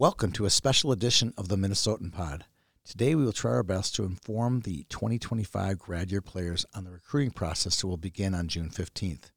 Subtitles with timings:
[0.00, 2.46] Welcome to a special edition of the Minnesotan Pod.
[2.86, 6.90] Today we will try our best to inform the 2025 grad year players on the
[6.90, 9.30] recruiting process that will begin on June 15th.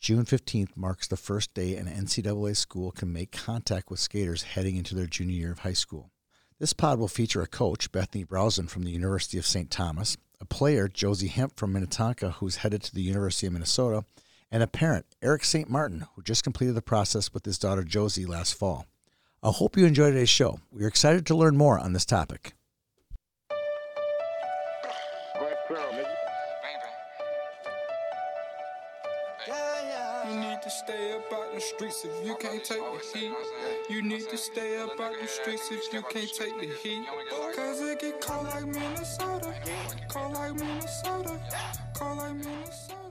[0.00, 4.76] June 15th marks the first day an NCAA school can make contact with skaters heading
[4.76, 6.10] into their junior year of high school.
[6.58, 9.70] This pod will feature a coach, Bethany Brausen from the University of St.
[9.70, 14.06] Thomas, a player, Josie Hemp from Minnetonka, who's headed to the University of Minnesota,
[14.50, 15.68] and a parent, Eric St.
[15.68, 18.86] Martin, who just completed the process with his daughter Josie last fall.
[19.44, 20.60] I hope you enjoyed today's show.
[20.70, 22.54] We are excited to learn more on this topic.
[30.28, 33.32] You need to stay up out the streets if you can't take the heat.
[33.90, 37.04] You need to stay up out the streets if you can't take the heat.
[37.56, 39.52] Cause it get cold like Minnesota.
[40.08, 41.40] Cold like Minnesota.
[41.94, 43.01] Cold like Minnesota.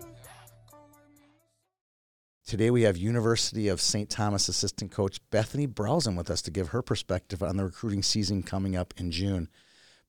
[2.52, 4.10] Today we have University of St.
[4.10, 8.44] Thomas assistant coach Bethany Brausen with us to give her perspective on the recruiting season
[8.44, 9.48] coming up in June.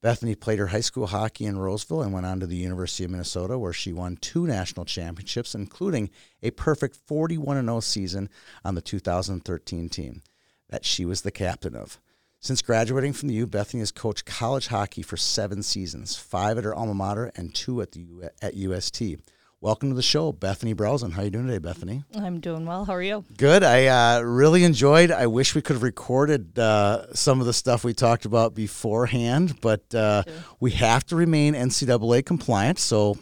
[0.00, 3.12] Bethany played her high school hockey in Roseville and went on to the University of
[3.12, 6.10] Minnesota, where she won two national championships, including
[6.42, 8.28] a perfect 41 0 season
[8.64, 10.20] on the 2013 team
[10.68, 12.00] that she was the captain of.
[12.40, 16.64] Since graduating from the U, Bethany has coached college hockey for seven seasons, five at
[16.64, 19.18] her alma mater and two at the U- at UST.
[19.62, 21.12] Welcome to the show, Bethany Brausen.
[21.12, 22.02] How are you doing today, Bethany?
[22.16, 22.84] I'm doing well.
[22.84, 23.24] How are you?
[23.36, 23.62] Good.
[23.62, 25.12] I uh, really enjoyed.
[25.12, 29.60] I wish we could have recorded uh, some of the stuff we talked about beforehand,
[29.60, 30.24] but uh,
[30.58, 33.16] we have to remain NCAA compliant, so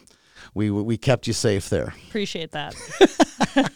[0.55, 1.93] we we kept you safe there.
[2.09, 2.73] Appreciate that.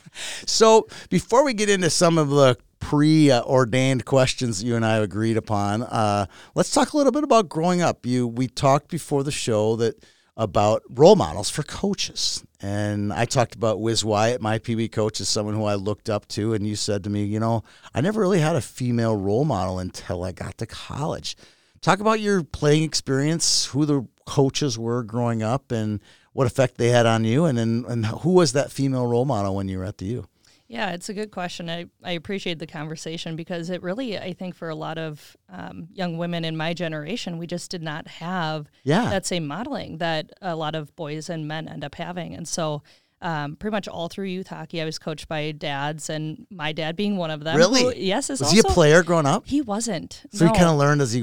[0.45, 5.35] So before we get into some of the preordained questions that you and I agreed
[5.35, 8.05] upon, uh, let's talk a little bit about growing up.
[8.05, 10.03] You we talked before the show that
[10.37, 15.29] about role models for coaches, and I talked about Wiz Wyatt, my PB coach, as
[15.29, 17.63] someone who I looked up to, and you said to me, you know,
[17.93, 21.37] I never really had a female role model until I got to college.
[21.81, 25.99] Talk about your playing experience, who the coaches were growing up, and
[26.33, 29.55] what effect they had on you, and then and who was that female role model
[29.55, 30.27] when you were at the U?
[30.67, 31.69] Yeah, it's a good question.
[31.69, 35.87] I, I appreciate the conversation because it really, I think, for a lot of um,
[35.93, 39.09] young women in my generation, we just did not have Yeah.
[39.09, 42.33] that same modeling that a lot of boys and men end up having.
[42.33, 42.81] And so,
[43.21, 46.95] um, pretty much all through youth hockey, I was coached by dads, and my dad
[46.95, 47.55] being one of them.
[47.57, 47.81] Really?
[47.83, 49.47] who- yes, is Was he a player growing up?
[49.47, 50.23] He wasn't.
[50.31, 50.51] So no.
[50.51, 51.21] he kind of learned as he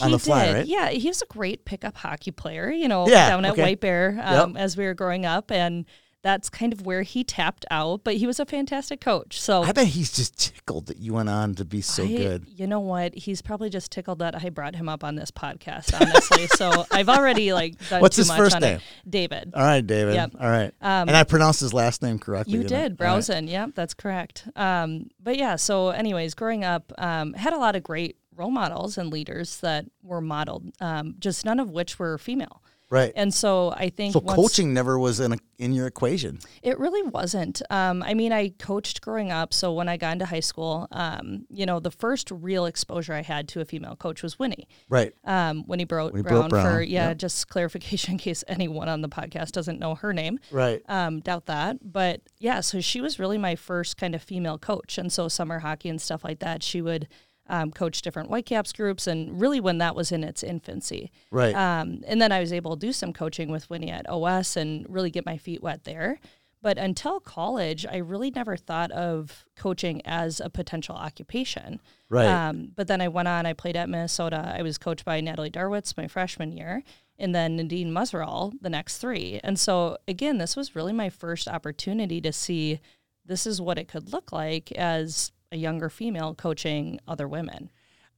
[0.00, 0.54] on the fly, did.
[0.54, 0.66] right?
[0.66, 3.62] Yeah, he was a great pickup hockey player, you know, Yeah, down at okay.
[3.62, 5.50] White Bear um, as we were growing up.
[5.50, 5.86] And
[6.22, 9.40] that's kind of where he tapped out, but he was a fantastic coach.
[9.40, 12.46] So I bet he's just tickled that you went on to be so I- good.
[12.48, 13.14] You know what?
[13.14, 16.46] He's probably just tickled that I brought him up on this podcast, honestly.
[16.48, 18.76] so I've already like done What's too his much first on name?
[18.76, 18.82] it.
[19.10, 19.52] David.
[19.54, 20.14] All right, David.
[20.14, 20.32] Yep.
[20.40, 20.72] All right.
[20.80, 22.54] and I pronounced his last name correctly.
[22.54, 22.96] You did, All right.
[22.96, 23.46] Brausen.
[23.48, 24.48] Yep, that's correct.
[24.56, 28.98] Um, but yeah, so anyways, growing up, um, had a lot of great role models
[28.98, 32.62] and leaders that were modeled, um, just none of which were female.
[32.90, 33.12] Right.
[33.14, 36.38] And so I think so once- coaching never was in a, in your equation.
[36.62, 37.60] It really wasn't.
[37.70, 39.52] Um, I mean, I coached growing up.
[39.52, 43.22] So when I got into high school, um, you know, the first real exposure I
[43.22, 44.68] had to a female coach was Winnie.
[44.88, 45.12] Right.
[45.24, 47.18] Um, Winnie Bro- Winnie Brown, Brown, for, yeah, yep.
[47.18, 50.38] just clarification in case anyone on the podcast doesn't know her name.
[50.50, 50.82] Right.
[50.88, 51.78] Um, doubt that.
[51.82, 54.96] But yeah, so she was really my first kind of female coach.
[54.96, 57.08] And so summer hockey and stuff like that, she would
[57.48, 59.06] um, coach different Whitecaps groups.
[59.06, 61.10] And really when that was in its infancy.
[61.30, 61.54] Right.
[61.54, 64.86] Um, and then I was able to do some coaching with Winnie at OS and
[64.88, 66.20] really get my feet wet there.
[66.60, 71.80] But until college, I really never thought of coaching as a potential occupation.
[72.08, 72.26] Right.
[72.26, 74.54] Um, but then I went on, I played at Minnesota.
[74.56, 76.82] I was coached by Natalie Darwitz my freshman year,
[77.16, 79.40] and then Nadine Muzzerall the next three.
[79.44, 82.80] And so, again, this was really my first opportunity to see
[83.24, 87.70] this is what it could look like as a younger female coaching other women.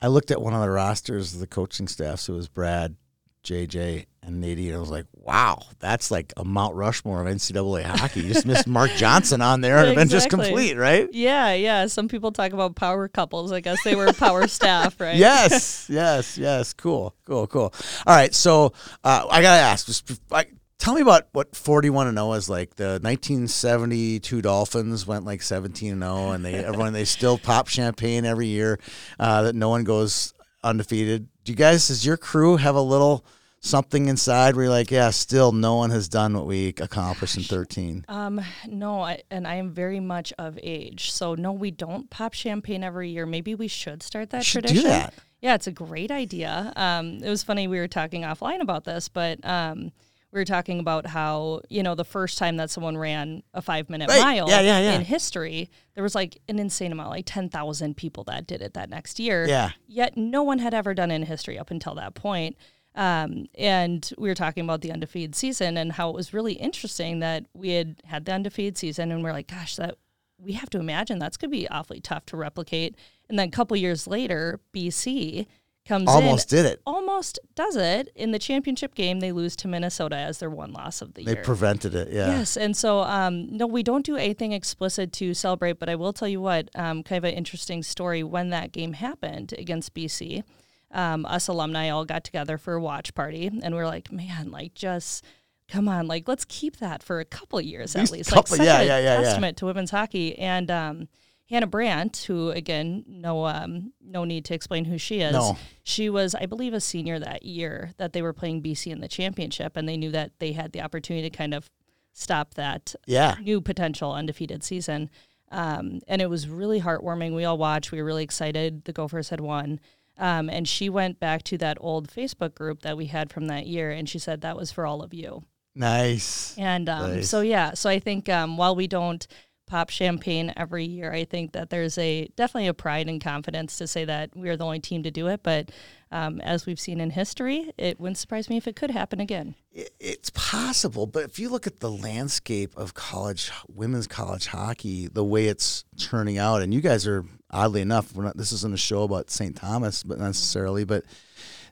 [0.03, 2.21] I looked at one of the rosters of the coaching staff.
[2.21, 2.97] So it was Brad,
[3.45, 4.75] JJ, and Nadine.
[4.75, 8.21] I was like, wow, that's like a Mount Rushmore of NCAA hockey.
[8.21, 11.09] You just missed Mark Johnson on there and been just complete, right?
[11.13, 11.87] Yeah, yeah.
[11.87, 13.53] Some people talk about power couples.
[13.53, 15.17] I guess they were power staff, right?
[15.17, 16.73] yes, yes, yes.
[16.73, 17.75] Cool, cool, cool.
[18.06, 18.73] All right, so
[19.05, 20.47] uh, I gotta ask, just, I,
[20.81, 22.75] tell me about what forty-one and zero is like.
[22.75, 27.69] The nineteen seventy-two Dolphins went like seventeen and zero, and they everyone they still pop
[27.69, 28.81] champagne every year.
[29.19, 30.35] Uh, that no one goes
[30.65, 31.29] undefeated.
[31.44, 33.25] Do you guys, does your crew have a little
[33.61, 37.43] something inside where you're like, yeah, still no one has done what we accomplished in
[37.44, 38.05] thirteen?
[38.09, 41.12] Um, no, I, and I am very much of age.
[41.12, 43.26] So no, we don't pop champagne every year.
[43.26, 44.91] Maybe we should start that should do tradition.
[44.91, 45.15] that.
[45.41, 46.73] Yeah, it's a great idea.
[46.76, 49.91] Um, it was funny we were talking offline about this, but um,
[50.32, 53.91] we were talking about how you know the first time that someone ran a five
[53.91, 54.21] minute Right.
[54.23, 54.93] mile Yeah, yeah, yeah.
[54.94, 58.75] in history, there was like an insane amount, like ten thousand people that did it
[58.75, 59.47] that next year.
[59.49, 59.71] Yeah.
[59.87, 62.56] Yet no one had ever done it in history up until that point.
[62.97, 67.21] Um, and we were talking about the undefeated season and how it was really interesting
[67.21, 69.97] that we had had the undefeated season and we're like, gosh, that
[70.38, 72.97] we have to imagine that's going to be awfully tough to replicate.
[73.29, 75.47] And then a couple years later, BC
[75.90, 76.82] comes Almost in, did it.
[76.87, 79.19] almost does it in the championship game.
[79.19, 81.42] They lose to Minnesota as their one loss of the They year.
[81.42, 82.12] They prevented it.
[82.12, 82.28] Yeah.
[82.28, 86.12] Yes, and so um, no, we don't do anything explicit to celebrate, but I will
[86.12, 90.44] tell you what, um, kind of an interesting story when that game happened against BC.
[90.92, 94.52] Um, us alumni all got together for a watch party, and we are like, man,
[94.52, 95.25] like just
[95.69, 98.58] come on, like let's keep that for a couple years at least least, couple- like
[98.58, 99.22] such yeah, a yeah, yeah, yeah.
[99.22, 100.38] testament to women's hockey.
[100.38, 101.08] And um,
[101.50, 105.32] Hannah Brandt, who again, no, um, no need to explain who she is.
[105.32, 105.58] No.
[105.82, 109.08] She was, I believe, a senior that year that they were playing BC in the
[109.08, 111.69] championship, and they knew that they had the opportunity to kind of
[112.12, 113.35] stop that Yeah.
[113.43, 115.11] new potential undefeated season.
[115.52, 117.35] Um, and it was really heartwarming.
[117.35, 117.91] We all watched.
[117.91, 118.85] We were really excited.
[118.85, 119.81] The Gophers had won.
[120.17, 123.67] Um, and she went back to that old Facebook group that we had from that
[123.67, 125.43] year, and she said that was for all of you.
[125.75, 126.56] Nice.
[126.58, 127.29] And um, Nice.
[127.29, 129.26] so yeah, so I think um, while we don't
[129.70, 133.87] pop champagne every year, I think that there's a definitely a pride and confidence to
[133.87, 135.43] say that we are the only team to do it.
[135.43, 135.70] But
[136.12, 139.55] um, as we've seen in history, it wouldn't surprise me if it could happen again.
[139.72, 145.06] It- It's possible, but if you look at the landscape of college women's college hockey,
[145.06, 148.37] the way it's turning out, and you guys are oddly enough, not.
[148.37, 149.55] This isn't a show about St.
[149.56, 151.05] Thomas, but necessarily, but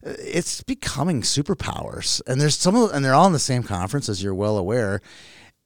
[0.07, 4.09] uh, it's becoming superpowers, and there's some of, and they're all in the same conference,
[4.09, 5.01] as you're well aware.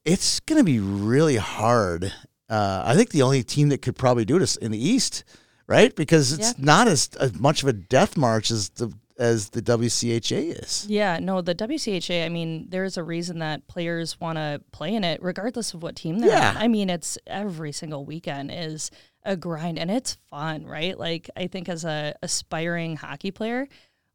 [0.05, 2.13] It's going to be really hard.
[2.49, 5.25] Uh, I think the only team that could probably do it is in the East,
[5.67, 5.95] right?
[5.95, 6.65] Because it's Yeah.
[6.65, 10.87] not as, as much of a death march as the as the WCHA is.
[10.89, 15.05] Yeah, no, the WCHA, I mean, there's a reason that players want to play in
[15.05, 16.51] it, regardless of what team they're Yeah.
[16.51, 16.57] on.
[16.57, 18.91] I mean, it's every single weekend is
[19.23, 20.99] a grind and it's fun, right?
[20.99, 23.69] Like, I think as a aspiring hockey player,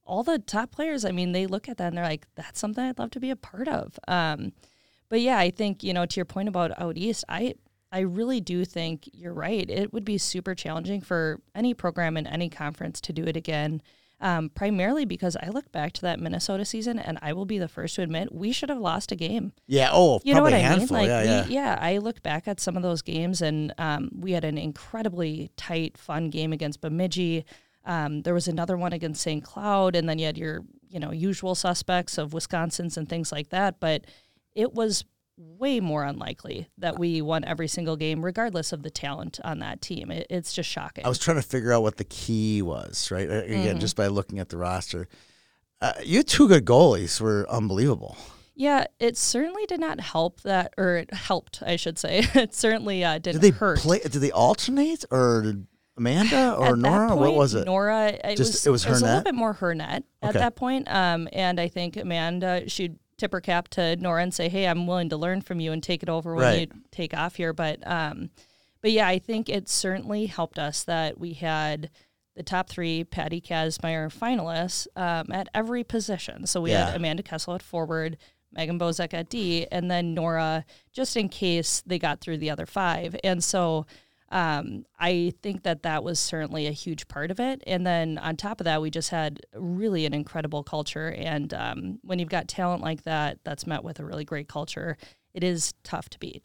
[0.04, 2.84] all the top players, I mean, they look at that and they're like, that's something
[2.84, 3.98] I'd love to be a part of.
[4.10, 4.52] Um,
[5.10, 7.56] but yeah, I think, you know, to your point about out east, I
[7.92, 9.70] I really do think you're right.
[9.70, 13.82] It would be super challenging for any program in any conference to do it again.
[14.20, 17.68] Um, primarily because I look back to that Minnesota season and I will be the
[17.68, 19.54] first to admit we should have lost a game.
[19.68, 19.90] Yeah.
[19.94, 20.80] Oh, You know probably what a I mean?
[20.80, 20.98] handful.
[20.98, 21.78] Like, yeah, we, yeah.
[21.80, 26.00] I look back at some of those games and um, we had an incredibly tight,
[26.00, 27.46] fun game against Bemidji.
[27.86, 29.44] Um, there was another one against St.
[29.44, 33.50] Cloud, and then you had your, you know, usual suspects of Wisconsin's and things like
[33.50, 33.80] that.
[33.80, 34.06] But
[34.58, 35.06] it was
[35.38, 39.82] way more unlikely that we won every single game, regardless of the talent on that
[39.82, 40.10] team.
[40.10, 41.06] It, it's just shocking.
[41.06, 43.30] I was trying to figure out what the key was, right?
[43.30, 43.80] Again, Mm-hmm.
[43.80, 45.08] just by looking at the roster.
[45.80, 48.18] Uh, you two good goalies were unbelievable.
[48.56, 52.26] yeah, it certainly did not help that, or it helped, I should say.
[52.34, 53.78] it certainly uh, didn't Did they hurt.
[53.78, 54.00] play?
[54.00, 55.54] Did they alternate, or
[55.96, 57.08] Amanda or at Nora?
[57.10, 57.66] point, what was it?
[57.66, 58.08] Nora.
[58.24, 60.88] It Just- was, it was her a little bit more her net at that point.
[60.90, 65.10] Um, and I think Amanda she'd tip cap to Nora and say, "Hey, I'm willing
[65.10, 66.72] to learn from you and take it over when Right.
[66.74, 68.30] you take off here." But um,
[68.82, 71.90] but yeah, I think it certainly helped us that we had
[72.36, 76.46] the top three Patty Kazmaier finalists um, at every position.
[76.46, 76.86] So we Yeah.
[76.88, 78.18] had Amanda Kessel at forward.
[78.54, 80.64] Megan Bozek at D, and then Nora,
[80.94, 83.14] just in case they got through the other five.
[83.24, 83.86] And so
[84.30, 87.64] um, I think that that was certainly a huge part of it.
[87.66, 91.10] And then on top of that, we just had really an incredible culture.
[91.10, 94.98] And um, when you've got talent like that, that's met with a really great culture,
[95.34, 96.44] it is tough to beat.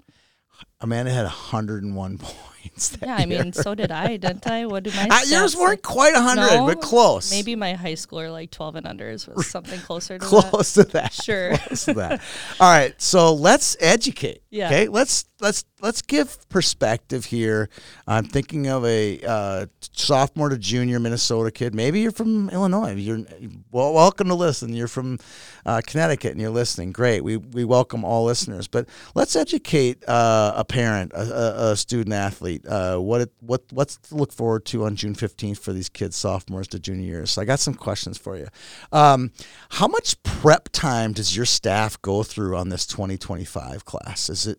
[0.81, 2.62] Amanda had 101 points.
[2.63, 3.43] That Yeah, I year.
[3.45, 4.67] mean, so did I, didn't I?
[4.67, 5.93] What did my Uh, yours weren't say?
[5.93, 7.31] quite 100, No, but close.
[7.31, 10.29] Maybe my high schooler, like 12 and unders, was something closer to that.
[10.51, 11.13] close to that.
[11.13, 11.57] Sure.
[11.67, 12.21] Close to that.
[12.61, 14.43] All right, so let's educate.
[14.51, 14.67] Yeah.
[14.67, 17.71] Okay, let's let's let's give perspective here.
[18.07, 21.75] I'm thinking of a uh, sophomore to junior Minnesota kid.
[21.75, 22.93] Maybe you're from Illinois.
[22.95, 23.21] You're
[23.71, 24.75] well, welcome to listen.
[24.75, 25.19] You're from
[25.65, 26.93] uh, Connecticut and you're listening.
[26.93, 27.25] Great.
[27.25, 28.69] We we welcome all listeners.
[28.69, 32.52] But let's educate uh, a parent, a, a, a student athlete.
[32.67, 36.69] Uh, what what what's to look forward to on June 15th for these kids, sophomores
[36.69, 37.31] to junior years.
[37.31, 38.49] So I got some questions for you.
[38.93, 39.33] Um,
[39.71, 44.29] how much prep time does your staff go through on this 2025 class?
[44.31, 44.59] Is it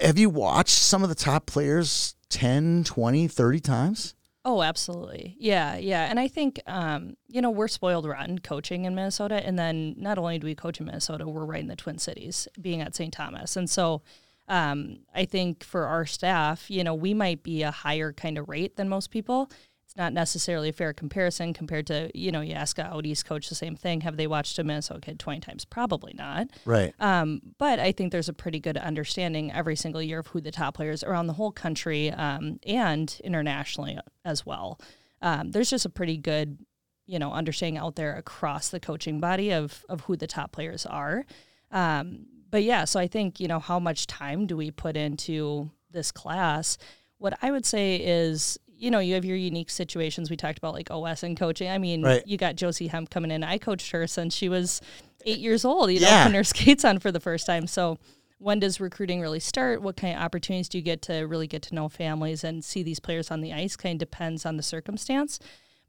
[0.00, 4.14] have you watched some of the top players 10, 20, 30 times?
[4.46, 5.36] Oh, absolutely.
[5.38, 6.04] Yeah, yeah.
[6.10, 9.36] And I think, um, you know, we're spoiled rotten coaching in Minnesota.
[9.36, 12.46] And then not only do we coach in Minnesota, we're right in the Twin Cities,
[12.60, 13.12] being at St.
[13.12, 13.56] Thomas.
[13.56, 14.02] And so
[14.48, 18.48] um, I think for our staff, you know, we might be a higher kind of
[18.48, 19.50] rate than most people.
[19.84, 23.26] It's not necessarily a fair comparison compared to you know you ask a out east
[23.26, 24.00] coach the same thing.
[24.00, 25.64] Have they watched a Minnesota kid twenty times?
[25.64, 26.48] Probably not.
[26.64, 26.92] Right.
[26.98, 30.50] Um, but I think there's a pretty good understanding every single year of who the
[30.50, 34.80] top players around the whole country um, and internationally as well.
[35.22, 36.58] Um, there's just a pretty good,
[37.06, 40.84] you know, understanding out there across the coaching body of of who the top players
[40.86, 41.24] are.
[41.70, 45.70] Um, but yeah, so I think you know how much time do we put into
[45.90, 46.78] this class?
[47.18, 50.30] What I would say is you know, you have your unique situations.
[50.30, 51.68] We talked about like OS and coaching.
[51.70, 52.22] I mean, Right.
[52.26, 53.42] you got Josie Hemp coming in.
[53.42, 54.80] I coached her since she was
[55.24, 56.24] eight years old, you know, Yeah.
[56.24, 57.66] putting her skates on for the first time.
[57.66, 57.98] So
[58.38, 59.80] when does recruiting really start?
[59.82, 62.82] What kind of opportunities do you get to really get to know families and see
[62.82, 63.74] these players on the ice?
[63.76, 65.38] Kind of depends on the circumstance.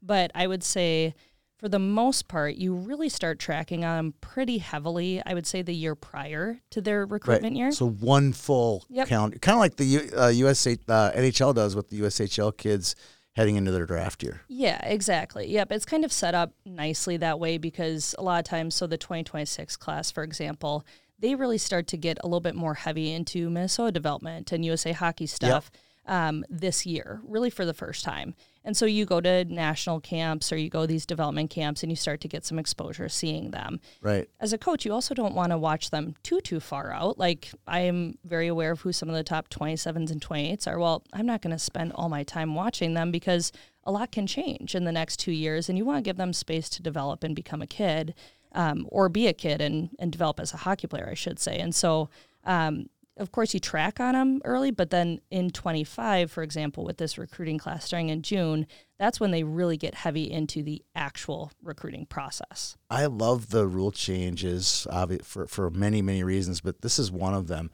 [0.00, 1.14] But I would say
[1.58, 5.22] for the most part, you really start tracking on them pretty heavily.
[5.24, 7.72] I would say the year prior to their recruitment year.
[7.72, 9.08] So one full Yep.
[9.08, 12.94] count, kind of like the U, uh, USA uh, NHL does with the USHL kids
[13.34, 14.42] heading into their draft year.
[14.48, 15.46] Yeah, exactly.
[15.50, 15.72] Yep.
[15.72, 18.96] It's kind of set up nicely that way because a lot of times, so the
[18.98, 20.86] 2026 class, for example,
[21.18, 24.92] they really start to get a little bit more heavy into Minnesota development and USA
[24.92, 25.70] hockey stuff
[26.06, 28.34] um, this year, really for the first time.
[28.66, 31.90] And so you go to national camps or you go to these development camps and
[31.90, 34.28] you start to get some exposure seeing them Right.
[34.40, 37.16] as a coach, you also don't want to watch them too too far out.
[37.16, 40.78] Like I am very aware of who some of the top 27s and 28s are.
[40.78, 43.52] Well, I'm not going to spend all my time watching them because
[43.84, 46.32] a lot can change in the next two years, and you want to give them
[46.32, 48.14] space to develop and become a kid,
[48.50, 51.58] um, or be a kid and and develop as a hockey player, I should say.
[51.58, 52.10] And so.
[52.44, 56.98] Um, of course, you track on them early, but then in 25, for example, with
[56.98, 58.66] this recruiting class starting in June,
[58.98, 62.76] that's when they really get heavy into the actual recruiting process.
[62.90, 64.86] I love the rule changes
[65.22, 67.70] for for many many reasons, but this is one of them.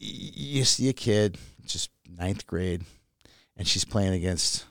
[0.00, 2.84] Y- You see a kid, just ninth grade,
[3.56, 4.64] and she's playing against.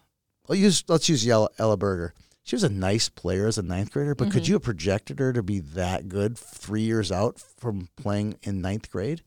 [0.48, 2.13] Let's use let's use Ella, Ella Berger.
[2.43, 4.50] She was a nice player as a ninth grader, but could mm-hmm.
[4.50, 8.89] you have projected her to be that good three years out from playing in ninth
[8.89, 9.21] grade?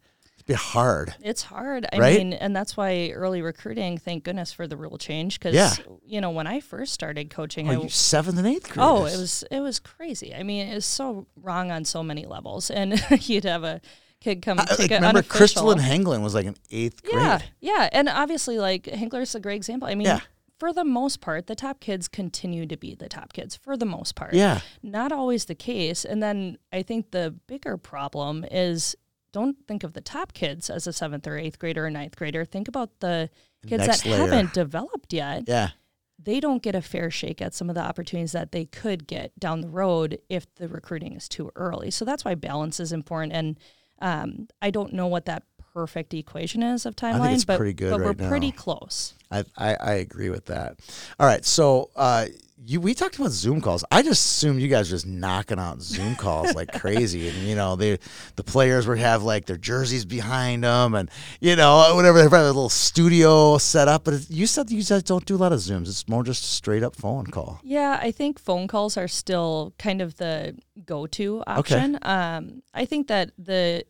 [0.47, 1.15] Be hard.
[1.23, 1.87] It's hard.
[1.93, 2.19] I Right?
[2.19, 5.39] mean, and that's why early recruiting, thank goodness for the rule change.
[5.39, 5.73] Because, Yeah.
[6.05, 8.85] you know, when I first started coaching, Oh, I, seventh and eighth grade.
[8.87, 10.35] oh, it was it was crazy.
[10.35, 12.71] I mean, it was so wrong on so many levels.
[12.71, 13.81] And you'd have a
[14.21, 15.37] kid come I, take like, remember unofficial.
[15.39, 17.15] Crystalline Hanglin was like an eighth grade.
[17.17, 17.89] yeah, Yeah.
[17.93, 19.89] and obviously, like Hinkler's a great example.
[19.89, 20.21] I mean, Yeah.
[20.59, 23.87] for the most part, the top kids continue to be the top kids for the
[23.87, 24.35] most part.
[24.35, 24.61] Yeah.
[24.83, 26.05] not always the case.
[26.05, 28.95] And then I think the bigger problem is
[29.35, 32.45] don't think of the top kids as a seventh or eighth grader or ninth grader.
[32.45, 33.29] Think about the
[33.67, 34.21] kids Next that layer.
[34.21, 35.45] haven't developed yet.
[35.47, 35.71] Yeah.
[36.23, 39.39] They don't get a fair shake at some of the opportunities that they could get
[39.39, 41.91] down the road if the recruiting is too early.
[41.91, 43.33] So that's why balance is important.
[43.35, 43.59] And
[44.01, 45.43] um, I don't know what that
[45.75, 49.15] perfect equation is of timeline, but, but right we're pretty close.
[49.31, 50.79] I, I, I agree with that.
[51.19, 52.27] All right, so uh,
[52.67, 53.85] you we talked about Zoom calls.
[53.91, 57.55] I just assumed you guys were just knocking out Zoom calls like crazy, and you
[57.55, 57.99] know they
[58.37, 62.33] the players would have like their jerseys behind them, and you know whatever they have
[62.33, 64.05] a little studio set up.
[64.05, 65.89] But you said you guys don't do a lot of Zooms.
[65.89, 67.61] It's more just a straight up phone call.
[67.63, 70.57] Yeah, I think phone calls are still kind of the
[70.87, 71.99] go-to option.
[72.03, 73.85] Um, I think that the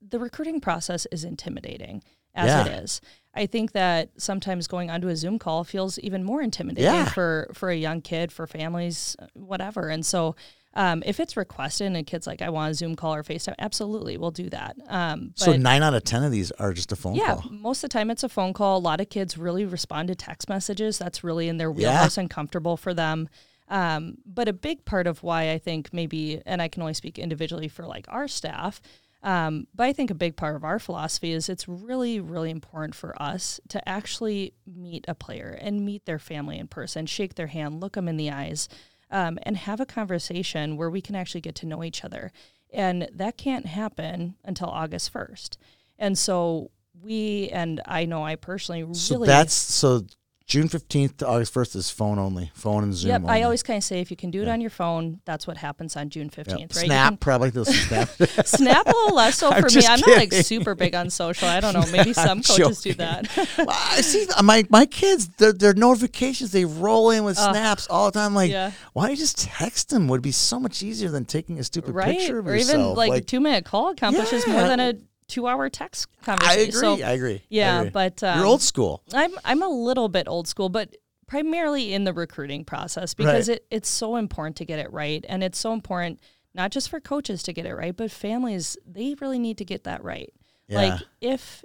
[0.00, 2.02] the recruiting process is intimidating
[2.34, 2.64] as Yeah.
[2.66, 3.00] it is.
[3.34, 7.04] I think that sometimes going onto a Zoom call feels even more intimidating Yeah.
[7.08, 9.88] for for a young kid, for families, whatever.
[9.88, 10.34] And so,
[10.74, 13.54] um, if it's requested and a kid's like, "I want a Zoom call or FaceTime,"
[13.60, 14.76] absolutely, we'll do that.
[14.88, 17.44] Um, so nine out of ten of these are just a phone yeah, call.
[17.50, 18.78] most of the time it's a phone call.
[18.78, 20.98] A lot of kids really respond to text messages.
[20.98, 23.28] That's really in their wheelhouse and comfortable for them.
[23.68, 27.16] Um, but a big part of why I think maybe, and I can only speak
[27.16, 28.80] individually for like our staff,
[29.22, 32.94] um, but I think a big part of our philosophy is it's really, really important
[32.94, 37.48] for us to actually meet a player and meet their family in person, shake their
[37.48, 38.68] hand, look them in the eyes,
[39.10, 42.32] um, and have a conversation where we can actually get to know each other.
[42.72, 45.56] And that can't happen until August 1st.
[45.98, 46.70] And so
[47.02, 48.94] we, and I know I personally really.
[48.94, 50.06] So that's so
[50.50, 53.10] June fifteenth to August first is phone only, phone and Zoom.
[53.10, 53.32] Yep, only.
[53.34, 55.56] I always kind of say if you can do it on your phone, that's what
[55.56, 56.46] happens on June Yep.
[56.48, 56.86] 15th, right?
[56.86, 58.08] Snap can- probably those snap.
[58.44, 59.86] Snap a little less so for me.
[59.86, 61.46] I'm not like super big on social.
[61.46, 61.84] I don't know.
[61.92, 63.28] Maybe some coaches do that.
[63.58, 65.28] Well, I see my my kids.
[65.38, 67.52] Their, their notifications they roll in with Oh.
[67.52, 68.34] snaps all the time.
[68.34, 68.72] Like, Yeah.
[68.92, 70.08] why don't you just text them?
[70.08, 72.18] Would be so much easier than taking a stupid right?
[72.18, 72.74] picture of Or yourself.
[72.80, 74.94] even like, a two minute call accomplishes more than a
[75.30, 76.58] two hour text conversation.
[76.60, 76.80] I agree.
[76.80, 77.34] So, I agree.
[77.36, 77.90] I yeah, agree.
[77.90, 79.02] but um, you're old school.
[79.14, 80.96] I'm I'm a little bit old school, but
[81.26, 83.58] primarily in the recruiting process because Right.
[83.58, 85.24] it, it's so important to get it right.
[85.28, 86.20] And it's so important
[86.54, 89.84] not just for coaches to get it right, but families, they really need to get
[89.84, 90.32] that right.
[90.66, 90.76] Yeah.
[90.82, 91.64] Like if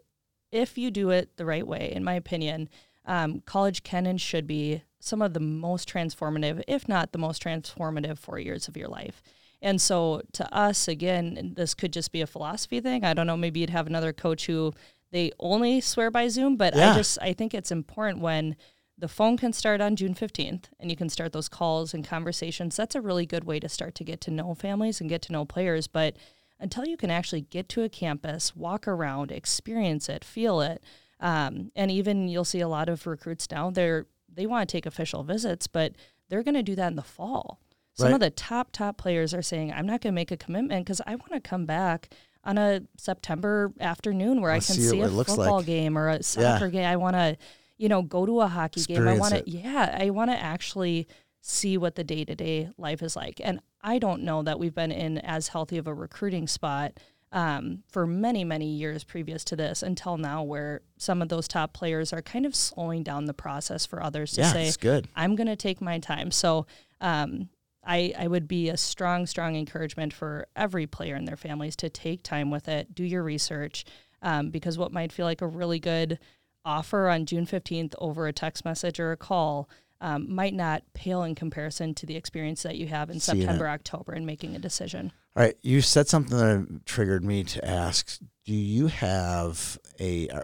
[0.51, 2.69] if you do it the right way, in my opinion,
[3.05, 7.43] um, college can and should be some of the most transformative, if not the most
[7.43, 9.21] transformative, four years of your life.
[9.65, 13.03] And so to us, again, this could just be a philosophy thing.
[13.03, 13.35] I don't know.
[13.35, 14.73] Maybe you'd have another coach who
[15.11, 16.91] they only swear by Zoom, but Yeah.
[16.91, 18.55] I just I think it's important when
[18.95, 22.75] the phone can start on June 15th and you can start those calls and conversations.
[22.75, 25.33] That's a really good way to start to get to know families and get to
[25.33, 25.87] know players.
[25.87, 26.15] But
[26.59, 30.83] until you can actually get to a campus, walk around, experience it, feel it,
[31.19, 34.85] um, and even you'll see a lot of recruits now, they're, they want to take
[34.85, 35.93] official visits, but
[36.29, 37.59] they're going to do that in the fall.
[37.95, 38.13] Some Right.
[38.15, 41.01] of the top, top players are saying, I'm not going to make a commitment because
[41.07, 45.09] I want to come back on a September afternoon where I can see see, a
[45.09, 45.65] football like.
[45.65, 46.85] game or a soccer game.
[46.85, 47.37] I want to,
[47.77, 49.07] you know, go to a hockey game.
[49.07, 51.07] I want to, yeah, I want to actually
[51.41, 53.39] see what the day to day life is like.
[53.43, 56.99] And I don't know that we've been in as healthy of a recruiting spot
[57.31, 61.73] um, for many, many years previous to this until now, where some of those top
[61.73, 65.07] players are kind of slowing down the process for others to Yeah, say, good.
[65.15, 66.31] I'm going to take my time.
[66.31, 66.65] So,
[67.01, 67.49] um,
[67.85, 71.89] I, I would be a strong, strong encouragement for every player and their families to
[71.89, 73.85] take time with it, do your research,
[74.21, 76.19] um, because what might feel like a really good
[76.63, 79.69] offer on June 15th over a text message or a call
[80.01, 83.41] um, might not pale in comparison to the experience that you have in Seeing it.
[83.41, 85.11] September, October, and making a decision.
[85.35, 88.19] All right, you said something that triggered me to ask.
[88.45, 90.41] Do you have a, uh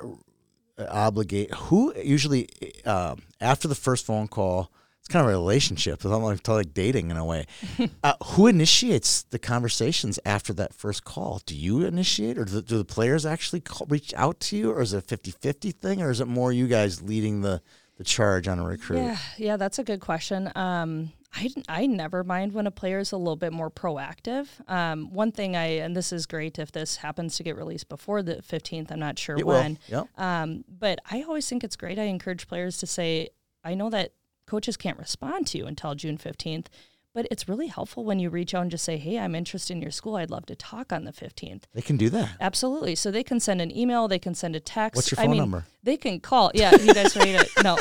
[0.89, 1.53] obligate?
[1.53, 2.49] Who usually
[2.85, 4.71] uh, after the first phone call?
[5.01, 5.95] It's kind of a relationship.
[5.95, 7.45] It's almost like dating in a way.
[8.03, 11.41] uh, who initiates the conversations after that first call?
[11.45, 14.71] Do you initiate, or do the, do the players actually call, reach out to you,
[14.71, 17.61] or is it a 50-50 thing, or is it more you guys leading the
[17.97, 18.97] the charge on a recruit?
[18.97, 20.51] Yeah, yeah, that's a good question.
[20.55, 24.47] Um, I, I never mind when a player is a little bit more proactive.
[24.67, 28.23] Um, one thing I, and this is great if this happens to get released before
[28.23, 29.59] the 15th, I'm not sure It will.
[29.59, 29.77] when.
[29.87, 30.07] Yep.
[30.17, 31.99] Um, but I always think it's great.
[31.99, 33.29] I encourage players to say,
[33.63, 34.13] I know that
[34.51, 36.65] coaches can't respond to you until June 15th,
[37.13, 39.81] but it's really helpful when you reach out and just say, Hey, I'm interested in
[39.81, 40.17] your school.
[40.17, 41.63] I'd love to talk on the 15th.
[41.73, 42.31] They can do that.
[42.41, 42.95] Absolutely.
[42.95, 44.97] So they can send an email, they can send a text.
[44.97, 45.65] What's your I phone mean, number?
[45.83, 46.51] They can call.
[46.53, 47.77] Yeah, you guys ready to no.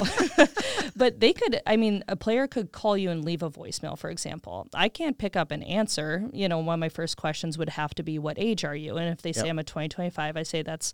[0.97, 4.11] but they could I mean, a player could call you and leave a voicemail, for
[4.11, 4.69] example.
[4.73, 6.29] I can't pick up an answer.
[6.33, 8.97] You know, one of my first questions would have to be what age are you?
[8.97, 9.51] And if they say Yep.
[9.51, 10.93] I'm a 2025, I say that's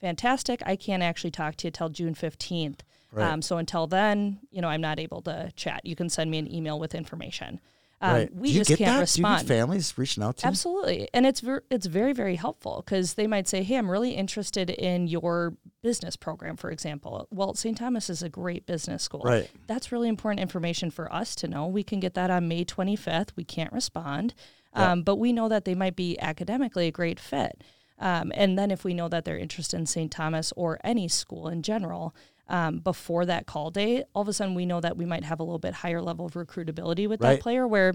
[0.00, 0.62] fantastic.
[0.64, 2.80] I can't actually talk to you till June 15th.
[3.16, 3.32] Right.
[3.32, 5.84] Um, so until then, you know, I'm not able to chat.
[5.84, 7.60] You can send me an email with information.
[8.02, 8.34] Um, right.
[8.34, 9.00] We just can't that?
[9.00, 9.38] respond.
[9.38, 10.48] Do you get families reaching out to you?
[10.50, 14.12] Absolutely, and it's ver- it's very very helpful because they might say, "Hey, I'm really
[14.12, 17.74] interested in your business program, for example." Well, St.
[17.78, 19.22] Thomas is a great business school.
[19.24, 19.50] Right.
[19.66, 21.66] That's really important information for us to know.
[21.66, 23.30] We can get that on May 25th.
[23.34, 24.34] We can't respond,
[24.74, 24.92] Yeah.
[24.92, 27.64] um, but we know that they might be academically a great fit.
[27.98, 30.12] Um, and then if we know that they're interested in St.
[30.12, 32.14] Thomas or any school in general.
[32.48, 35.40] Um, before that call date, all of a sudden we know that we might have
[35.40, 37.32] a little bit higher level of recruitability with Right.
[37.36, 37.66] that player.
[37.66, 37.92] Where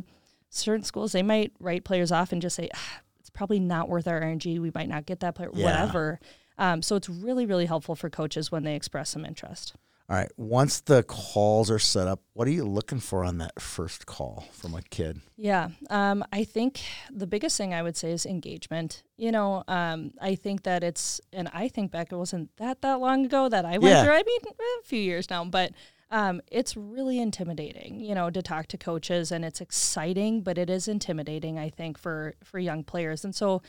[0.50, 4.08] certain schools they might write players off and just say ah, it's probably not worth
[4.10, 4.60] our energy.
[4.60, 5.64] We might not get that player, Yeah.
[5.66, 6.20] whatever.
[6.58, 9.74] Um, so it's really really helpful for coaches when they express some interest.
[10.12, 10.30] All right.
[10.36, 14.44] Once the calls are set up, what are you looking for on that first call
[14.52, 15.22] from a kid?
[15.38, 19.04] Yeah, um, I think the biggest thing I would say is engagement.
[19.16, 23.00] You know, um, I think that it's, and I think back it wasn't that that
[23.00, 24.04] long ago that I went Yeah.
[24.04, 24.16] through.
[24.16, 24.40] I mean,
[24.82, 25.72] a few years now, but
[26.10, 28.02] um, it's really intimidating.
[28.02, 31.58] You know, to talk to coaches, and it's exciting, but it is intimidating.
[31.58, 33.62] I think for for young players, and so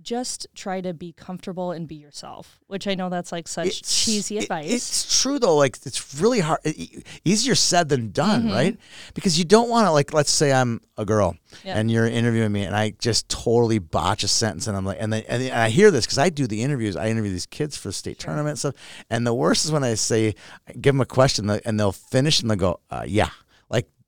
[0.00, 2.58] just try to be comfortable and be yourself.
[2.66, 4.70] Which I know that's like such cheesy it- advice.
[4.70, 5.56] it's true though.
[5.56, 6.60] Like it's really hard.
[6.64, 8.52] e- easier said than done, Mm-hmm.
[8.52, 8.78] right?
[9.14, 10.12] Because you don't want to like.
[10.12, 11.78] Let's say I'm a girl Yeah.
[11.78, 15.12] and you're interviewing me, and I just totally botch a sentence, and I'm like, and
[15.12, 16.96] then and I hear this because I do the interviews.
[16.96, 18.74] I interview these kids for state tournament stuff,
[19.10, 20.34] and the worst is when I say,
[20.68, 23.28] I give them a question, and they'll finish and they'll go, uh, yeah.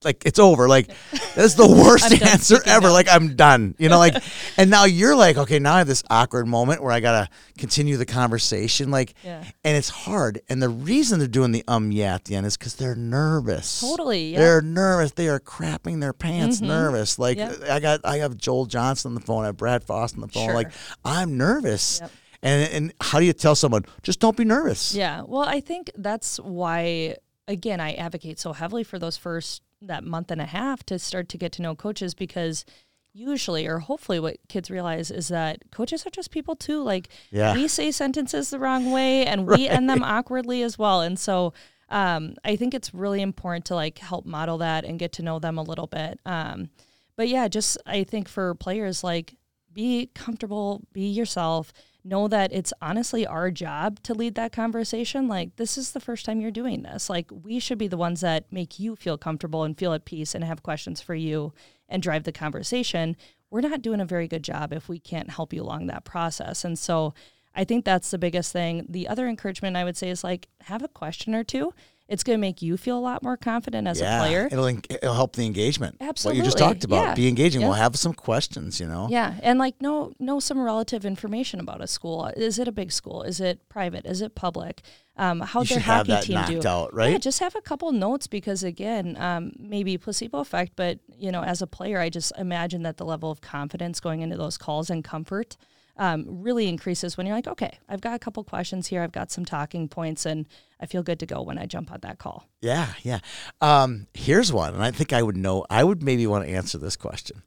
[0.04, 0.68] Like, it's over.
[0.68, 0.88] Like
[1.34, 2.88] that's the worst answer ever.
[2.88, 2.92] now.
[2.92, 3.74] Like I'm done.
[3.78, 4.14] You know, like,
[4.56, 7.96] and now you're like, okay, now I have this awkward moment where I gotta continue
[7.96, 8.90] the conversation.
[8.90, 9.44] Like, Yeah.
[9.64, 10.40] and it's hard.
[10.48, 13.80] And the reason they're doing the um yeah at the end is because they're nervous.
[13.80, 14.38] Totally, yeah.
[14.38, 15.12] They're nervous.
[15.12, 17.18] They are crapping their pants nervous.
[17.18, 17.54] Like Yeah.
[17.70, 20.28] I got I have Joel Johnson on the phone, I have Brad Frost on the
[20.28, 20.46] phone.
[20.46, 20.54] Sure.
[20.54, 20.72] Like
[21.04, 22.00] I'm nervous.
[22.00, 22.10] Yep.
[22.42, 24.94] And and how do you tell someone just don't be nervous?
[24.94, 25.22] Yeah.
[25.26, 27.16] Well, I think that's why,
[27.48, 31.28] again, I advocate so heavily for those first, that month and a half to start
[31.30, 32.64] to get to know coaches because
[33.12, 36.82] usually, or hopefully, what kids realize is that coaches are just people too.
[36.82, 37.54] Like, Yeah.
[37.54, 41.00] we say sentences the wrong way and we end them awkwardly as well.
[41.00, 41.52] And so,
[41.90, 45.38] um, I think it's really important to like help model that and get to know
[45.38, 46.18] them a little bit.
[46.26, 46.70] Um,
[47.16, 49.36] but yeah, just I think for players, like
[49.72, 51.72] be comfortable, be yourself.
[52.04, 55.26] Know that it's honestly our job to lead that conversation.
[55.26, 57.08] Like, this is the first time you're doing this.
[57.08, 60.34] Like, we should be the ones that make you feel comfortable and feel at peace
[60.34, 61.52] and have questions for you
[61.88, 63.16] and drive the conversation.
[63.50, 66.64] We're not doing a very good job if we can't help you along that process.
[66.64, 67.14] And so
[67.54, 68.86] I think that's the biggest thing.
[68.88, 71.72] The other encouragement I would say is like, have a question or two
[72.06, 74.48] it's going to make you feel a lot more confident as yeah, a player.
[74.50, 75.96] It'll it'll help the engagement.
[76.00, 77.02] Absolutely, what you just talked about.
[77.02, 77.14] Yeah.
[77.14, 77.62] Be engaging.
[77.62, 77.68] Yeah.
[77.68, 78.78] We'll have some questions.
[78.78, 79.08] You know.
[79.10, 82.26] Yeah, and like know know some relative information about a school.
[82.36, 83.22] Is it a big school?
[83.22, 84.04] Is it private?
[84.04, 84.82] Is it public?
[85.16, 86.68] Um, how You their hockey team do?
[86.68, 87.12] out, right?
[87.12, 91.42] Yeah, just have a couple notes because again, um, maybe placebo effect, but you know,
[91.42, 94.90] as a player, I just imagine that the level of confidence going into those calls
[94.90, 95.56] and comfort
[95.96, 99.30] um, really increases when you're like, okay, I've got a couple questions here, I've got
[99.30, 100.46] some talking points, and
[100.80, 102.48] I feel good to go when I jump on that call.
[102.60, 103.20] Yeah, yeah.
[103.60, 105.64] Um, here's one, and I think I would know.
[105.70, 107.42] I would maybe want to answer this question.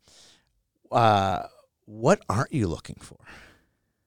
[0.91, 1.43] Uh,
[1.85, 3.17] what aren't you looking for?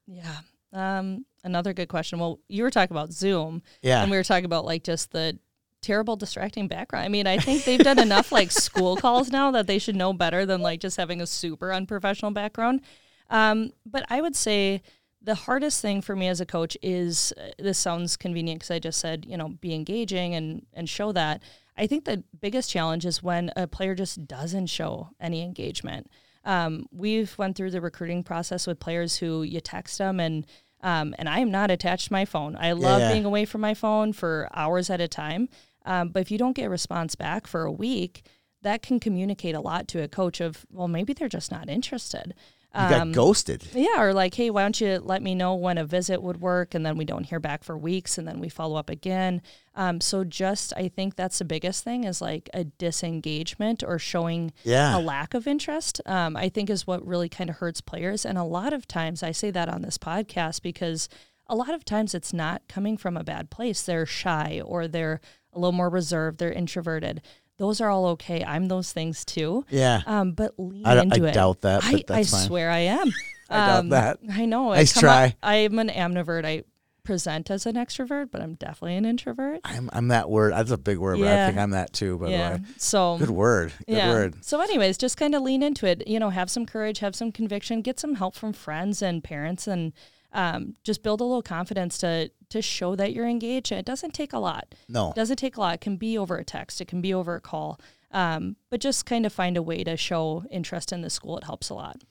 [0.07, 0.37] Yeah.
[0.73, 2.19] Um, another good question.
[2.19, 4.03] Well, you were talking about Zoom, Yeah.
[4.03, 5.39] and we were talking about like just the
[5.83, 7.05] terrible distracting background.
[7.05, 10.13] I mean, I think they've done enough like school calls now that they should know
[10.13, 12.81] better than like just having a super unprofessional background.
[13.31, 14.83] Um, but I would say
[15.23, 18.79] the hardest thing for me as a coach is uh, this sounds convenient because I
[18.79, 21.43] just said, you know, be engaging and and show that.
[21.77, 26.11] I think the biggest challenge is when a player just doesn't show any engagement.
[26.45, 30.47] Um, we've went through the recruiting process with players who you text them and
[30.83, 32.57] um, and I am not attached to my phone.
[32.59, 33.13] I love yeah.
[33.13, 35.49] being away from my phone for hours at a time.
[35.85, 38.25] Um, but if you don't get a response back for a week,
[38.63, 42.35] that can communicate a lot to a coach of, well, maybe they're just not interested.
[42.73, 43.67] You got ghosted.
[43.75, 46.73] Yeah, or like, hey, why don't you let me know when a visit would work,
[46.75, 49.43] and then we don't hear back for weeks, and then we follow up again.
[49.75, 54.53] Um, so just, I think that's the biggest thing is like a disengagement or showing
[54.63, 54.97] Yeah.
[54.97, 56.01] a lack of interest.
[56.07, 59.23] Um, I think is what really kind of hurts players, and a lot of times
[59.23, 61.09] I say that on this podcast because
[61.49, 63.83] a lot of times it's not coming from a bad place.
[63.83, 65.21] They're shy or they're
[65.53, 66.39] a little more reserved.
[66.39, 67.21] They're introverted.
[67.61, 68.43] Those are all okay.
[68.43, 69.67] I'm those things too.
[69.69, 70.01] Yeah.
[70.07, 71.29] Um, but lean I- I into it.
[71.29, 73.13] I doubt that, I, that's I swear I am.
[73.51, 74.19] I doubt Um, that.
[74.33, 74.71] I know.
[74.73, 75.37] Nice I try.
[75.43, 76.47] I'm an ambivert.
[76.47, 76.65] I
[77.05, 79.61] present as an extrovert, but I'm definitely an introvert.
[79.65, 80.55] I'm I'm that word.
[80.55, 82.17] That's a big word, but I think I'm that too.
[82.17, 82.57] By yeah.
[82.57, 83.73] the way, So good word.
[83.87, 84.09] Good yeah.
[84.09, 84.43] word.
[84.43, 86.07] So, anyways, just kind of lean into it.
[86.09, 89.67] You know, have some courage, have some conviction, get some help from friends and parents,
[89.67, 89.93] and
[90.33, 93.71] um, just build a little confidence to to show that you're engaged.
[93.73, 94.75] It doesn't take a lot.
[94.89, 95.11] No.
[95.11, 95.75] It doesn't take a lot.
[95.75, 96.81] It can be over a text.
[96.81, 97.81] It can be over a call.
[98.11, 101.39] Um, but just kind of find a way to show interest in the school.
[101.39, 102.03] It helps a lot.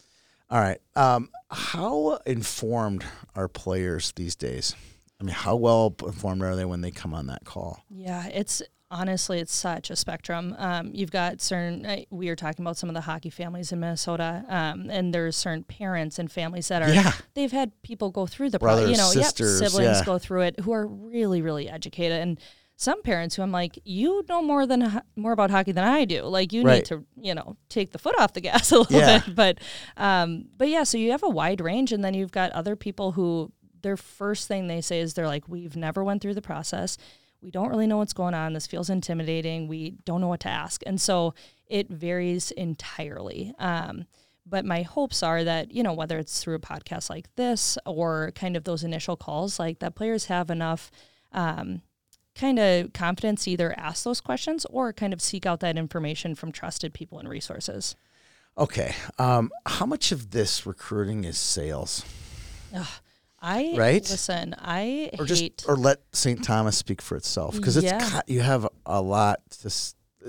[0.49, 0.79] All right.
[0.95, 3.03] Um, how informed
[3.35, 4.75] are players these days?
[5.19, 7.83] I mean, how well informed are they when they come on that call?
[7.89, 10.55] Yeah, it's honestly it's such a spectrum.
[10.57, 11.85] Um, you've got certain.
[11.85, 15.35] uh, We were talking about some of the hockey families in Minnesota, um, and there's
[15.35, 16.89] certain parents and families that are.
[16.93, 17.11] Yeah.
[17.33, 20.05] They've had people go through the pro- Brothers, you know, sisters, yep, siblings yeah.
[20.05, 22.39] go through it who are really, really educated, and
[22.75, 26.23] some parents who I'm like, you know more than more about hockey than I do.
[26.23, 26.75] Like you Right.
[26.75, 29.19] need to, you know, take the foot off the gas a little Yeah.
[29.19, 29.35] bit.
[29.35, 29.57] But,
[29.97, 33.11] um, but yeah, so you have a wide range, and then you've got other people
[33.11, 36.97] who their first thing they say is they're like, we've never went through the process.
[37.41, 38.53] We don't really know what's going on.
[38.53, 39.67] This feels intimidating.
[39.67, 41.33] We don't know what to ask, and so
[41.67, 43.53] it varies entirely.
[43.59, 44.05] Um,
[44.45, 48.31] but my hopes are that you know whether it's through a podcast like this or
[48.35, 50.91] kind of those initial calls, like that players have enough.
[51.31, 51.81] Um,
[52.35, 56.35] kind of confidence to either ask those questions or kind of seek out that information
[56.35, 57.95] from trusted people and resources.
[58.57, 58.95] Okay.
[59.17, 62.05] Um, how much of this recruiting is sales,
[63.41, 64.01] I Right?
[64.09, 64.55] listen.
[64.57, 65.57] I or hate.
[65.57, 66.43] just or let St.
[66.43, 67.55] Thomas speak for itself?
[67.55, 68.21] Because it's Yeah.
[68.27, 69.39] you have a lot.
[69.61, 69.71] To,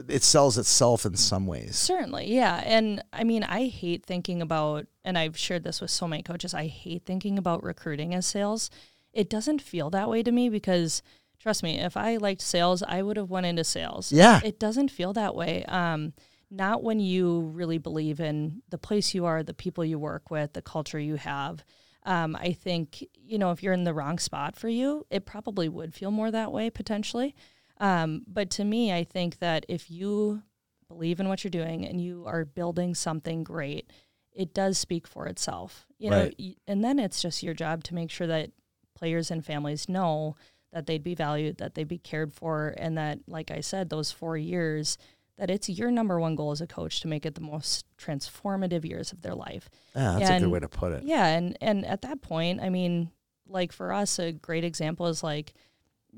[0.09, 1.77] it sells itself in some ways.
[1.77, 2.63] Certainly, yeah.
[2.65, 6.55] And I mean, I hate thinking about, and I've shared this with so many coaches,
[6.55, 8.71] I hate thinking about recruiting as sales.
[9.13, 11.03] It doesn't feel that way to me because,
[11.41, 14.13] trust me, if I liked sales, I would have went into sales.
[14.13, 14.41] Yeah.
[14.45, 15.65] It doesn't feel that way.
[15.65, 16.13] Um,
[16.53, 20.53] not when you really believe in the place you are, the people you work with,
[20.53, 21.65] the culture you have.
[22.05, 25.69] Um, I think, you know, if you're in the wrong spot for you, it probably
[25.69, 27.35] would feel more that way potentially.
[27.79, 30.43] Um, but to me, I think that if you
[30.89, 33.91] believe in what you're doing and you are building something great,
[34.33, 35.87] it does speak for itself.
[35.99, 36.35] You know, Right.
[36.39, 38.51] y- and then it's just your job to make sure that
[38.95, 40.37] players and families know
[40.73, 44.11] that they'd be valued, that they'd be cared for, and that, like I said, those
[44.13, 44.97] four years,
[45.41, 48.85] that it's your number one goal as a coach to make it the most transformative
[48.85, 49.71] years of their life.
[49.97, 51.03] Yeah, that's a good way to put it.
[51.05, 53.11] Yeah, and and at that point, I mean,
[53.49, 55.55] like for us, a great example is like,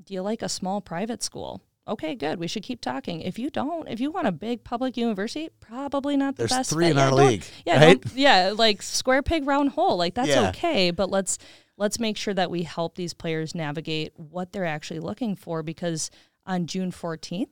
[0.05, 1.63] do you like a small private school?
[1.87, 2.39] Okay, good.
[2.39, 3.21] We should keep talking.
[3.23, 6.71] If you don't, if you want a big public university, probably not the There's best.
[6.71, 6.91] three fit.
[6.93, 8.05] in Yeah, our league, Yeah, right?
[8.15, 9.97] yeah, like square peg round hole.
[9.97, 10.49] Like that's Yeah.
[10.51, 11.39] okay, but let's
[11.77, 16.11] let's make sure that we help these players navigate what they're actually looking for because
[16.45, 17.49] on June 14th,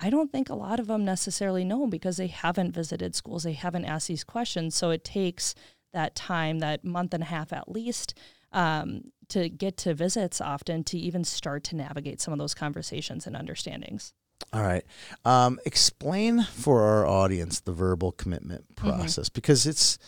[0.00, 3.52] I don't think a lot of them necessarily know because they haven't visited schools, they
[3.54, 4.74] haven't asked these questions.
[4.74, 5.54] So it takes
[5.92, 8.14] that time, that month and a half at least,
[8.52, 13.26] um, to get to visits often to even start to navigate some of those conversations
[13.26, 14.12] and understandings.
[14.52, 14.84] All right.
[15.24, 18.96] Um, explain for our audience the verbal commitment Mm-hmm.
[19.00, 19.98] process because it's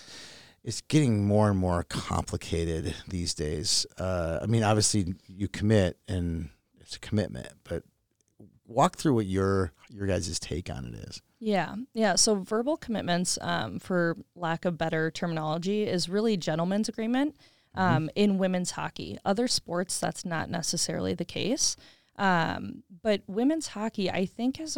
[0.63, 3.85] it's getting more and more complicated these days.
[3.99, 7.83] Uh, I mean, obviously you commit and it's a commitment, but
[8.67, 11.21] walk through what your your guys' take on it is.
[11.39, 12.15] Yeah, yeah.
[12.15, 17.37] So verbal commitments, um, for lack of better terminology, is really gentleman's agreement
[17.75, 19.19] um, in women's hockey.
[19.25, 21.77] Other sports, that's not necessarily the case.
[22.17, 24.77] Um, but women's hockey, I think, has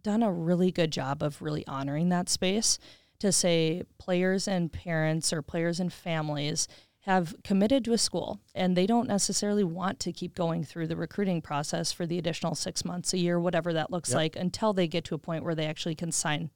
[0.00, 2.78] done a really good job of really honoring that space
[3.18, 6.68] to say players and parents or players and families
[7.06, 10.96] have committed to a school and they don't necessarily want to keep going through the
[10.96, 14.16] recruiting process for the additional six months a year whatever that looks Yep.
[14.16, 16.50] like until they get to a point where they actually can sign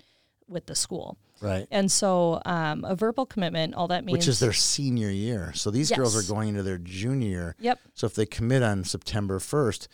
[0.49, 1.69] with the school Right.
[1.71, 5.53] and so um, a verbal commitment all that means Which is their senior year.
[5.55, 7.57] So these girls are going into their junior year.
[7.61, 9.87] yep So if they commit on September 1st,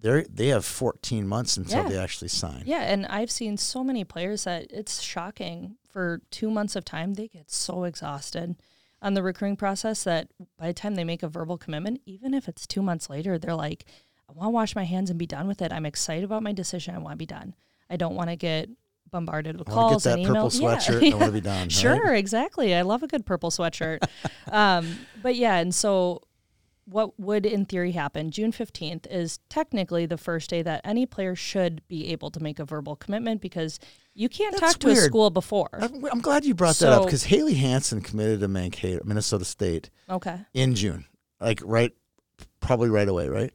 [0.00, 1.88] they they have 14 months until Yeah.
[1.88, 2.62] they actually sign.
[2.64, 5.76] Yeah, and I've seen so many players that it's shocking.
[5.88, 8.54] For two months of time, they get so exhausted
[9.02, 10.28] on the recruiting process that
[10.58, 13.54] by the time they make a verbal commitment, even if it's two months later, they're
[13.54, 13.84] like,
[14.28, 15.72] I want to wash my hands and be done with it.
[15.72, 16.94] I'm excited about my decision.
[16.94, 17.54] I want to be done.
[17.88, 18.68] I don't want to get
[19.10, 21.02] bombarded with calls get that and purple emails.
[21.02, 21.14] Yeah.
[21.14, 21.60] I want to be done.
[21.62, 21.72] right?
[21.72, 22.74] Sure, exactly.
[22.74, 24.00] I love a good purple sweatshirt.
[24.50, 26.22] um, but yeah, and so
[26.86, 31.34] what would in theory happen June 15th is technically the first day that any player
[31.34, 33.80] should be able to make a verbal commitment because
[34.16, 35.68] you can't That's talk to a school before.
[35.72, 39.90] I'm, I'm glad you brought that up because Haley Hansen committed to Mankato, Minnesota State
[40.08, 40.38] Okay.
[40.54, 41.04] in June,
[41.40, 41.92] like right,
[42.60, 43.52] probably right away, right?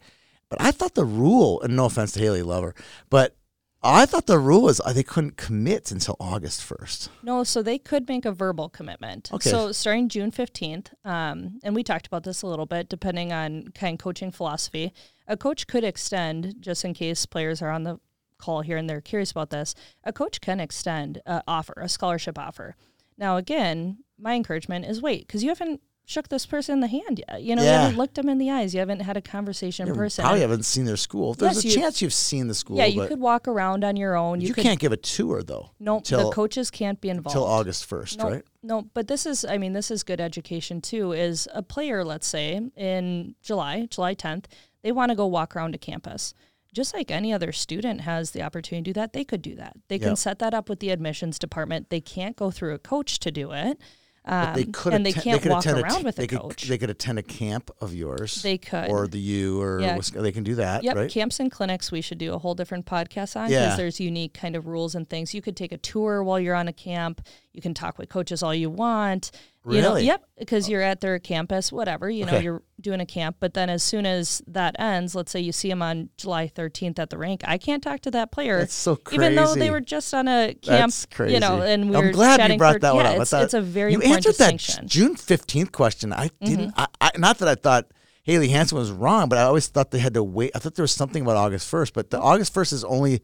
[0.49, 2.75] But I thought the rule, and no offense to Haley, love her,
[3.09, 3.35] but
[3.83, 7.09] I thought the rule was uh, they couldn't commit until August 1st.
[7.23, 9.31] No, so they could make a verbal commitment.
[9.33, 9.49] Okay.
[9.49, 13.69] So starting June 15th, um, and we talked about this a little bit, depending on
[13.69, 14.93] kind of coaching philosophy,
[15.27, 17.99] a coach could extend, just in case players are on the
[18.41, 19.73] call here and they're curious about this,
[20.03, 22.75] a coach can extend an offer, a scholarship offer.
[23.17, 27.21] Now, again, my encouragement is wait, because you haven't shook this person in the hand
[27.27, 27.41] yet.
[27.41, 28.73] You know, you haven't looked them in the eyes.
[28.73, 30.23] You haven't had a conversation in person.
[30.23, 31.35] probably haven't seen their school.
[31.35, 33.95] There's Yes, a you- chance you've seen the school, yeah, you could walk around on
[33.95, 34.41] your own.
[34.41, 35.71] you, You, could, can't give a tour though.
[35.79, 38.43] No, the coaches can't be involved till August 1st, no, right?
[38.61, 41.13] No, but this is, I mean, this is good education too.
[41.13, 44.45] Is a player, let's say, in July, July 10th,
[44.81, 46.33] they want to go walk around to campus.
[46.73, 49.73] Just like any other student has the opportunity to do that, they could do that.
[49.89, 50.01] They Yep.
[50.03, 51.89] can set that up with the admissions department.
[51.89, 53.77] They can't go through a coach to do it.
[54.23, 56.67] Um, they could and they can't could walk a around with they a could, coach.
[56.67, 58.43] They could attend a camp of yours.
[58.43, 58.87] They could.
[58.87, 59.97] or the U or Yeah.
[60.13, 61.09] They can do that, Yep, right?
[61.11, 63.75] camps and clinics we should do a whole different podcast on because Yeah.
[63.75, 65.33] there's unique kind of rules and things.
[65.33, 67.25] You could take a tour while you're on a camp.
[67.51, 69.31] You can talk with coaches all you want.
[69.63, 70.05] You know, Really?
[70.07, 72.09] yep, because you're at their campus, whatever.
[72.09, 72.43] You know, Okay.
[72.45, 75.69] you're doing a camp, but then as soon as that ends, let's say you see
[75.69, 78.95] them on July 13th at the rink, I can't talk to that player, That's so
[78.95, 79.21] crazy.
[79.23, 80.63] even though they were just on a camp.
[80.63, 81.35] That's crazy.
[81.35, 83.21] You know, and we I'm were glad you brought for, that one yeah, up.
[83.21, 84.85] It's, thought- it's a very you answered that distinction.
[84.85, 84.87] Mm-hmm.
[84.87, 86.11] June 15th question.
[86.11, 86.73] I didn't.
[86.75, 87.85] I, I, not that I thought
[88.23, 90.51] Haley Hansen was wrong, but I always thought they had to wait.
[90.55, 93.21] I thought there was something about August 1st, but the August 1st is only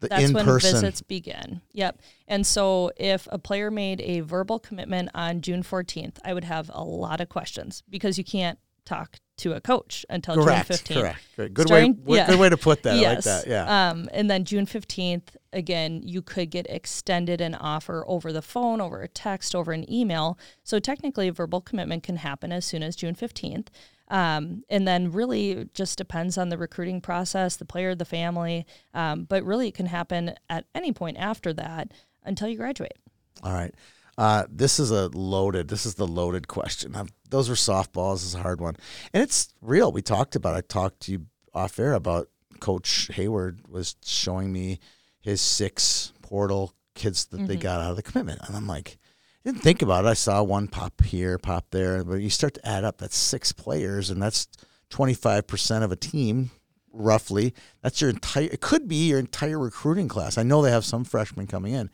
[0.00, 0.72] the That's when person.
[0.72, 1.60] visits begin.
[1.72, 2.00] Yep.
[2.26, 6.70] And so if a player made a verbal commitment on June 14th, I would have
[6.72, 10.68] a lot of questions because you can't talk to a coach until Correct.
[10.68, 11.00] June 15th.
[11.00, 11.18] Correct.
[11.36, 11.54] Correct.
[11.54, 12.16] Good Starting- way.
[12.16, 12.26] yeah.
[12.26, 12.96] Good way to put that.
[12.96, 13.26] yes.
[13.26, 13.50] I like that.
[13.50, 13.90] Yeah.
[13.90, 18.80] Um, and then June 15th, again, you could get extended an offer over the phone,
[18.80, 20.38] over a text, over an email.
[20.64, 23.66] So technically, a verbal commitment can happen as soon as June 15th.
[24.10, 28.66] Um, and then really it just depends on the recruiting process, the player, the family.
[28.94, 31.92] Um, but really, it can happen at any point after that
[32.24, 32.96] until you graduate.
[33.42, 33.74] All right.
[34.16, 35.68] Uh, this is a loaded.
[35.68, 36.96] This is the loaded question.
[36.96, 38.14] i those were softballs.
[38.14, 38.74] This is a hard one,
[39.12, 39.92] and it's real.
[39.92, 40.56] We talked about.
[40.56, 44.80] I talked to you off air about Coach Hayward was showing me
[45.20, 48.98] his six portal kids that they got out of the commitment, and I'm like,
[49.48, 50.08] didn't think about it.
[50.08, 52.98] I saw one pop here, pop there, but you start to add up.
[52.98, 54.46] That's six players, and that's
[54.90, 56.50] 25 percent of a team,
[56.92, 57.54] roughly.
[57.82, 58.44] That's your entire.
[58.44, 60.36] It could be your entire recruiting class.
[60.36, 61.88] I know they have some freshmen coming in,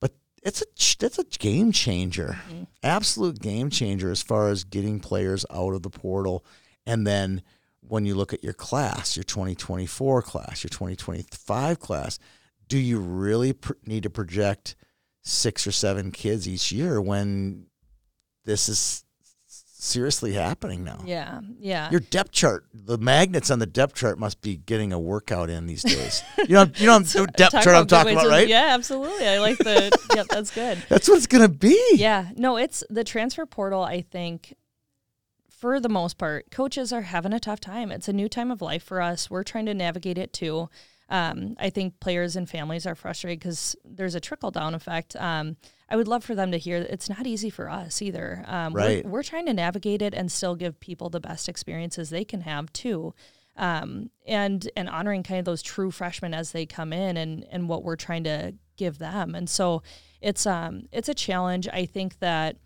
[0.00, 0.12] but
[0.44, 0.66] it's a
[0.98, 2.64] that's a game changer, mm-hmm.
[2.84, 6.44] absolute game changer as far as getting players out of the portal,
[6.86, 7.42] and then
[7.80, 12.18] when you look at your class, your 2024 class, your 2025 class,
[12.66, 14.74] do you really pr- need to project
[15.24, 17.66] six or seven kids each year when
[18.44, 19.04] this is
[19.46, 20.98] seriously happening now.
[21.04, 21.90] Yeah, yeah.
[21.90, 25.66] Your depth chart, the magnets on the depth chart must be getting a workout in
[25.66, 26.22] these days.
[26.38, 28.48] You know, you know, the depth chart I'm talking about, to- right?
[28.48, 29.26] Yeah, absolutely.
[29.26, 29.96] I like the.
[30.14, 30.82] yep, that's good.
[30.88, 31.78] That's what it's gonna be.
[31.94, 33.82] Yeah, no, it's the transfer portal.
[33.82, 34.54] I think,
[35.50, 37.90] for the most part, coaches are having a tough time.
[37.92, 39.30] It's a new time of life for us.
[39.30, 40.68] We're trying to navigate it too.
[41.08, 45.16] Um, I think players and families are frustrated because there's a trickle down effect.
[45.16, 45.56] Um,
[45.88, 48.44] I would love for them to hear that it's not easy for us either.
[48.46, 49.04] Um, Right.
[49.04, 52.40] We're, we're trying to navigate it and still give people the best experiences they can
[52.42, 53.14] have too.
[53.56, 57.68] Um, and and honoring kind of those true freshmen as they come in and and
[57.68, 59.34] what we're trying to give them.
[59.34, 59.82] And so
[60.20, 61.68] it's um it's a challenge.
[61.68, 62.56] I think that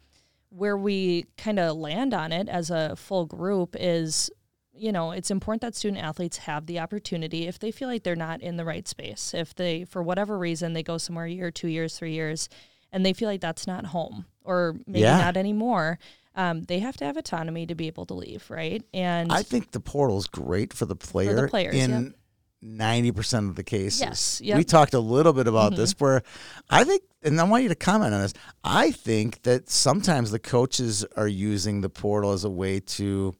[0.50, 4.30] where we kind of land on it as a full group is
[4.78, 8.16] you know it's important that student athletes have the opportunity if they feel like they're
[8.16, 11.50] not in the right space if they for whatever reason they go somewhere a year
[11.50, 12.48] two years three years
[12.92, 15.18] and they feel like that's not home or maybe Yeah.
[15.18, 15.98] not anymore
[16.34, 19.72] um, they have to have autonomy to be able to leave right and I think
[19.72, 22.14] the portal is great for the player players, in
[22.60, 24.00] ninety percent of the cases.
[24.00, 24.58] Yes, We yep.
[24.58, 24.62] Mm-hmm.
[24.64, 26.22] talked a little bit about this where
[26.68, 28.34] I think and I want you to comment on this.
[28.62, 33.34] I think that sometimes the coaches are using the portal as a way to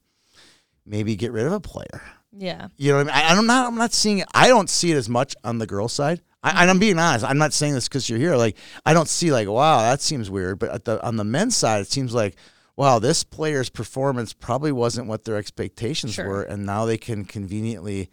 [0.89, 2.01] maybe get rid of a player.
[2.35, 3.25] yeah You know what I mean?
[3.25, 3.67] I, I'm not.
[3.67, 4.27] I'm not seeing it.
[4.33, 6.21] I don't see it as much on the girl side.
[6.43, 6.79] I, and I'm mm-hmm.
[6.79, 7.25] being honest.
[7.25, 8.35] I'm not saying this because you're here.
[8.35, 10.59] Like I don't see like, wow, that seems weird.
[10.59, 12.35] But at the, on the men's side, it seems like,
[12.75, 16.27] wow, this player's performance probably wasn't what their expectations Sure.
[16.27, 18.09] were, and now they can conveniently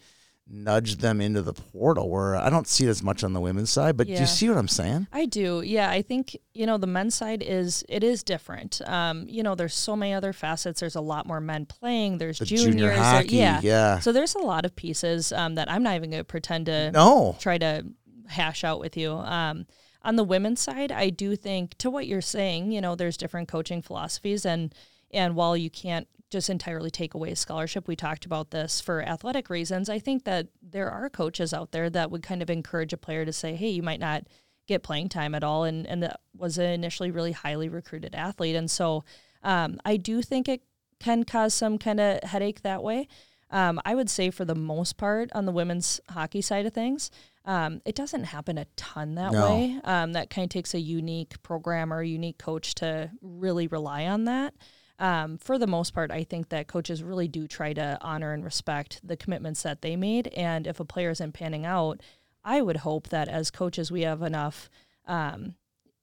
[0.49, 2.09] nudge them into the portal.
[2.09, 3.97] Where I don't see it as much on the women's side.
[3.97, 5.07] But do you see what I'm saying?
[5.13, 5.61] I do.
[5.63, 8.81] Yeah, I think you know the men's side is it is different.
[8.87, 10.81] Um, you know, there's so many other facets.
[10.81, 12.19] There's a lot more men playing.
[12.19, 12.65] There's The juniors.
[12.67, 13.61] junior there- yeah.
[13.63, 13.99] yeah.
[14.01, 16.91] So there's a lot of pieces um, that I'm not even going to pretend to
[16.93, 17.37] No.
[17.41, 17.85] try to
[18.29, 19.13] hash out with you.
[19.13, 19.67] Um,
[20.03, 23.49] on the women's side, I do think to what you're saying, you know, there's different
[23.49, 24.73] coaching philosophies and
[25.13, 29.03] and while you can't just entirely take away a scholarship, we talked about this for
[29.03, 29.89] athletic reasons.
[29.89, 33.25] I think that there are coaches out there that would kind of encourage a player
[33.25, 34.25] to say, "Hey, you might not
[34.67, 38.57] get playing time at all," and and that was an initially really highly recruited athlete,
[38.57, 39.05] and so
[39.43, 40.63] um, I do think it
[40.99, 43.07] can cause some kind of headache that way.
[43.51, 47.13] Um, I would say for the most part on the women's hockey side of things,
[47.45, 49.45] um, it doesn't happen a ton that No.
[49.45, 49.81] way.
[49.85, 54.07] Um, that kind of takes a unique program or a unique coach to really rely
[54.07, 54.55] on that.
[54.99, 58.43] Um, for the most part, I think that coaches really do try to honor and
[58.45, 60.29] respect the commitments that they made.
[60.29, 62.01] And if a player isn't panning out,
[62.45, 64.71] I would hope that as coaches we have enough,
[65.07, 65.55] um,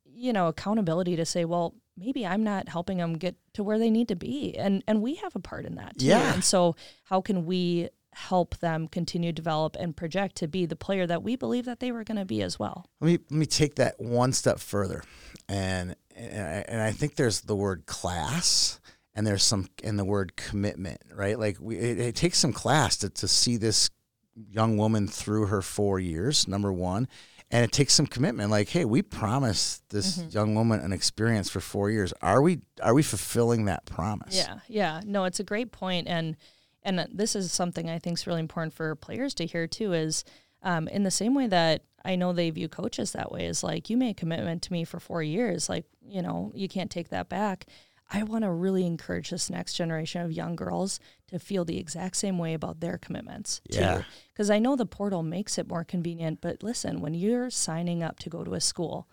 [0.06, 3.89] you know, accountability to say, well, maybe I'm not helping them get to where they
[3.89, 6.08] need to be, and and we have a part in that too.
[6.08, 6.34] Yeah.
[6.34, 6.75] And so,
[7.06, 11.23] how can we help them continue to develop and project to be the player that
[11.23, 12.86] we believe that they were going to be as well?
[12.99, 15.03] Let me let me take that one step further,
[15.47, 18.79] and and I, and I think there's the word class,
[19.15, 21.38] and there's some in the word commitment, right?
[21.38, 23.89] Like we, it, it takes some class to to see this
[24.36, 26.47] young woman through her four years.
[26.47, 27.08] Number one.
[27.52, 28.49] And it takes some commitment.
[28.49, 32.12] Like, hey, we promised this young woman an experience for four years.
[32.19, 34.36] Are we are we fulfilling that promise?
[34.36, 35.02] Yeah, yeah.
[35.06, 36.36] No, it's a great point, and
[36.82, 39.93] and this is something I think is really important for players to hear too.
[39.93, 40.23] Is
[40.63, 43.88] um, in the same way that I know they view coaches that way is like
[43.88, 47.10] you made a commitment to me for four years, like you know you can't take
[47.10, 47.67] that back.
[48.11, 52.15] I want to really encourage this next generation of young girls to feel the exact
[52.17, 53.61] same way about their commitments.
[53.69, 54.03] Yeah.
[54.33, 58.19] Because I know the portal makes it more convenient, but listen, when you're signing up
[58.19, 59.07] to go to a school,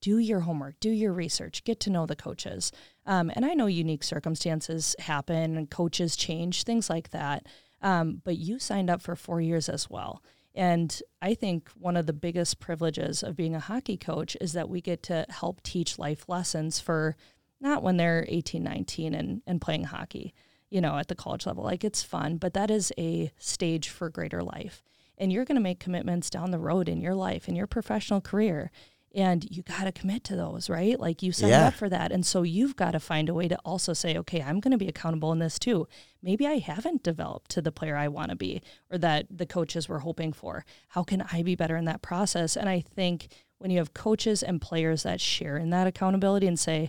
[0.00, 2.72] do your homework, do your research, get to know the coaches.
[3.06, 7.46] Um, and I know unique circumstances happen and coaches change, things like that.
[7.82, 10.22] Um, but you signed up for four years as well.
[10.54, 14.68] And I think one of the biggest privileges of being a hockey coach is that
[14.68, 17.16] we get to help teach life lessons for
[17.60, 20.34] not when they're 18, 19 and, and playing hockey,
[20.70, 21.64] you know, at the college level.
[21.64, 24.82] Like it's fun, but that is a stage for greater life.
[25.18, 28.20] And you're going to make commitments down the road in your life, in your professional
[28.22, 28.70] career.
[29.12, 30.98] And you got to commit to those, right?
[30.98, 31.66] Like you signed Yeah.
[31.66, 32.12] up for that.
[32.12, 34.78] And so you've got to find a way to also say, okay, I'm going to
[34.78, 35.88] be accountable in this too.
[36.22, 39.88] Maybe I haven't developed to the player I want to be or that the coaches
[39.88, 40.64] were hoping for.
[40.90, 42.56] How can I be better in that process?
[42.56, 46.58] And I think when you have coaches and players that share in that accountability and
[46.58, 46.88] say,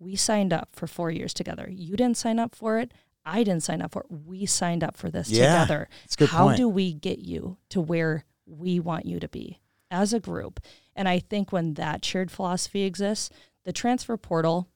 [0.00, 1.68] we signed up for four years together.
[1.70, 2.92] You didn't sign up for it.
[3.24, 4.06] I didn't sign up for it.
[4.10, 5.88] We signed up for this Yeah, together.
[6.02, 6.56] that's a good How point.
[6.56, 10.58] do we get you to where we want you to be as a group?
[10.96, 13.30] And I think when that shared philosophy exists,
[13.64, 14.68] the transfer portal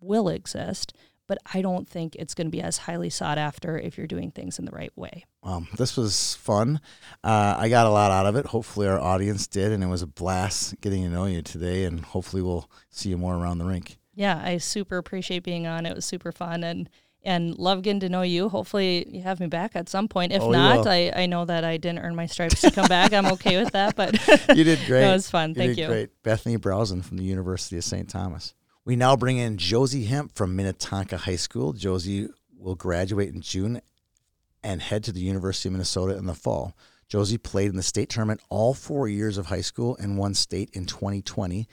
[0.00, 0.92] will exist,
[1.28, 4.32] but I don't think it's going to be as highly sought after if you're doing
[4.32, 5.24] things in the right way.
[5.44, 6.80] Um, this was fun.
[7.22, 8.46] Uh, I got a lot out of it.
[8.46, 11.84] Hopefully, our audience did, and it was a blast getting to know you today.
[11.84, 13.96] And hopefully, we'll see you more around the rink.
[14.14, 15.86] Yeah, I super appreciate being on.
[15.86, 16.88] It was super fun and
[17.24, 18.48] and love getting to know you.
[18.48, 20.32] Hopefully, you have me back at some point.
[20.32, 20.86] If Oh, not.
[20.88, 23.12] I, I know that I didn't earn my stripes to come back.
[23.12, 24.14] I'm okay with that, but
[24.56, 25.02] You did great.
[25.02, 25.50] That was fun.
[25.50, 25.86] You Thank did you.
[25.86, 26.22] Great.
[26.24, 28.08] Bethany Brausen from the University of St.
[28.08, 28.54] Thomas.
[28.84, 31.72] We now bring in Josie Hemp from Minnetonka High School.
[31.72, 33.80] Josie will graduate in June
[34.64, 36.76] and head to the University of Minnesota in the fall.
[37.08, 40.70] Josie played in the state tournament all four years of high school and won state
[40.72, 41.68] in 2020.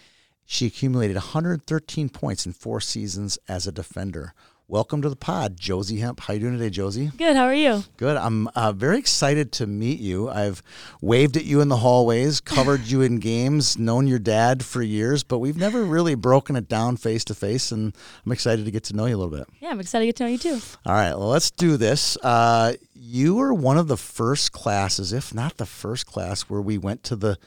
[0.52, 4.34] She accumulated 113 points in four seasons as a defender.
[4.68, 6.22] Welcome to the pod, Josie Hemp.
[6.22, 7.12] How you doing today, Josie?
[7.16, 7.36] Good.
[7.36, 7.84] How are you?
[7.98, 8.18] Good.
[8.18, 10.28] I'm uh, very excited to meet you.
[10.28, 10.64] I've
[11.02, 15.22] waved at you in the hallways, covered you in games, known your dad for years,
[15.22, 17.96] but we've never really broken it down face to face, and
[18.26, 19.48] I'm excited to get to know you a little bit.
[19.60, 20.60] Yeah, I'm excited to get to know you too.
[20.84, 22.18] All right, well, let's do this.
[22.24, 26.80] Uh, you were one of the first classes, if not the first class, where we
[26.80, 27.38] went to the.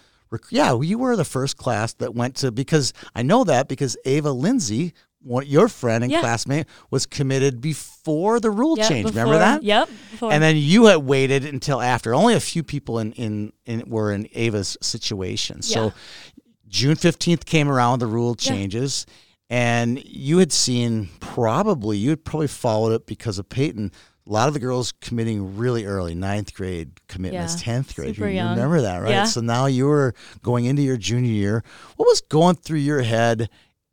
[0.50, 4.30] Yeah, you were the first class that went to because I know that because Ava
[4.32, 6.20] Lindsay, one, your friend and Yeah.
[6.20, 9.08] classmate, was committed before the rule Yep, change.
[9.10, 9.62] Remember that?
[9.62, 9.88] Yep.
[10.10, 10.32] Before.
[10.32, 12.14] And then you had waited until after.
[12.14, 15.56] Only a few people in in, in were in Ava's situation.
[15.62, 15.74] Yeah.
[15.74, 15.92] So
[16.68, 18.50] June fifteenth came around, the rule Yeah.
[18.52, 19.06] changes,
[19.50, 23.92] and you had seen probably you had probably followed it because of Peyton.
[24.26, 28.16] A lot of the girls committing really early, ninth grade commitments, Yeah, tenth grade.
[28.16, 28.50] you young.
[28.50, 29.10] remember that, right?
[29.10, 29.24] Yeah.
[29.24, 31.64] So now you were going into your junior year.
[31.96, 33.50] What was going through your head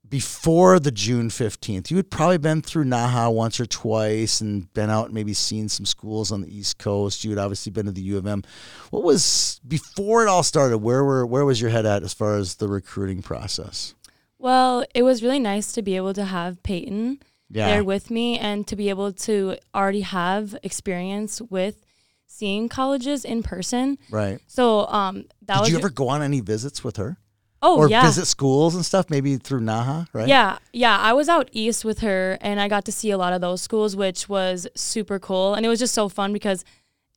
[0.07, 1.89] before the June 15th?
[1.91, 5.69] You had probably been through Naha once or twice and been out and maybe seen
[5.69, 7.23] some schools on the East Coast.
[7.23, 8.43] You had obviously been to the U of M.
[8.91, 10.79] What was before it all started?
[10.79, 13.95] Where were where was your head at as far as the recruiting process?
[14.41, 17.19] well, it was really nice to be able to have Peyton
[17.51, 17.67] Yeah.
[17.67, 21.83] there with me and to be able to already have experience with
[22.27, 23.97] seeing colleges in person.
[24.11, 24.39] right.
[24.47, 27.17] So um, that Did was you ever go on any visits with her?
[27.61, 30.29] oh or yeah visit schools and stuff, maybe through Naha, right?
[30.29, 30.97] Yeah, yeah.
[30.97, 33.61] I was out east with her and I got to see a lot of those
[33.61, 35.55] schools, which was super cool.
[35.55, 36.63] And it was just so fun because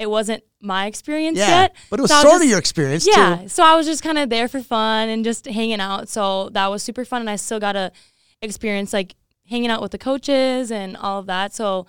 [0.01, 1.61] it wasn't my experience Yeah.
[1.61, 1.77] yet.
[1.91, 3.37] But it was So sort of just- your experience Yeah.
[3.43, 3.49] too.
[3.49, 6.09] So I was just kind of there for fun and just hanging out.
[6.09, 7.21] So that was super fun.
[7.21, 7.93] And I still got to
[8.41, 9.15] experience like
[9.49, 11.55] hanging out with the coaches and all of that.
[11.55, 11.87] So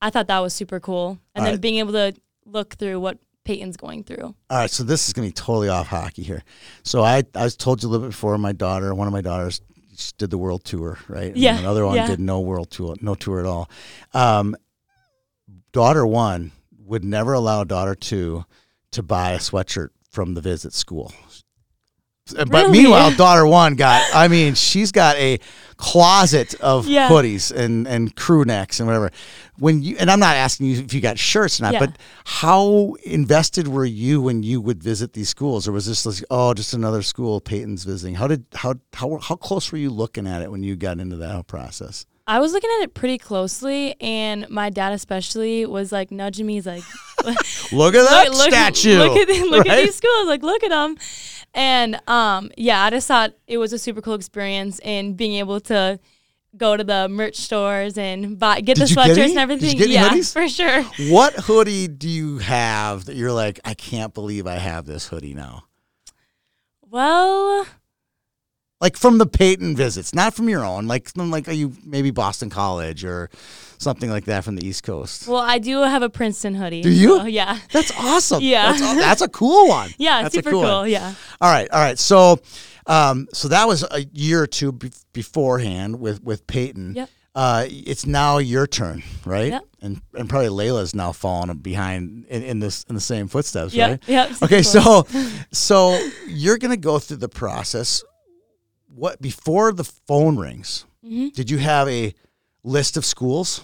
[0.00, 1.18] I thought that was super cool.
[1.34, 1.60] And All then right.
[1.60, 4.34] being able to look through what Peyton's going through.
[4.50, 6.42] All right, so this is going to be totally off hockey here.
[6.82, 8.36] So I I was told you a little bit before.
[8.38, 9.60] My daughter, one of my daughters,
[10.18, 11.28] did the world tour, right?
[11.28, 12.06] And Yeah, Another one yeah.
[12.08, 13.70] did no world tour, no tour at all.
[14.12, 14.56] Um,
[15.72, 16.52] daughter one
[16.84, 18.44] would never allow daughter two
[18.92, 21.12] to buy a sweatshirt from the visit school.
[22.34, 22.82] Uh, but Really?
[22.82, 25.38] meanwhile, daughter one got, I mean, she's got a
[25.76, 27.08] closet of Yeah.
[27.08, 29.10] hoodies and, and crew necks and whatever.
[29.58, 31.80] When you, and I'm not asking you if you got shirts or not, Yeah.
[31.80, 35.68] but how invested were you when you would visit these schools?
[35.68, 38.16] Or was this like, oh, just another school Peyton's visiting?
[38.16, 41.16] How did, how, how, how close were you looking at it when you got into
[41.16, 42.06] that whole process?
[42.28, 46.54] I was looking at it pretty closely, and my dad especially was like nudging me.
[46.54, 46.82] He's like,
[47.72, 48.98] Look at that look, look, statue.
[48.98, 49.78] Look at look right?
[49.78, 50.26] at these schools.
[50.26, 50.96] Like, look at them.
[51.56, 55.58] And um, yeah, I just thought it was a super cool experience, and being able
[55.62, 55.98] to
[56.56, 59.76] go to the merch stores and buy get Did the get sweatshirts and everything.
[59.76, 60.32] get any yeah, hoodies?
[60.32, 60.82] for sure.
[61.10, 65.34] What hoodie do you have that you're like, I can't believe I have this hoodie
[65.34, 65.64] now?
[66.88, 67.66] Well,
[68.80, 70.86] Like from the Peyton visits, not from your own.
[70.86, 73.30] Like from like are you maybe Boston College or
[73.78, 75.26] something like that from the East Coast.
[75.28, 76.82] well, I do have a Princeton hoodie.
[76.82, 77.18] Do you?
[77.20, 77.58] so, yeah.
[77.72, 78.42] That's awesome.
[78.42, 78.72] Yeah.
[78.72, 79.90] that's, a- that's a cool one.
[79.98, 80.60] Yeah, that's super cool.
[80.62, 80.90] one.
[80.90, 81.14] Yeah.
[81.40, 81.98] All right, all right.
[81.98, 82.38] So,
[82.86, 86.94] um, so that was a year or two be- beforehand with with Peyton.
[86.96, 87.10] Yep.
[87.34, 89.52] Uh, it's now your turn, right?
[89.52, 89.64] Yep.
[89.82, 94.02] And and probably Layla's now falling behind in, in this in the same footsteps, Yep.
[94.08, 94.28] right?
[94.34, 95.06] Super Okay, so
[95.52, 95.98] so
[96.28, 98.02] you're gonna go through the process.
[98.96, 100.86] What before the phone rings?
[101.04, 101.34] Mhm.
[101.34, 102.14] Did you have a
[102.64, 103.60] list of schools?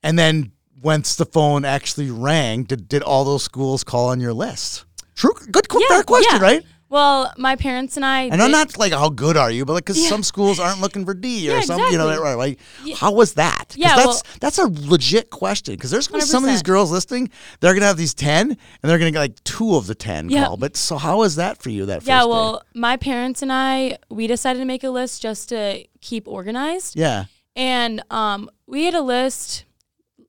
[0.00, 4.32] And then once the phone actually rang, did, did all those schools call on your
[4.32, 4.84] list?
[5.16, 6.40] True, good, Yeah, fair question, yeah.
[6.42, 6.62] right?
[6.92, 8.24] Well, my parents and I.
[8.24, 10.10] And I'm not like how good are you, but like because Yeah.
[10.10, 12.34] some schools aren't looking for D or Yeah, some, you know, right?
[12.34, 12.96] Like, Yeah.
[12.96, 13.74] how was that?
[13.74, 16.90] Yeah, that's well- that's a legit question because there's gonna be some of these girls
[16.90, 17.30] listening.
[17.60, 20.44] They're gonna have these ten, and they're gonna get like two of the ten Yeah.
[20.44, 20.58] call.
[20.58, 21.86] But so how was that for you?
[21.86, 22.26] That first Yeah, day?
[22.28, 26.94] well, my parents and I, we decided to make a list just to keep organized.
[26.94, 27.24] yeah,
[27.56, 29.64] And um, we had a list.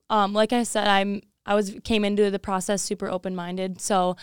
[0.08, 3.82] Um, like I said, I'm I was came into the process super open minded.
[3.82, 4.16] So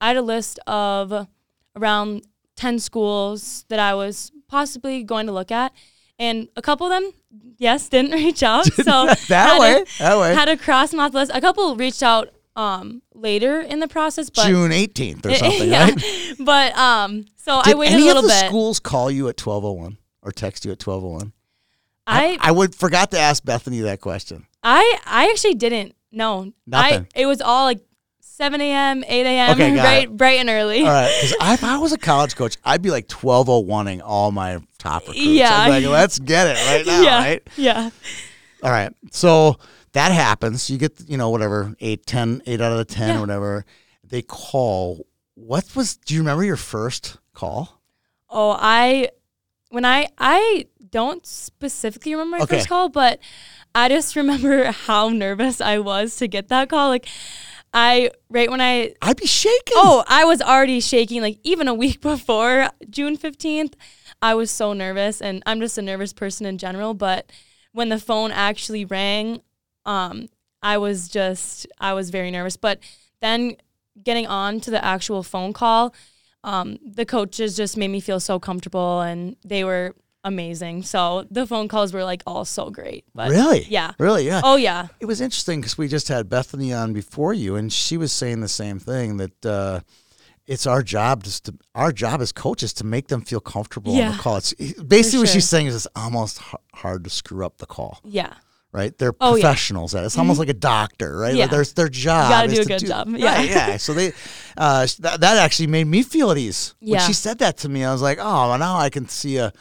[0.00, 1.26] I had a list of
[1.76, 2.22] around
[2.56, 5.72] ten schools that I was possibly going to look at,
[6.18, 7.12] and a couple of them,
[7.58, 8.66] yes, didn't reach out.
[8.66, 10.34] So that way, to, that way.
[10.34, 11.30] had a cross the list.
[11.34, 15.84] A couple reached out um later in the process, but June 18th or something, yeah.
[15.84, 16.34] right?
[16.38, 18.46] But um, so Did I waited any a little of the bit.
[18.48, 21.32] schools call you at 1201 or text you at 1201?
[22.06, 24.46] I I would forgot to ask Bethany that question.
[24.62, 25.94] I I actually didn't.
[26.10, 27.06] No, Nothing.
[27.16, 27.80] I it was all like
[28.42, 29.50] 7 a.m., 8 a.m.
[29.52, 30.16] Okay, bright it.
[30.16, 30.80] bright and early.
[30.80, 34.58] All right, because if I was a college coach, I'd be like 1201ing all my
[34.78, 35.20] top recruits.
[35.20, 35.54] Yeah.
[35.54, 37.48] I'd like, let's get it right now, yeah, right?
[37.56, 37.90] yeah.
[38.64, 38.92] All right.
[39.12, 39.58] So
[39.92, 40.68] that happens.
[40.68, 43.16] You get, you know, whatever, 8, 10, 8 out of the 10, Yeah.
[43.18, 43.64] or whatever.
[44.02, 45.06] They call.
[45.34, 47.80] What was, do you remember your first call?
[48.28, 49.10] Oh, I
[49.70, 52.56] when I I don't specifically remember my Okay.
[52.56, 53.20] first call, but
[53.74, 56.88] I just remember how nervous I was to get that call.
[56.88, 57.06] Like
[57.72, 59.74] I right when I I'd be shaking.
[59.76, 61.22] oh I was already shaking.
[61.22, 63.76] Like even a week before June fifteenth,
[64.20, 66.94] I was so nervous, and I'm just a nervous person in general.
[66.94, 67.30] But
[67.72, 69.40] when the phone actually rang,
[69.86, 70.28] um,
[70.62, 72.56] I was just I was very nervous.
[72.56, 72.80] But
[73.20, 73.56] then
[74.02, 75.94] getting on to the actual phone call,
[76.44, 79.94] um, the coaches just made me feel so comfortable, and they were
[80.24, 80.82] amazing.
[80.82, 83.04] So the phone calls were like all so great.
[83.14, 83.64] But really?
[83.68, 83.92] Yeah.
[83.98, 84.26] Really?
[84.26, 84.40] Yeah.
[84.44, 84.88] Oh yeah.
[85.00, 88.40] It was interesting because we just had Bethany on before you, and she was saying
[88.40, 89.80] the same thing that uh,
[90.46, 94.12] it's our job just to our job as coaches to make them feel comfortable on
[94.12, 94.36] the call.
[94.36, 94.52] It's
[94.82, 98.34] basically what she's saying is it's almost h- hard to screw up the call, Yeah.
[98.72, 98.96] right?
[98.98, 99.42] They're Oh, yeah.
[99.42, 100.06] professionals at it.
[100.06, 101.34] It's almost like a doctor, right?
[101.34, 101.46] Yeah.
[101.46, 102.28] Their their job.
[102.30, 103.08] gotta is do a to good job.
[103.16, 103.34] Yeah.
[103.36, 103.76] Right, yeah.
[103.76, 104.12] So they
[104.56, 107.84] uh, that, that actually made me feel at ease when she said that to me.
[107.84, 109.52] I was like, oh, well, now I can see a.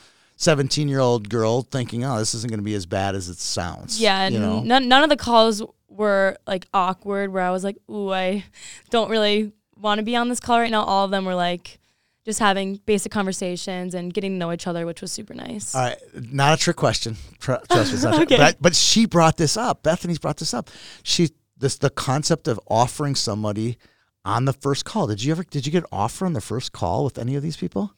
[0.42, 3.38] 17 year old girl thinking, oh, this isn't going to be as bad as it
[3.38, 4.02] sounds.
[4.02, 4.62] Yeah, you know?
[4.62, 8.46] none, none of the calls were like awkward where I was like, ooh, I
[8.90, 10.84] don't really want to be on this call right now.
[10.84, 11.80] All of them were like
[12.26, 15.76] just having basic conversations and getting to know each other, which was super nice.
[15.76, 17.18] All right, not a trick question.
[17.40, 18.14] Trust me, it's not.
[18.22, 18.38] Okay.
[18.38, 19.84] But, but she brought this up.
[19.84, 20.70] Bethany's brought this up.
[21.04, 23.78] She this the concept of offering somebody
[24.26, 25.06] on the first call.
[25.08, 27.44] Did you ever did you get an offer on the first call with any of
[27.44, 27.94] these people?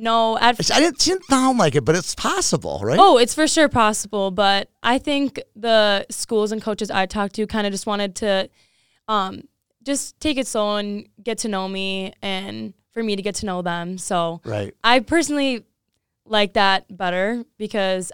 [0.00, 3.00] No, at I didn't, it didn't sound like it, but it's possible, right?
[3.00, 7.48] Oh, it's for sure possible, but I think the schools and coaches I talked to
[7.48, 8.48] kind of just wanted to
[9.08, 9.42] um,
[9.82, 13.46] just take it slow and get to know me and for me to get to
[13.46, 13.98] know them.
[13.98, 14.72] So Right.
[14.84, 15.64] I personally
[16.24, 18.12] like that better because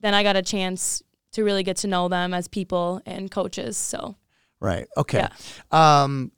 [0.00, 1.02] then I got a chance
[1.32, 3.78] to really get to know them as people and coaches.
[3.78, 4.16] So
[4.60, 4.86] Right.
[4.98, 5.26] Okay.
[5.70, 6.30] Um,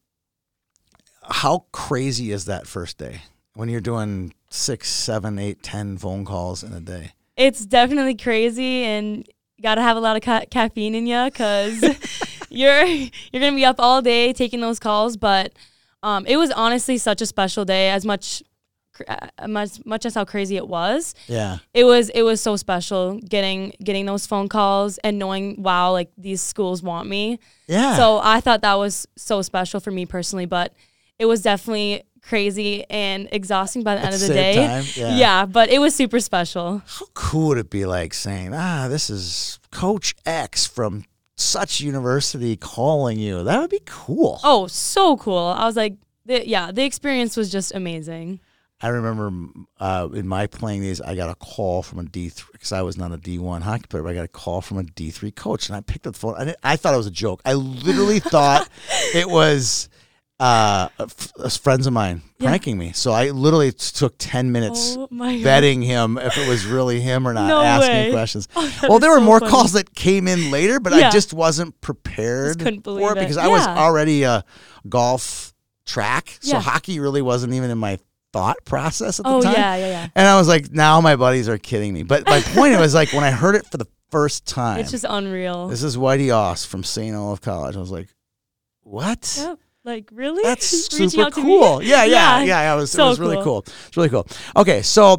[1.28, 3.22] how crazy is that first day
[3.54, 7.12] when you're doing six, seven, eight, ten phone calls in a day?
[7.36, 9.26] it's definitely crazy and
[9.56, 11.82] you got to have a lot of ca- caffeine in you because
[12.48, 15.52] you're you're gonna be up all day taking those calls but
[16.04, 18.40] um, it was honestly such a special day as much
[19.48, 21.58] much much as how crazy it was Yeah.
[21.72, 26.12] it was it was so special getting getting those phone calls and knowing wow like
[26.16, 27.96] these schools want me Yeah.
[27.96, 30.72] so i thought that was so special for me personally but
[31.18, 35.16] it was definitely crazy and exhausting by the At end of the day time, yeah.
[35.16, 39.10] yeah but it was super special How cool would it be like saying, ah, this
[39.10, 41.04] is Coach X from
[41.36, 43.42] such university calling you?
[43.42, 44.40] That would be cool.
[44.44, 45.54] Oh, so cool.
[45.56, 48.40] I was like, the, yeah, the experience was just amazing.
[48.80, 49.30] I remember
[49.80, 52.82] uh, in my playing days, I got a call from a D three because I
[52.82, 54.02] was not a D one hockey player.
[54.02, 56.18] But I got a call from a D three coach, and I picked up the
[56.18, 56.34] phone.
[56.36, 57.40] I, I thought it was a joke.
[57.44, 58.68] I literally thought
[59.14, 59.88] it was
[60.44, 62.48] uh, f- uh, friends of mine Yeah.
[62.48, 62.92] pranking me.
[62.92, 67.32] So I literally took ten minutes Oh vetting him if it was really him or
[67.32, 68.10] not, No asking way.
[68.12, 68.48] questions.
[68.54, 69.50] Oh, well, there were so more funny.
[69.50, 73.20] calls that came in later, but I just wasn't prepared couldn't for it it.
[73.20, 74.44] because I was already a
[74.88, 75.54] golf
[75.86, 76.60] track, so Yeah.
[76.60, 77.98] hockey really wasn't even in my
[78.32, 79.52] thought process at the Oh time.
[79.54, 80.08] yeah, yeah, yeah.
[80.14, 82.02] And I was like, now my buddies are kidding me.
[82.02, 85.06] But my point was like when I heard it for the first time, It's just
[85.08, 85.68] unreal.
[85.68, 87.14] this is Whitey Aus from St.
[87.16, 87.76] Olaf College.
[87.76, 88.08] I was like,
[88.82, 89.36] what?
[89.40, 89.58] Yep.
[89.84, 90.42] Like really?
[90.42, 91.82] That's super cool.
[91.82, 92.44] Yeah, yeah, Yeah.
[92.44, 92.72] yeah.
[92.74, 93.62] It was, So it was really cool.
[93.62, 93.74] cool.
[93.88, 94.26] It's really cool.
[94.56, 95.18] Okay, so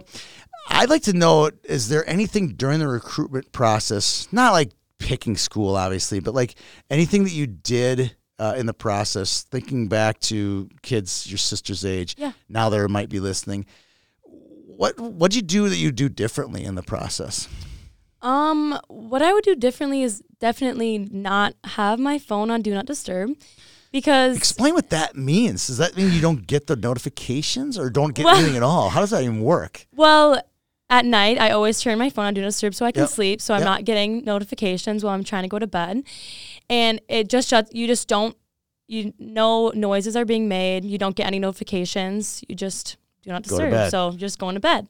[0.69, 5.75] I'd like to know: is there anything during the recruitment process, not like picking school,
[5.75, 6.55] obviously, but like
[6.89, 12.15] anything that you did uh, in the process, thinking back to kids your sister's age,
[12.17, 12.31] Yeah.
[12.49, 13.65] now they might be listening.
[14.23, 17.47] What what'd you do that you do differently in the process?
[18.21, 22.87] Um, what I would do differently is definitely not have my phone on do not
[22.87, 23.31] disturb
[23.99, 25.67] because Explain what that means.
[25.67, 28.89] Does that mean you don't get the notifications or don't get Well- anything at all?
[28.89, 29.87] How does that even work?
[29.95, 30.41] well,
[30.87, 33.09] at night I always turn my phone on do not disturb so I can Yep.
[33.09, 33.65] sleep so I'm Yep.
[33.65, 36.03] not getting notifications while I'm trying to go to bed.
[36.69, 38.35] And it just shuts you just don't
[38.87, 40.85] you no noises are being made.
[40.85, 42.43] You don't get any notifications.
[42.47, 43.89] You just do not disturb.
[43.89, 44.87] So just going to bed.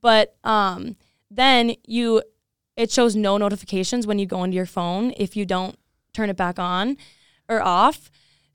[0.00, 0.96] But um
[1.30, 2.22] then you
[2.76, 5.78] it shows no notifications when you go into your phone if you don't
[6.12, 6.96] turn it back on
[7.48, 8.10] or off.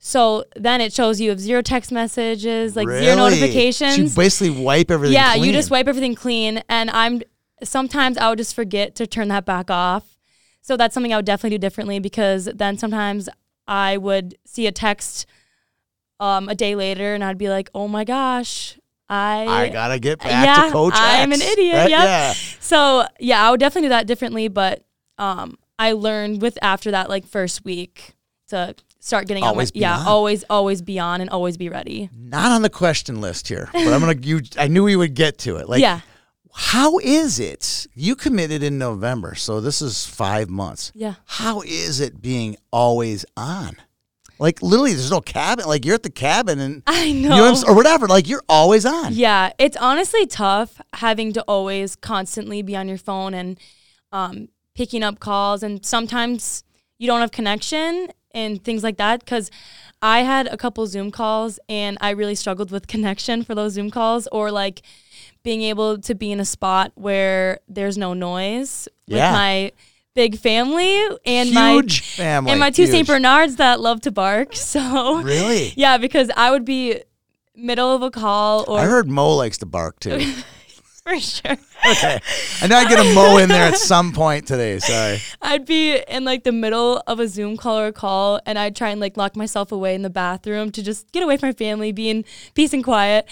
[0.06, 3.06] So then it shows you have zero text messages, like Really?
[3.06, 4.14] zero So you notifications.
[4.14, 5.14] basically wipe everything.
[5.14, 6.62] yeah, you just wipe everything clean.
[6.68, 7.22] And I'm
[7.64, 10.16] sometimes I would just forget to turn that back off.
[10.62, 13.28] So that's something I would definitely do differently because then sometimes
[13.66, 15.26] I would see a text
[16.20, 18.78] um, a day later and I'd be like, oh my gosh,
[19.08, 21.90] I I gotta get back yeah, to Coach I'm an idiot, right?
[21.90, 22.04] yep.
[22.04, 22.32] Yeah.
[22.60, 24.46] So yeah, I would definitely do that differently.
[24.46, 24.84] But
[25.18, 28.14] um, I learned with after that like first week
[28.50, 30.06] to start getting Always on be my yeah, on.
[30.06, 32.10] always always be on and always be ready.
[32.16, 34.14] Not on the question list here, but I'm gonna.
[34.20, 35.68] You, I knew we would get to it.
[35.68, 36.00] Like, yeah,
[36.54, 37.86] how is it?
[37.94, 40.90] You committed in November, so this is five months.
[40.94, 41.14] yeah.
[41.26, 43.76] How is it being always on?
[44.38, 45.66] Like literally, there's no cabin.
[45.66, 47.36] Like you're at the cabin and I you know.
[47.36, 48.06] know I'm s- or whatever.
[48.06, 49.14] Like you're always on.
[49.14, 53.58] Yeah, it's honestly tough having to always constantly be on your phone and
[54.12, 56.64] um, picking up calls, and sometimes
[56.98, 59.20] you don't have connection and things like that.
[59.20, 59.50] Because
[60.02, 63.90] I had a couple Zoom calls, and I really struggled with connection for those Zoom
[63.90, 64.82] calls, or like
[65.42, 69.30] being able to be in a spot where there's no noise Yeah.
[69.30, 69.72] with my
[70.14, 72.50] big family and my family.
[72.50, 74.54] and my two Saint Bernards that love to bark.
[74.56, 75.72] So Really?
[75.76, 77.02] yeah, because I would be
[77.54, 80.20] middle of a call or I heard Mo likes to bark too.
[81.06, 81.56] for sure.
[81.88, 82.20] okay.
[82.62, 84.78] I know I get a Mo in there at some point today.
[84.80, 85.18] Sorry.
[85.40, 88.74] I'd be in like the middle of a Zoom call or a call, and I'd
[88.74, 91.52] try and like lock myself away in the bathroom to just get away from my
[91.52, 93.28] family, be in peace and quiet.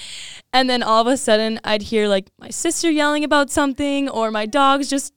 [0.52, 4.30] And then all of a sudden, I'd hear like my sister yelling about something, or
[4.30, 5.12] my dogs just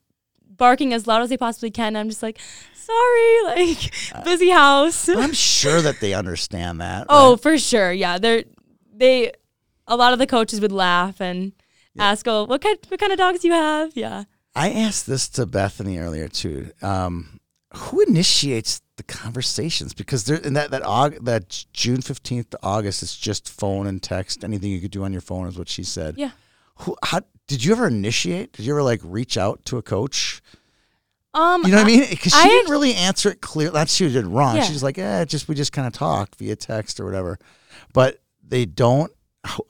[0.49, 1.95] barking as loud as they possibly can.
[1.95, 2.39] I'm just like,
[2.74, 5.08] sorry, like uh, busy house.
[5.08, 7.05] I'm sure that they understand that.
[7.08, 7.41] oh, right?
[7.41, 8.18] for sure, yeah.
[8.18, 8.45] They're
[8.91, 9.34] they.
[9.89, 11.53] A lot of the coaches would laugh and
[12.00, 14.24] ask, "Oh, what kind what kind of dogs do you have?" Yeah.
[14.56, 16.72] I asked this to Bethany earlier too.
[16.82, 17.39] Um,
[17.76, 19.93] who initiates the conversations?
[19.93, 24.02] Because there in that that Aug, that June fifteenth to August, it's just phone and
[24.02, 24.43] text.
[24.43, 26.16] Anything you could do on your phone is what she said.
[26.18, 26.32] Yeah.
[26.78, 26.95] Who?
[27.04, 28.54] How did you ever initiate?
[28.54, 30.41] Did you ever like reach out to a coach?
[31.34, 32.06] Um, You know what I mean?
[32.10, 33.70] Because she I didn't really answer it clear.
[33.70, 34.56] That's she did wrong.
[34.56, 34.64] Yeah.
[34.64, 37.38] She's like, eh, just we just kind of talk via text or whatever.
[37.93, 39.12] But they don't.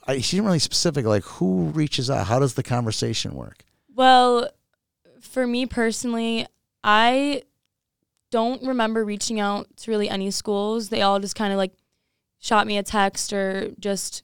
[0.08, 2.28] I, she didn't really specific like who reaches out.
[2.28, 3.64] How does the conversation work?
[3.96, 4.50] Well,
[5.22, 6.48] for me personally,
[6.84, 7.44] I
[8.32, 10.90] don't remember reaching out to really any schools.
[10.90, 11.74] They all just kind of like
[12.40, 14.24] shot me a text or just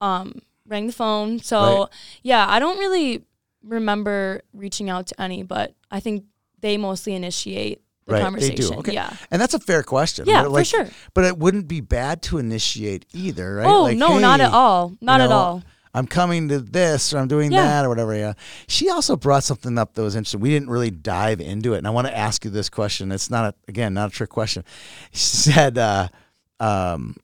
[0.00, 1.38] um, rang the phone.
[1.40, 1.88] So, Right.
[2.22, 3.24] yeah, I don't really
[3.62, 6.24] remember reaching out to any, but I think
[6.60, 8.56] they mostly initiate the Right, they conversation.
[8.56, 8.74] do.
[8.80, 8.92] Okay.
[8.94, 9.10] Yeah.
[9.30, 10.26] And that's a fair question.
[10.26, 10.88] Yeah, But, for sure.
[11.14, 13.66] But it wouldn't be bad to initiate either, right?
[13.66, 14.92] Oh, Like, no, not at all.
[15.00, 15.62] Not you at all.
[15.96, 17.62] I'm coming to this or I'm doing Yeah.
[17.62, 18.14] that or whatever.
[18.16, 18.32] Yeah.
[18.66, 20.40] She also brought something up that was interesting.
[20.40, 21.78] We didn't really dive into it.
[21.78, 23.12] And I want to ask you this question.
[23.12, 24.64] It's not, a, again, not a trick question.
[25.12, 25.20] She
[25.52, 26.08] said, uh,
[26.58, 27.16] um,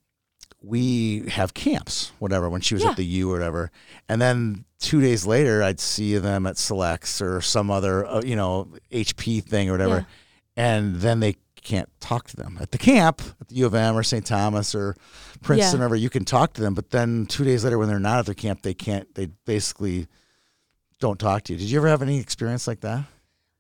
[0.63, 2.91] we have camps, whatever, when she was Yeah.
[2.91, 3.71] at the U or whatever.
[4.09, 8.37] And then two days later, I'd see them at Selects or some other, uh, you
[8.37, 10.07] know, HP thing or whatever.
[10.61, 13.97] And then they can't talk to them at the camp at the U of M
[13.97, 14.25] or St.
[14.25, 14.97] Thomas or
[15.43, 15.85] Princeton Yeah.
[15.85, 15.97] or whatever.
[15.97, 18.35] You can talk to them, but then two days later, when they're not at their
[18.35, 19.15] camp, they can't.
[19.15, 20.07] They basically
[21.01, 21.59] don't talk to you.
[21.59, 23.05] Did you ever have any experience like that?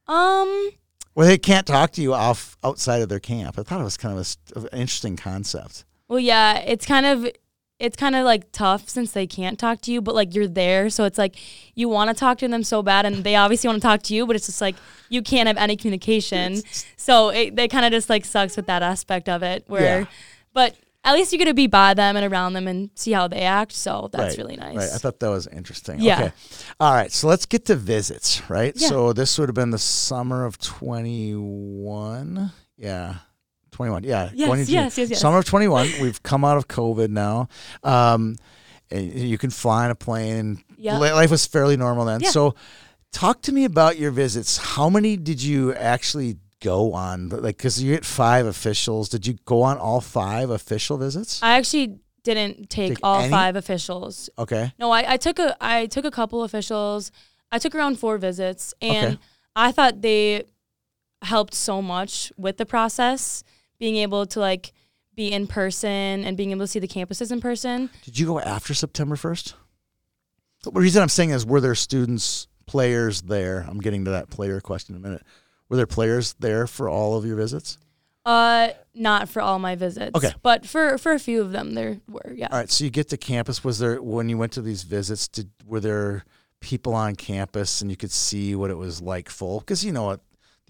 [0.07, 0.70] Um,
[1.14, 3.59] well, they can't talk to you off outside of their camp.
[3.59, 5.84] I thought it was kind of a an interesting concept.
[6.09, 7.26] Well, yeah, it's kind of
[7.81, 10.91] it's kind of like tough since they can't talk to you, but like you're there,
[10.91, 11.37] so it's like
[11.74, 14.14] you want to talk to them so bad, and they obviously want to talk to
[14.14, 14.76] you, but it's just like
[15.09, 16.61] you can't have any communication.
[16.97, 19.64] So it they kind of just like sucks with that aspect of it.
[19.66, 20.07] Where, Yeah.
[20.53, 23.26] but at least you get to be by them and around them and see how
[23.26, 23.72] they act.
[23.72, 24.76] So that's Right, really nice.
[24.76, 24.91] Right.
[24.93, 25.99] I thought that was interesting.
[26.01, 26.16] Yeah.
[26.20, 26.33] Okay.
[26.78, 27.11] All right.
[27.11, 28.74] So let's get to visits, right?
[28.76, 28.89] Yeah.
[28.89, 32.53] So this would have been the summer of 21.
[32.76, 33.14] Yeah.
[33.72, 34.04] 21.
[34.04, 34.30] Yeah.
[34.34, 35.20] Yes, yes, yes, yes.
[35.20, 35.88] Summer of 21.
[36.00, 37.48] We've come out of COVID now.
[37.82, 38.36] Um,
[38.90, 40.36] and you can fly on a plane.
[40.36, 40.98] And Yeah.
[40.98, 42.20] Life was fairly normal then.
[42.20, 42.30] Yeah.
[42.30, 42.54] So
[43.12, 44.56] talk to me about your visits.
[44.56, 47.28] How many did you actually go on?
[47.28, 49.08] Like, because you get five officials.
[49.08, 51.40] Did you go on all five official visits?
[51.42, 53.30] I actually didn't take, Take all any?
[53.30, 54.28] five officials.
[54.38, 54.72] Okay.
[54.78, 57.10] No, I, I took a I took a couple officials.
[57.50, 59.18] I took around four visits, and Okay.
[59.56, 60.44] I thought they
[61.22, 63.42] helped so much with the process,
[63.81, 64.72] being able to like
[65.16, 67.91] be in person and being able to see the campuses in person.
[68.05, 69.55] Did you go after September 1st?
[70.62, 73.66] The reason I'm saying is, were there students, players there?
[73.68, 75.22] I'm getting to that player question in a minute.
[75.68, 77.78] Were there players there for all of your visits?
[78.26, 80.14] Uh, not for all my visits.
[80.14, 80.33] Okay.
[80.43, 82.33] but for for a few of them there were.
[82.35, 82.49] Yeah.
[82.51, 83.64] All right, so you get to campus.
[83.64, 85.26] Was there when you went to these visits?
[85.26, 86.24] Did were there
[86.61, 89.61] people on campus and you could see what it was like full?
[89.61, 90.20] Because you know what,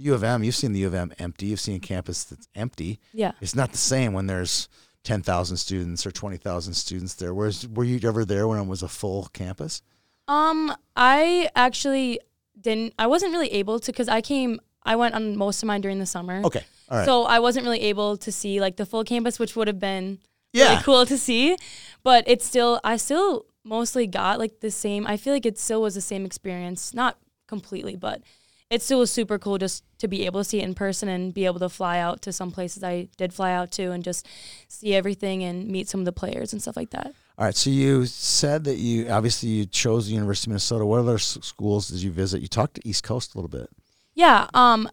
[0.01, 0.43] the U of M.
[0.43, 1.47] You've seen the U of M empty.
[1.47, 2.99] You've seen a campus that's empty.
[3.13, 3.33] Yeah.
[3.41, 4.69] It's not the same when there's
[5.05, 7.35] ten thousand students or twenty thousand students there.
[7.35, 9.83] Whereas, were you ever there when it was a full campus?
[10.29, 12.21] Um, I actually
[12.61, 12.95] didn't.
[12.99, 15.99] I wasn't really able to because I came I went on most of mine during
[15.99, 16.41] the summer.
[16.45, 16.63] Okay.
[16.91, 17.05] All right.
[17.05, 20.19] So I wasn't really able to see like the full campus, which would have been
[20.53, 20.71] Yeah.
[20.71, 21.57] really cool to see.
[22.03, 25.07] But it's still, I still mostly got like the same.
[25.07, 28.23] I feel like it still was the same experience, not completely, but
[28.71, 31.35] it still was super cool just to be able to see it in person and
[31.35, 34.27] be able to fly out to some places I did fly out to and just
[34.69, 37.13] see everything and meet some of the players and stuff like that.
[37.37, 37.57] All right.
[37.57, 40.87] So you said that you obviously you chose the University of Minnesota.
[40.87, 42.43] What other schools did you visit?
[42.43, 43.69] You talked to East Coast a little bit.
[44.15, 44.47] Yeah.
[44.55, 44.89] Um,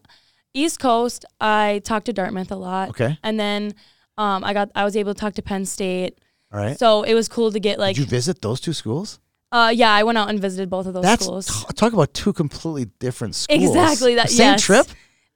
[0.54, 2.90] East Coast, I talked to Dartmouth a lot.
[2.90, 3.16] Okay.
[3.22, 3.74] And then
[4.16, 6.18] um, I got I was able to talk to Penn State.
[6.52, 6.76] All right.
[6.76, 9.20] So it was cool to get like did you visit those two schools?
[9.52, 11.46] Uh yeah, I went out and visited both of those That's schools.
[11.46, 13.62] t- talk about two completely different schools.
[13.62, 14.62] Exactly that Same yes.
[14.62, 14.86] trip.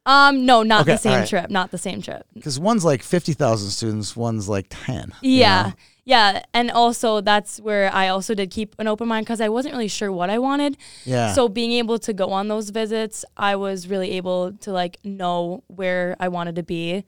[0.04, 1.28] Um no, not Okay, the same alright.
[1.28, 2.26] trip, not the same trip.
[2.34, 5.12] Because one's like fifty thousand students, one's like ten.
[5.22, 5.62] you Yeah.
[5.62, 5.72] know?
[6.04, 9.74] Yeah, and also that's where I also did keep an open mind cuz I wasn't
[9.74, 10.76] really sure what I wanted.
[11.04, 11.32] Yeah.
[11.32, 15.62] So being able to go on those visits, I was really able to like know
[15.68, 17.04] where I wanted to be.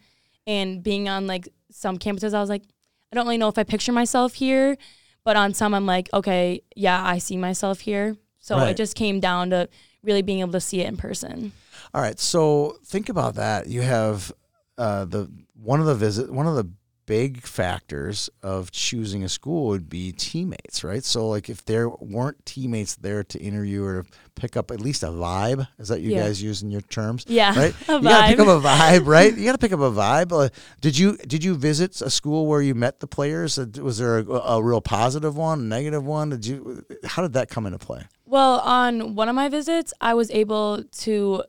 [0.47, 2.63] And being on like some campuses, I was like,
[3.11, 4.77] I don't really know if I picture myself here,
[5.25, 8.17] but on some, I'm like, okay, yeah, I see myself here.
[8.39, 8.71] So Right.
[8.71, 9.69] it just came down to
[10.03, 11.53] really being able to see it in person.
[11.95, 12.19] All right.
[12.21, 13.67] So think about that.
[13.69, 14.31] You have
[14.77, 16.69] uh, the one of the visit one of the
[17.07, 21.05] big factors of choosing a school would be teammates, right?
[21.05, 25.09] So like if there weren't teammates there to interview or pick up at least a
[25.09, 26.25] vibe, is that you Yeah.
[26.25, 27.25] guys use in your terms?
[27.29, 27.75] Yeah, Right?
[27.89, 29.35] a you gotta pick up a vibe, right?
[29.37, 30.33] You gotta pick up a vibe.
[30.33, 30.49] Uh,
[30.81, 33.59] did you did you visit a school where you met the players?
[33.59, 36.31] Uh, Was there a, a real positive one, a negative one?
[36.31, 38.03] Did you how did that come into play?
[38.27, 41.45] Well, on one of my visits, I was able to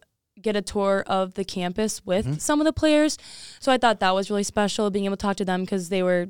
[0.45, 2.37] get a tour of the campus with Mm-hmm.
[2.49, 3.17] some of the players.
[3.59, 6.03] So I thought that was really special being able to talk to them because they
[6.09, 6.27] were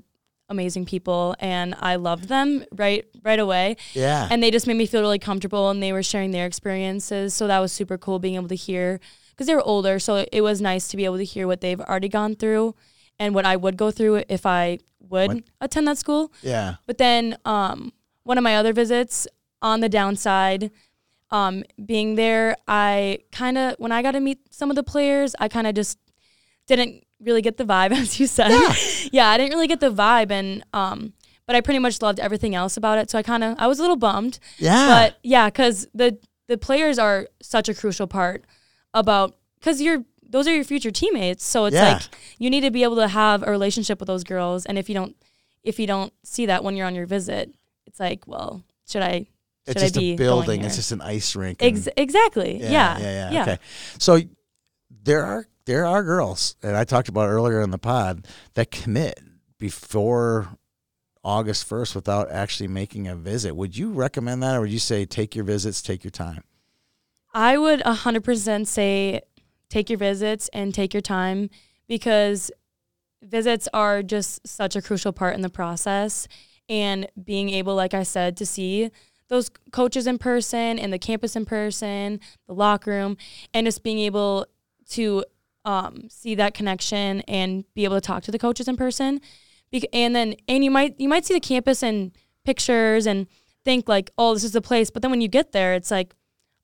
[0.47, 3.77] amazing people and I loved them right right away.
[3.93, 4.27] Yeah.
[4.31, 7.33] And they just made me feel really comfortable and they were sharing their experiences.
[7.33, 8.99] So that was super cool being able to hear
[9.31, 9.97] because they were older.
[9.99, 12.75] So it was nice to be able to hear what they've already gone through
[13.19, 16.31] and what I would go through if I would attend that school.
[16.41, 16.75] yeah.
[16.87, 17.91] But then um,
[18.23, 19.27] one of my other visits
[19.61, 20.69] on the downside,
[21.31, 25.35] um, being there, I kind of, when I got to meet some of the players,
[25.39, 25.97] I kind of just
[26.67, 28.49] didn't really get the vibe, as you said.
[28.51, 28.73] Yeah,
[29.11, 30.31] yeah I didn't really get the vibe.
[30.31, 31.13] And, um,
[31.47, 33.09] but I pretty much loved everything else about it.
[33.09, 34.39] So I kind of, I was a little bummed.
[34.57, 34.87] Yeah.
[34.87, 36.17] But yeah, because the,
[36.47, 38.45] the players are such a crucial part
[38.93, 41.45] about, because you're, those are your future teammates.
[41.45, 41.93] So it's Yeah.
[41.93, 42.01] like
[42.39, 44.65] you need to be able to have a relationship with those girls.
[44.65, 45.15] And if you don't,
[45.63, 47.53] if you don't see that when you're on your visit,
[47.87, 49.27] it's like, well, should I?
[49.67, 50.63] Should it's just a building.
[50.63, 51.57] It's just an ice rink.
[51.61, 52.59] Ex- exactly.
[52.61, 52.99] yeah, Yeah.
[52.99, 53.41] yeah, yeah.
[53.41, 53.57] Okay.
[53.99, 54.19] So
[55.03, 59.19] there are there are girls, and I talked about earlier in the pod that commit
[59.57, 60.49] before
[61.23, 63.55] August first without actually making a visit.
[63.55, 66.43] Would you recommend that, or would you say take your visits, take your time?
[67.33, 69.21] I would 100% say
[69.69, 71.49] take your visits and take your time
[71.87, 72.51] because
[73.23, 76.27] visits are just such a crucial part in the process.
[76.69, 78.91] And being able, like I said, to see
[79.27, 83.17] those coaches in person and the campus in person, the locker room,
[83.53, 84.45] and just being able
[84.91, 85.25] to
[85.63, 89.19] um, see that connection and be able to talk to the coaches in person.
[89.71, 92.11] Bec- and then, and you might you might see the campus in
[92.43, 93.27] pictures and
[93.63, 94.89] think like, oh, this is the place.
[94.91, 96.13] But then when you get there, it's like,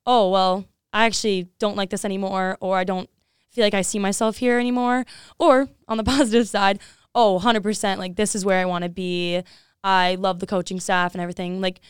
[0.05, 3.09] oh well i actually don't like this anymore or i don't
[3.51, 5.05] feel like i see myself here anymore
[5.39, 6.79] or on the positive side
[7.13, 9.41] oh 100% like this is where i want to be
[9.83, 11.81] i love the coaching staff and everything like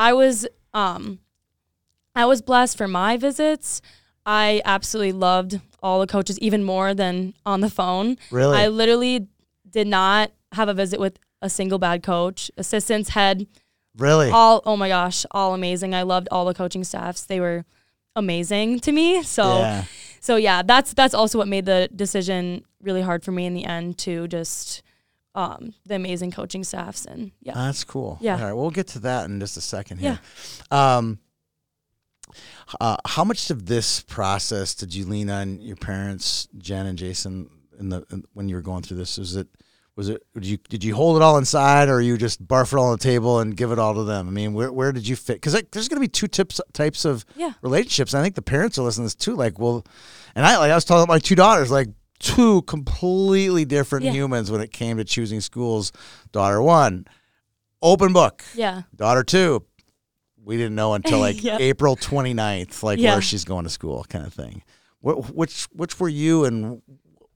[0.00, 1.18] i was um
[2.14, 3.82] i was blessed for my visits
[4.24, 8.56] i absolutely loved all the coaches even more than on the phone Really?
[8.56, 9.28] i literally
[9.68, 13.46] did not have a visit with a single bad coach assistants head
[13.96, 14.30] really?
[14.30, 17.64] all oh my gosh all amazing i loved all the coaching staffs they were
[18.16, 19.84] amazing to me so yeah.
[20.20, 23.64] so yeah that's that's also what made the decision really hard for me in the
[23.64, 24.82] end to just
[25.34, 28.18] um the amazing coaching staffs and yeah That's cool.
[28.20, 28.36] Yeah.
[28.38, 28.52] All right.
[28.52, 30.18] We'll get to that in just a second here.
[30.72, 30.96] Yeah.
[30.96, 31.18] Um,
[32.80, 37.50] uh, how much of this process did you lean on your parents, Jen and Jason,
[37.78, 39.18] in the in, when you were going through this?
[39.18, 39.48] Was it
[39.96, 42.76] was it did you did you hold it all inside, or you just barf it
[42.76, 44.28] all on the table and give it all to them?
[44.28, 45.34] I mean, where where did you fit?
[45.36, 47.52] Because there's going to be two tips types of Yeah.
[47.62, 48.14] relationships.
[48.14, 49.34] I think the parents are listening to this too.
[49.34, 49.84] Like, well,
[50.36, 51.88] and I like I was telling my two daughters like
[52.20, 54.12] two completely different Yeah.
[54.12, 55.90] humans when it came to choosing schools.
[56.32, 57.06] Daughter one,
[57.82, 58.44] open book.
[58.54, 59.64] yeah Daughter two,
[60.42, 61.60] we didn't know until like Yep.
[61.60, 63.12] April 29th, like Yeah.
[63.14, 64.62] where she's going to school, kind of thing.
[65.02, 66.82] Wh- Which which were you, and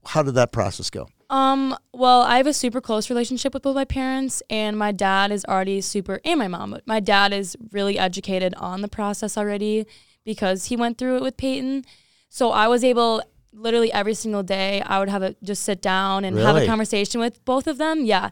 [0.05, 1.07] how did that process go?
[1.31, 5.31] Um, well, I have a super close relationship with both my parents, and my dad
[5.31, 9.35] is already super, and my mom, but my dad is really educated on the process
[9.35, 9.87] already
[10.23, 11.83] because he went through it with Peyton.
[12.29, 13.23] So I was able
[13.55, 17.19] literally every single day I would have a just sit down and have a conversation
[17.21, 18.05] with both of them.
[18.05, 18.29] Yeah.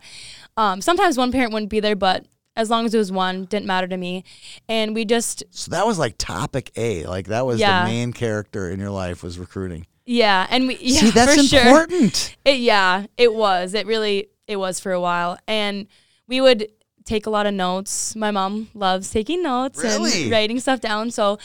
[0.58, 3.66] Um, sometimes one parent wouldn't be there, but as long as it was one, didn't
[3.66, 4.24] matter to me.
[4.70, 7.06] And we just So that was like topic A.
[7.06, 7.84] Like that was Yeah.
[7.84, 9.88] the main character in your life was recruiting.
[10.06, 11.62] yeah, and we yeah, See, that's for sure.
[11.62, 12.36] important.
[12.46, 13.74] It, yeah, it was.
[13.74, 15.88] It really it was for a while, and
[16.28, 16.68] we would
[17.06, 18.16] take a lot of notes.
[18.16, 20.24] My mom loves taking notes Really?
[20.24, 21.38] and writing stuff down, so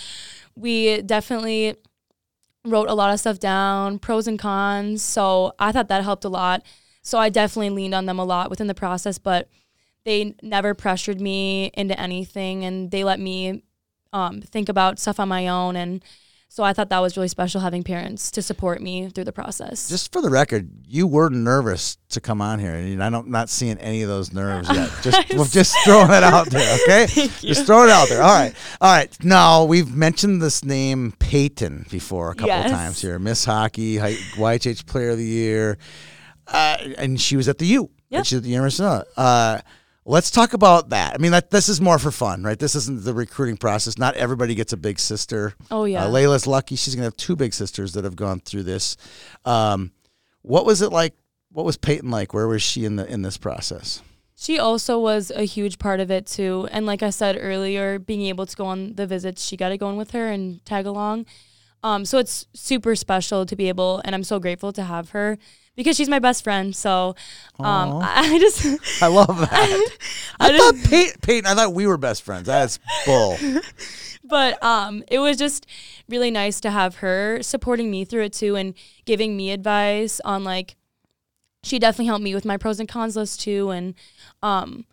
[0.56, 1.76] we definitely
[2.64, 5.02] wrote a lot of stuff down, pros and cons.
[5.02, 6.62] So I thought that helped a lot.
[7.02, 9.48] So I definitely leaned on them a lot within the process, but
[10.04, 13.62] they never pressured me into anything, and they let me
[14.12, 16.04] um, think about stuff on my own and.
[16.50, 19.88] So I thought that was really special having parents to support me through the process.
[19.88, 23.50] Just for the record, you were nervous to come on here, and I don't not
[23.50, 24.90] seeing any of those nerves yet.
[25.02, 27.06] Just well, just throwing it out there, okay?
[27.40, 28.22] Just throwing it out there.
[28.22, 29.24] All right, all right.
[29.24, 32.70] Now we've mentioned this name Peyton before a couple of Yes.
[32.70, 33.18] times here.
[33.18, 35.76] Miss Hockey, YHH Player of the Year,
[36.46, 37.90] uh, and she was at the U.
[38.08, 38.24] Yep.
[38.24, 39.06] She's at the University.
[39.18, 39.58] Uh,
[40.08, 41.14] let's talk about that.
[41.14, 42.58] I mean, that this is more for fun, right?
[42.58, 43.98] This isn't the recruiting process.
[43.98, 45.54] Not everybody gets a big sister.
[45.70, 46.04] Oh, yeah.
[46.04, 48.96] Uh, Layla's lucky; she's gonna have two big sisters that have gone through this.
[49.44, 49.92] Um,
[50.42, 51.14] what was it like?
[51.52, 52.34] What was Peyton like?
[52.34, 54.02] Where was she in the in this process?
[54.40, 56.68] She also was a huge part of it too.
[56.70, 59.76] And like I said earlier, being able to go on the visits, she got to
[59.76, 61.26] go in with her and tag along.
[61.82, 65.38] Um, so it's super special to be able, and I'm so grateful to have her
[65.76, 66.74] because she's my best friend.
[66.74, 67.14] So
[67.60, 69.50] um, I, I just, I love that.
[70.40, 71.46] I, I thought just, Peyton, Peyton.
[71.46, 72.46] I thought we were best friends.
[72.46, 73.38] That's bull.
[74.24, 75.66] but um, it was just
[76.08, 78.74] really nice to have her supporting me through it too and
[79.04, 80.74] giving me advice on like,
[81.62, 83.70] she definitely helped me with my pros and cons list too.
[83.70, 83.94] And,
[84.42, 84.84] um,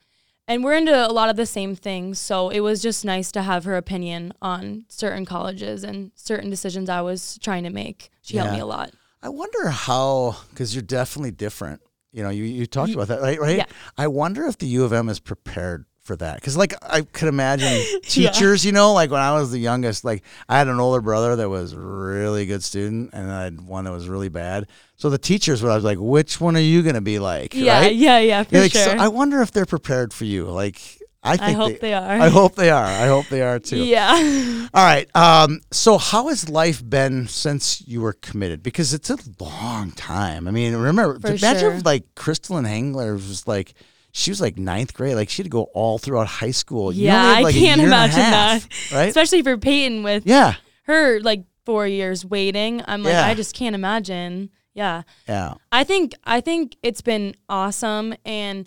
[0.48, 2.20] and we're into a lot of the same things.
[2.20, 6.90] So it was just nice to have her opinion on certain colleges and certain decisions
[6.90, 8.10] I was trying to make.
[8.22, 8.92] She helped me a lot.
[9.22, 11.82] I wonder how, because you're definitely different.
[12.12, 13.40] You know, you, you talked about that, right?
[13.40, 13.58] Right.
[13.58, 13.66] yeah.
[13.98, 17.28] I wonder if the U of M is prepared for that, because like I could
[17.28, 18.66] imagine teachers.
[18.66, 21.50] You know, like when I was the youngest, like I had an older brother that
[21.50, 24.68] was really good student, and I had one that was really bad.
[24.96, 27.54] So the teachers were I was like, which one are you gonna be like?
[27.54, 27.96] Yeah, right?
[27.96, 29.00] yeah, yeah, for like, so sure.
[29.00, 30.46] I wonder if they're prepared for you.
[30.46, 30.80] Like
[31.26, 32.08] I think hope they are.
[32.08, 32.86] I hope they are.
[32.86, 33.84] I hope they are too.
[33.84, 34.68] yeah.
[34.74, 35.10] All right.
[35.16, 38.62] Um, so how has life been since you were committed?
[38.62, 40.48] Because it's a long time.
[40.48, 41.74] I mean, remember, For imagine sure.
[41.74, 43.74] if like Crystalline Hangler was like,
[44.18, 45.16] she was like ninth grade.
[45.16, 46.94] Like she had to go all throughout high school.
[46.94, 48.96] Yeah, had, I like, a can't year and a imagine half, that.
[48.96, 49.10] Right?
[49.10, 50.56] Especially for Peyton with yeah.
[50.84, 52.82] her like four years waiting.
[52.88, 53.28] I'm like, Yeah.
[53.28, 54.52] I just can't imagine.
[54.74, 55.04] Yeah.
[55.28, 55.56] Yeah.
[55.70, 58.66] I think I think it's been awesome and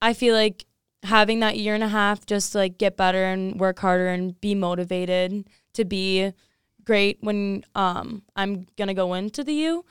[0.00, 0.64] I feel like
[1.02, 4.54] having that year and a half just like get better and work harder and be
[4.54, 6.30] motivated to be
[6.84, 9.84] great when um I'm going to go into the U.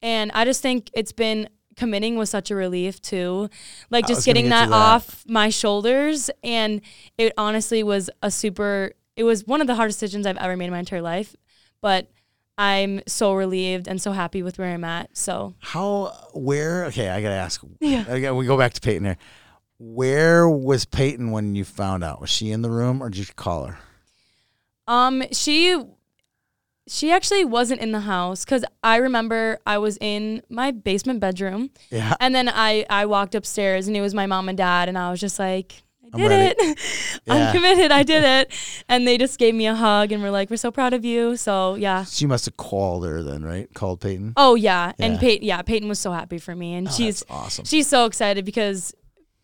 [0.00, 3.48] And I just think it's been committing was such a relief too.
[3.90, 4.74] Like just getting get that, that.
[4.74, 6.80] off my shoulders and
[7.16, 10.66] it honestly was a super it was one of the hardest decisions I've ever made
[10.66, 11.34] in my entire life,
[11.80, 12.08] but
[12.56, 15.16] I'm so relieved and so happy with where I'm at.
[15.16, 17.62] So How, where, okay, I got to ask.
[17.80, 18.18] Yeah.
[18.18, 19.16] Got, we go back to Peyton here.
[19.78, 22.20] Where was Peyton when you found out?
[22.20, 23.78] Was she in the room or did you call her?
[24.88, 25.80] Um, she
[26.88, 31.70] she actually wasn't in the house because I remember I was in my basement bedroom,
[31.90, 32.14] Yeah.
[32.20, 35.10] and then I I walked upstairs and it was my mom and dad, and I
[35.10, 35.82] was just like.
[36.10, 36.78] I I'm did it.
[37.26, 37.34] Yeah.
[37.34, 37.92] I'm committed.
[37.92, 38.50] I did it.
[38.88, 41.36] And they just gave me a hug and were like, "We're so proud of you."
[41.36, 42.04] So yeah.
[42.04, 43.68] She must have called her then, right?
[43.74, 44.32] Called Peyton.
[44.34, 44.92] Oh yeah.
[44.98, 47.66] And Peyton, yeah, Peyton was so happy for me, and Oh, she's awesome.
[47.66, 48.94] she's so excited because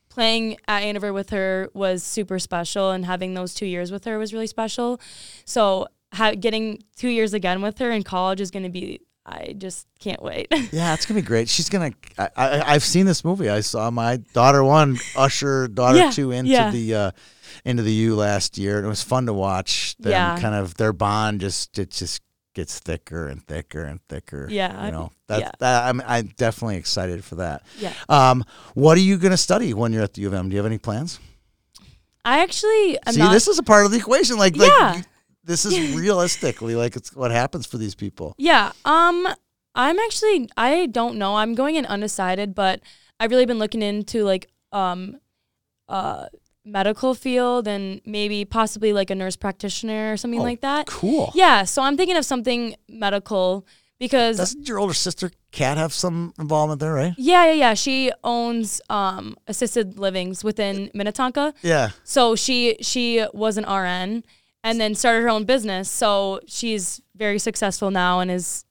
[0.09, 4.19] playing at Andover with her was super special, and having those two years with her
[4.19, 4.99] was really special.
[5.45, 9.01] So ha- getting two years again with her in college is going to be.
[9.27, 10.49] I just can't wait.
[10.73, 11.49] Yeah, it's gonna be great.
[11.49, 11.93] She's gonna.
[12.19, 13.49] I, I, I've seen this movie.
[13.49, 16.71] I saw my daughter one, usher daughter Yeah, two into yeah.
[16.71, 17.11] the uh,
[17.65, 19.97] into the U last year, and it was fun to watch.
[19.99, 20.39] Them Yeah.
[20.39, 22.21] kind of their bond just it just
[22.55, 24.47] gets thicker and thicker and thicker.
[24.51, 25.41] Yeah, you know that.
[25.41, 25.51] yeah.
[25.61, 27.63] that I'm I'm definitely excited for that.
[27.79, 27.95] yeah.
[28.11, 28.45] Um,
[28.75, 30.51] what are you gonna study when you're at the U of M?
[30.51, 31.19] Do you have any plans?
[32.27, 33.33] I actually am See, not.
[33.33, 34.37] this is a part of the equation.
[34.37, 34.97] Like, like Yeah.
[34.97, 35.03] you-
[35.45, 38.35] this is realistically like it's what happens for these people.
[38.39, 38.73] Yeah.
[38.85, 39.27] Um
[39.75, 41.37] I'm actually I don't know.
[41.37, 42.81] I'm going in undecided, but
[43.21, 45.17] I've really been looking into like um
[45.89, 46.27] uh
[46.65, 50.87] medical field and maybe possibly like a nurse practitioner or something Oh, like that.
[50.87, 51.31] Cool.
[51.35, 53.67] Yeah, so I'm thinking of something medical
[54.01, 57.13] because Doesn't your older sister Kat have some involvement there, right?
[57.19, 57.75] yeah, yeah, yeah.
[57.75, 61.53] She owns um assisted livings within Minnetonka.
[61.63, 61.91] Yeah.
[62.03, 64.25] So she she was an RN
[64.65, 65.89] and then started her own business.
[65.89, 68.65] So she's very successful now and is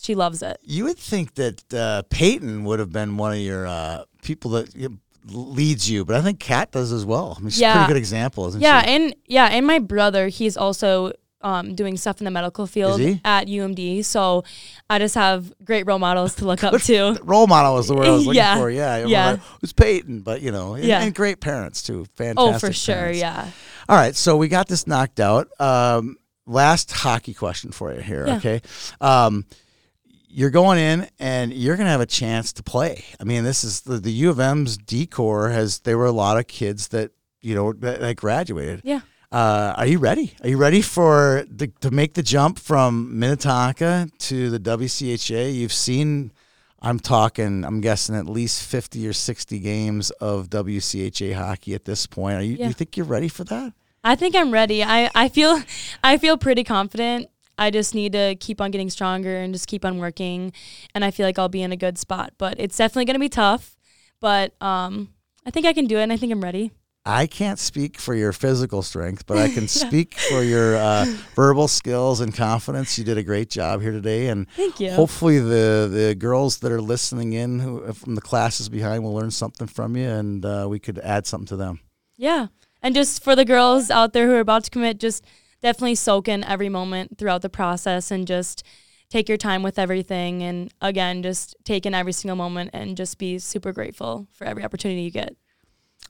[0.00, 0.56] she loves it.
[0.62, 4.74] You would think that uh, Peyton would have been one of your uh, people that
[4.74, 4.96] you know,
[5.26, 7.34] leads you, but I think Kat does as well.
[7.36, 7.72] I mean, she's a Yeah.
[7.74, 8.88] pretty good example, isn't Yeah, she?
[8.88, 11.12] and yeah, and my brother, he's also
[11.42, 13.20] um, doing stuff in the medical field he?
[13.24, 14.04] at UMD.
[14.04, 14.44] So
[14.88, 17.18] I just have great role models to look up to.
[17.24, 18.58] Role model is the word I was looking Yeah.
[18.58, 18.70] for.
[18.70, 19.32] Yeah, I Yeah.
[19.34, 21.02] It was Peyton, but you know, and, Yeah.
[21.02, 22.06] and great parents too.
[22.16, 22.54] Fantastic.
[22.56, 23.20] Oh, for sure, parents.
[23.20, 23.50] yeah.
[23.88, 25.48] All right, so we got this knocked out.
[25.60, 26.16] Um,
[26.46, 28.36] last hockey question for you here, Yeah.
[28.36, 28.60] okay?
[29.00, 29.44] Um,
[30.28, 33.04] you're going in and you're going to have a chance to play.
[33.18, 36.12] I mean, this is the, the U of M's D corps has there were a
[36.12, 37.10] lot of kids that
[37.40, 38.82] you know that, that graduated.
[38.84, 39.00] Yeah.
[39.32, 40.34] Uh, are you ready?
[40.42, 45.54] Are you ready for the, to make the jump from Minnetonka to the WCHA?
[45.54, 46.32] You've seen,
[46.82, 52.06] I'm talking, I'm guessing at least 50 or 60 games of WCHA hockey at this
[52.06, 52.38] point.
[52.38, 52.68] Are you, do Yeah.
[52.68, 53.72] you think you're ready for that?
[54.02, 54.82] I think I'm ready.
[54.82, 55.62] I, I feel
[56.02, 57.28] I feel pretty confident.
[57.58, 60.54] I just need to keep on getting stronger and just keep on working
[60.94, 62.32] and I feel like I'll be in a good spot.
[62.38, 63.76] But it's definitely gonna be tough.
[64.18, 65.10] But um
[65.44, 66.72] I think I can do it and I think I'm ready.
[67.04, 71.66] I can't speak for your physical strength, but I can speak for your uh, verbal
[71.66, 72.98] skills and confidence.
[72.98, 74.92] You did a great job here today, and Thank you.
[74.92, 79.30] hopefully the the girls that are listening in who from the classes behind will learn
[79.30, 81.80] something from you, and uh, we could add something to them.
[82.16, 82.48] Yeah.
[82.82, 85.24] And just for the girls out there who are about to commit, just
[85.62, 88.62] definitely soak in every moment throughout the process and just
[89.10, 90.42] take your time with everything.
[90.42, 94.64] And again, just take in every single moment and just be super grateful for every
[94.64, 95.34] opportunity you get.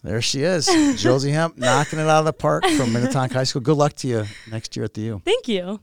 [0.02, 0.66] There she is,
[1.02, 3.60] Josie Hemp, knocking it out of the park from Minnetonka High School.
[3.60, 5.22] Good luck to you next year at the U.
[5.24, 5.80] Thank you.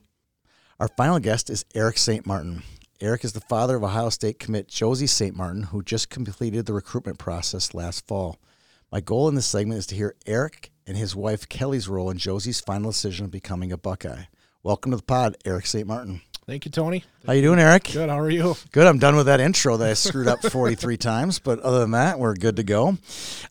[0.80, 2.26] Our final guest is Eric St.
[2.26, 2.64] Martin.
[2.99, 5.36] Eric is the father of Ohio State commit Josie St.
[5.36, 8.38] Martin, who just completed the recruitment process last fall.
[8.91, 12.18] My goal in this segment is to hear Eric and his wife Kelly's role in
[12.18, 14.24] Josie's final decision of becoming a Buckeye.
[14.64, 15.86] Welcome to the pod, Eric St.
[15.88, 16.22] Martin.
[16.48, 17.04] Thank you, Tony.
[17.26, 17.89] How you doing, Eric?
[17.91, 18.08] Good.
[18.08, 18.56] How are you?
[18.72, 18.88] Good.
[18.88, 22.20] I'm done with that intro that I screwed up 43 times, but other than that,
[22.20, 22.98] we're good to go.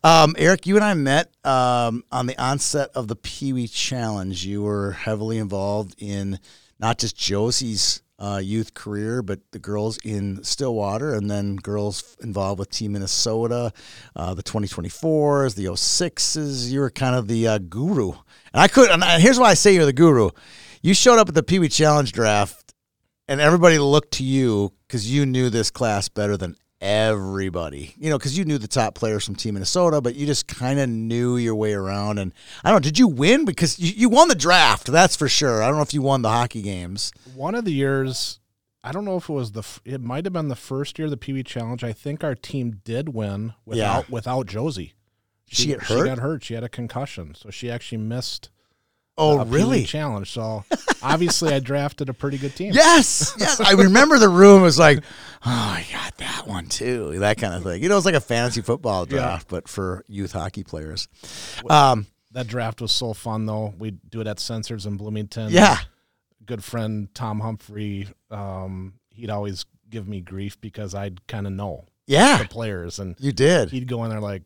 [0.03, 4.47] Um, Eric, you and I met um, on the onset of the Pee Wee Challenge.
[4.47, 6.41] You were heavily involved in
[6.79, 12.61] not just Josie's uh, youth career, but the girls in Stillwater, and then girls involved
[12.61, 13.75] with Team Minnesota,
[14.17, 16.71] uh, the 2024s, the 06s.
[16.71, 18.13] You were kind of the uh, guru.
[18.55, 20.31] And I could, and here's why I say you're the guru.
[20.81, 22.66] You showed up at the Pee Wee Challenge draft
[23.29, 27.95] and everybody looked to you because you knew this class better than everybody.
[27.99, 30.79] You know, because you knew the top players from Team Minnesota, but you just kind
[30.79, 32.19] of knew your way around.
[32.19, 32.33] And
[32.65, 33.45] I don't know, did you win?
[33.45, 35.63] Because you, you won the draft, that's for sure.
[35.63, 37.13] I don't know if you won the hockey games.
[37.35, 38.41] One of the years,
[38.85, 39.65] I don't know if it was the.
[39.85, 41.83] It might have been the first year of the Pee Wee Challenge.
[41.83, 44.95] I think our team did win without without Josie.
[45.49, 46.45] She get She got hurt.
[46.45, 48.51] She had a concussion, so she actually missed.
[49.19, 49.85] Oh, a really?
[49.85, 50.31] Challenge.
[50.31, 50.65] So
[51.03, 52.73] obviously, I drafted a pretty good team.
[52.75, 53.61] Yes, yes.
[53.61, 57.19] I remember the room was like, oh, I got that one too.
[57.21, 57.83] That kind of thing.
[57.83, 59.17] You know, it's like a fantasy football Yeah.
[59.17, 61.09] draft, but for youth hockey players.
[61.71, 63.73] Um, That draft was so fun, though.
[63.79, 65.51] We do it at Sensors in Bloomington.
[65.51, 65.79] yeah.
[66.45, 71.87] good friend Tom Humphrey, um, he'd always give me grief because I'd kind of know
[72.07, 72.39] Yeah.
[72.39, 73.71] the players, and You did.
[73.71, 74.43] he'd go in there like,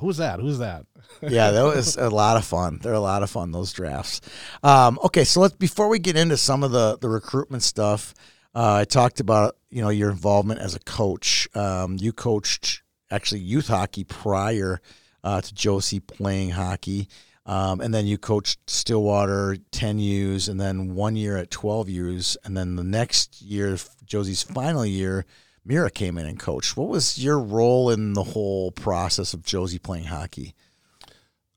[0.00, 0.38] "Who's that?
[0.40, 0.84] Who's that?"
[1.22, 2.78] yeah, that was a lot of fun.
[2.82, 4.20] They're a lot of fun those drafts.
[4.62, 8.14] Um, okay, so let's before we get into some of the the recruitment stuff,
[8.54, 11.48] uh, I talked about you know your involvement as a coach.
[11.54, 14.80] Um, you coached actually youth hockey prior
[15.24, 17.08] uh, to Josie playing hockey.
[17.46, 22.36] Um, and then you coached Stillwater 10 U's and then one year at 12 U's.
[22.44, 25.24] And then the next year, Josie's final year,
[25.64, 26.76] Mira came in and coached.
[26.76, 30.54] What was your role in the whole process of Josie playing hockey?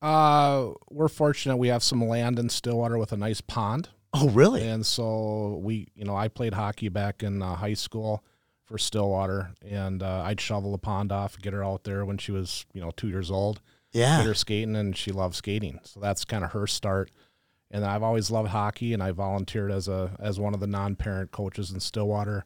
[0.02, 4.68] Uh, we're fortunate we have some land in Stillwater with a nice pond, Oh, really?
[4.68, 8.24] and so we, you know, I played hockey back in uh, high school
[8.66, 12.34] for Stillwater, and uh, I'd shovel the pond off, get her out there when she
[12.34, 13.62] was, you know, two years old,
[13.94, 14.24] get Yeah.
[14.24, 15.80] her skating, and she loved skating.
[15.84, 17.10] So that's kind of her start.
[17.72, 21.32] And I've always loved hockey, and I volunteered as a as one of the non-parent
[21.32, 22.46] coaches in Stillwater.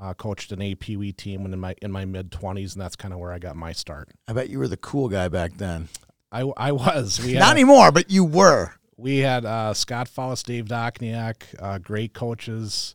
[0.00, 2.94] Uh, coached an AP Wee team when in my in my mid twenties, and that's
[2.96, 4.10] kind of where I got my start.
[4.28, 5.88] I bet you were the cool guy back then.
[6.30, 7.20] I, I was.
[7.24, 8.72] We Not anymore, but you were.
[8.96, 12.94] we had uh, Scott Faust, Dave Dokniak, uh, great coaches.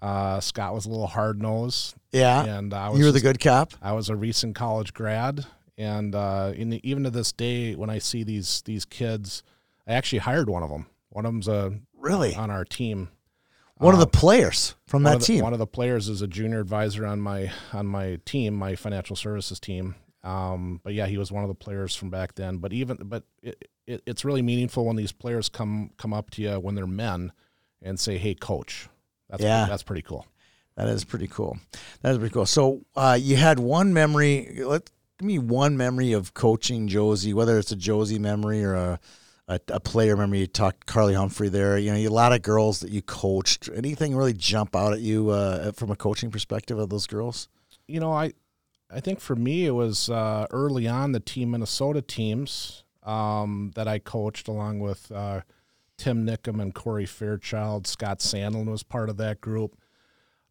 [0.00, 2.44] Uh, Scott was a little hard nosed, Yeah.
[2.44, 3.72] and I was you were the good cop.
[3.82, 5.44] I was a recent college grad,
[5.76, 9.42] and uh, in the, even to this day, when I see these these kids,
[9.88, 10.86] I actually hired one of them.
[11.10, 12.34] One of them's a Really?
[12.36, 13.08] on our team.
[13.78, 15.42] One of Uh, the players from that of the, team.
[15.42, 19.16] One of the players is a junior advisor on my on my team, my financial
[19.16, 19.94] services team.
[20.24, 22.58] Um, but yeah, he was one of the players from back then.
[22.58, 26.42] But even but it, it, it's really meaningful when these players come come up to
[26.42, 27.32] you when they're men
[27.80, 28.88] and say, "Hey, coach."
[29.30, 29.66] That's Yeah.
[29.66, 30.26] that's pretty cool.
[30.76, 31.58] That is pretty cool.
[32.02, 32.46] That is pretty cool.
[32.46, 34.60] So uh, you had one memory.
[34.64, 39.00] Let give me one memory of coaching Josie, whether it's a Josie memory or a
[39.48, 41.78] a, a player Remember You talked Carly Humphrey there.
[41.78, 43.68] You know, a lot of girls that you coached.
[43.74, 47.48] Anything really jump out at you uh, from a coaching perspective of those girls?
[47.88, 48.32] you know, I
[48.90, 53.88] I think for me it was uh, early on the Team Minnesota teams um, that
[53.88, 55.40] I coached along with uh,
[55.96, 57.86] Tim Nickum and Corey Fairchild.
[57.86, 59.76] Scott Sandlin was part of that group.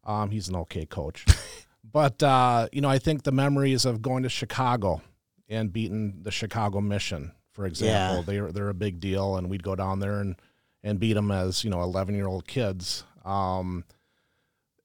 [0.04, 1.24] Um, he's an okay coach,
[1.84, 5.00] but uh, you know, I think the memories of going to Chicago
[5.48, 8.22] and beating the Chicago Mission, for example, Yeah.
[8.24, 10.36] they're they're a big deal, and we'd go down there and
[10.84, 13.02] and beat them as you know eleven year old kids.
[13.24, 13.84] Um,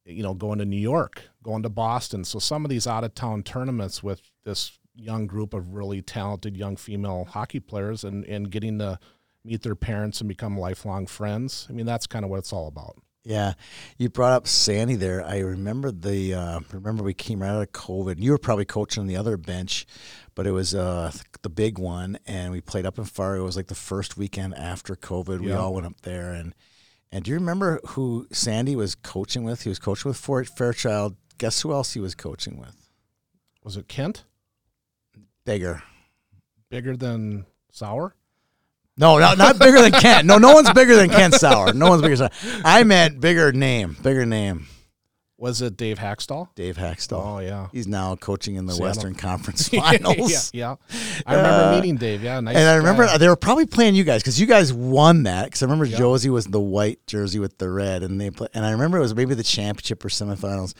[0.05, 2.23] you know, going to New York, going to Boston.
[2.23, 6.57] So some of these out of town tournaments with this young group of really talented
[6.57, 8.97] young female hockey players and, and getting to
[9.45, 11.67] meet their parents and become lifelong friends.
[11.69, 12.97] I mean, that's kind of what it's all about.
[13.23, 13.53] Yeah,
[13.97, 15.23] you brought up Sandy there.
[15.25, 18.19] I remember the uh, remember we came right out of COVID.
[18.19, 19.85] You were probably coaching on the other bench,
[20.35, 21.11] but it was uh,
[21.41, 23.41] the big one, and we played up in Fargo.
[23.41, 25.39] It was like the first weekend after COVID.
[25.41, 25.57] We Yeah.
[25.59, 26.53] all went up there, and
[27.11, 29.61] and do you remember who Sandy was coaching with?
[29.63, 31.15] He was coaching with Fort Fairchild.
[31.37, 32.89] Guess who else he was coaching with?
[33.63, 34.23] Was it Kent?
[35.45, 35.83] Bigger.
[36.69, 38.15] Bigger than Sauer?
[38.97, 40.25] No, not, not bigger than Kent.
[40.27, 41.73] No, no one's bigger than Kent Sauer.
[41.73, 42.15] No one's bigger.
[42.15, 42.61] Than Sauer.
[42.63, 43.97] I meant bigger name.
[44.01, 44.67] Bigger name.
[45.37, 46.49] Was it Dave Hakstol?
[46.55, 47.21] Dave Hakstol.
[47.25, 47.67] Oh, yeah.
[47.73, 48.87] He's now coaching in the Seattle.
[48.87, 50.53] Western Conference Finals.
[50.53, 51.21] yeah, yeah.
[51.25, 52.23] I remember Uh, meeting Dave.
[52.23, 52.55] Yeah, nice.
[52.55, 53.17] and I remember guy.
[53.17, 55.45] they were probably playing you guys because you guys won that.
[55.45, 55.97] Because I remember Yeah.
[55.97, 58.47] Josie was the white jersey with the red, and they play.
[58.53, 60.75] And I remember it was maybe the championship or semifinals.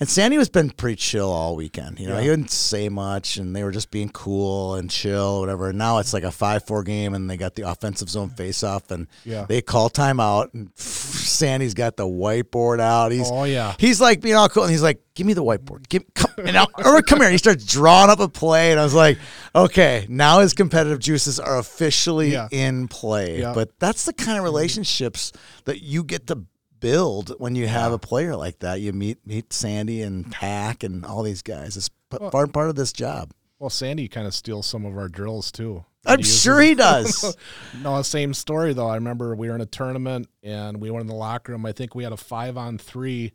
[0.00, 2.00] And Sandy was been pretty chill all weekend.
[2.00, 2.22] You know, Yeah.
[2.22, 5.68] he didn't say much, and they were just being cool and chill, whatever.
[5.68, 9.06] And now it's like a five-four game, and they got the offensive zone face-off, and
[9.24, 9.44] Yeah.
[9.48, 13.12] they call timeout, and Sandy's got the whiteboard out.
[13.12, 13.74] He's Oh, yeah.
[13.78, 15.88] He's like being all cool, and he's like, "Give me the whiteboard.
[15.88, 18.80] Give come and I'll, or come here." And he starts drawing up a play, and
[18.80, 19.18] I was like,
[19.54, 22.48] "Okay, now his competitive juices are officially Yeah.
[22.50, 23.52] in play." Yeah.
[23.54, 25.32] But that's the kind of relationships
[25.64, 26.42] that you get to
[26.80, 28.80] build when you have a player like that.
[28.80, 31.76] You meet meet Sandy and Pack and all these guys.
[31.76, 33.32] It's Well- part part of this job.
[33.58, 35.84] Well, Sandy kind of steals some of our drills too.
[36.06, 37.36] I'm He sure he does.
[37.82, 38.86] no, same story though.
[38.86, 41.66] I remember we were in a tournament and we went in the locker room.
[41.66, 43.32] I think we had a five on three.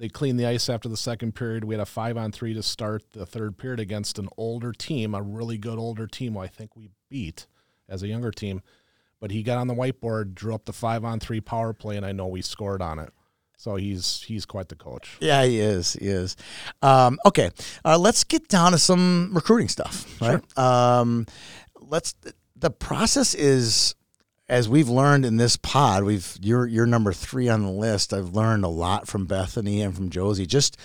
[0.00, 1.62] They cleaned the ice after the second period.
[1.62, 5.14] We had a five on three to start the third period against an older team,
[5.14, 6.32] a really good older team.
[6.32, 7.46] who I think we beat
[7.86, 8.62] as a younger team.
[9.20, 12.06] But he got on the whiteboard, drew up the five on three power play, and
[12.06, 13.12] I know we scored on it.
[13.58, 15.18] So he's he's quite the coach.
[15.20, 15.92] Yeah, he is.
[15.92, 16.34] He is.
[16.80, 17.50] Um, okay,
[17.84, 20.18] uh, let's get down to some recruiting stuff.
[20.18, 20.40] Right.
[20.58, 21.26] Um,
[21.78, 22.14] let's.
[22.56, 23.94] The process is,
[24.50, 28.12] as we've learned in this pod, we've you're you're number three on the list.
[28.12, 30.46] I've learned a lot from Bethany and from Josie.
[30.46, 30.76] Just.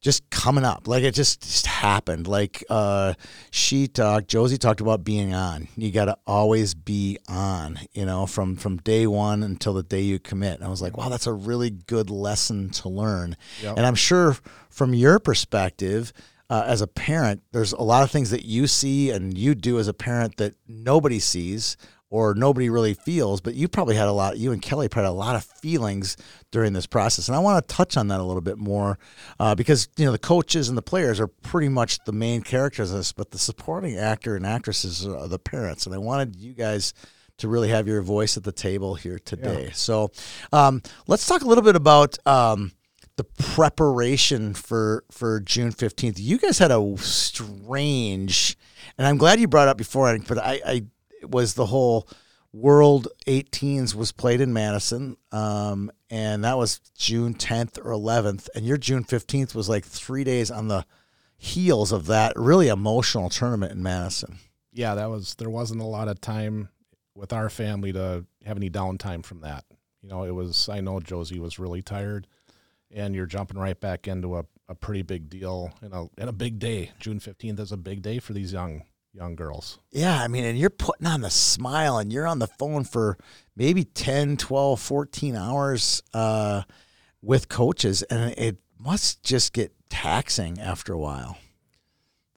[0.00, 2.28] Just coming up, like it just, just happened.
[2.28, 3.14] Like uh,
[3.50, 5.66] she talked, Josie talked about being on.
[5.76, 10.02] You got to always be on, you know, from from day one until the day
[10.02, 10.54] you commit.
[10.54, 13.36] And I was like, wow, that's a really good lesson to learn.
[13.60, 13.76] Yep.
[13.76, 14.36] And I'm sure
[14.70, 16.12] from your perspective,
[16.48, 19.80] uh, as a parent, there's a lot of things that you see and you do
[19.80, 21.76] as a parent that nobody sees
[22.10, 23.40] or nobody really feels.
[23.40, 24.38] But you probably had a lot.
[24.38, 26.16] You and Kelly probably had a lot of feelings
[26.50, 28.98] during this process, and I want to touch on that a little bit more
[29.38, 32.90] uh, because you know the coaches and the players are pretty much the main characters
[32.90, 36.54] of this, but the supporting actor and actresses are the parents, and I wanted you
[36.54, 36.94] guys
[37.38, 39.70] to really have your voice at the table here today.
[39.72, 40.10] So
[40.52, 42.18] um, let's talk a little bit about.
[42.26, 42.72] Um,
[43.16, 46.20] the preparation for for June fifteenth.
[46.20, 48.56] You guys had a strange,
[48.96, 50.16] and I'm glad you brought it up before.
[50.26, 50.82] But I, I
[51.22, 52.08] was the whole
[52.52, 58.66] World 18s was played in Madison, um, and that was June 10th or 11th, and
[58.66, 60.86] your June 15th was like three days on the
[61.36, 64.38] heels of that really emotional tournament in Madison.
[64.72, 66.68] Yeah, that was there wasn't a lot of time
[67.14, 69.64] with our family to have any downtime from that.
[70.02, 72.26] You know, it was I know Josie was really tired
[72.90, 76.32] and you're jumping right back into a, a pretty big deal and a and a
[76.32, 76.92] big day.
[76.98, 78.82] June fifteenth is a big day for these young
[79.18, 79.78] young girls.
[79.90, 83.18] Yeah, I mean, and you're putting on the smile and you're on the phone for
[83.56, 86.62] maybe 10, 12, 14 hours uh,
[87.20, 91.36] with coaches, and it must just get taxing after a while.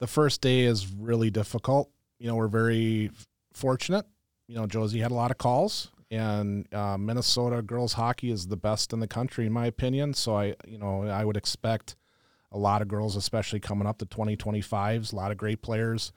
[0.00, 1.90] The first day is really difficult.
[2.18, 3.12] You know, we're very
[3.52, 4.04] fortunate.
[4.48, 8.56] You know, Josie had a lot of calls, and uh, Minnesota girls hockey is the
[8.56, 10.14] best in the country, in my opinion.
[10.14, 11.94] So I, you know, I would expect
[12.50, 16.12] a lot of girls, especially coming up to 2025s, a lot of great players.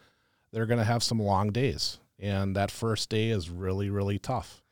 [0.56, 4.64] They're going to have some long days, and that first day is really really tough.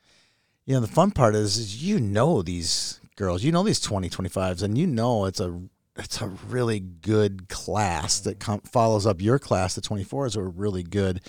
[0.65, 4.10] You know, the fun part is, is you know these girls, you know these 20,
[4.10, 5.61] 25s, and you know it's a
[5.97, 9.76] it's a really good class that com- follows up your class.
[9.76, 11.19] The 24s are really good.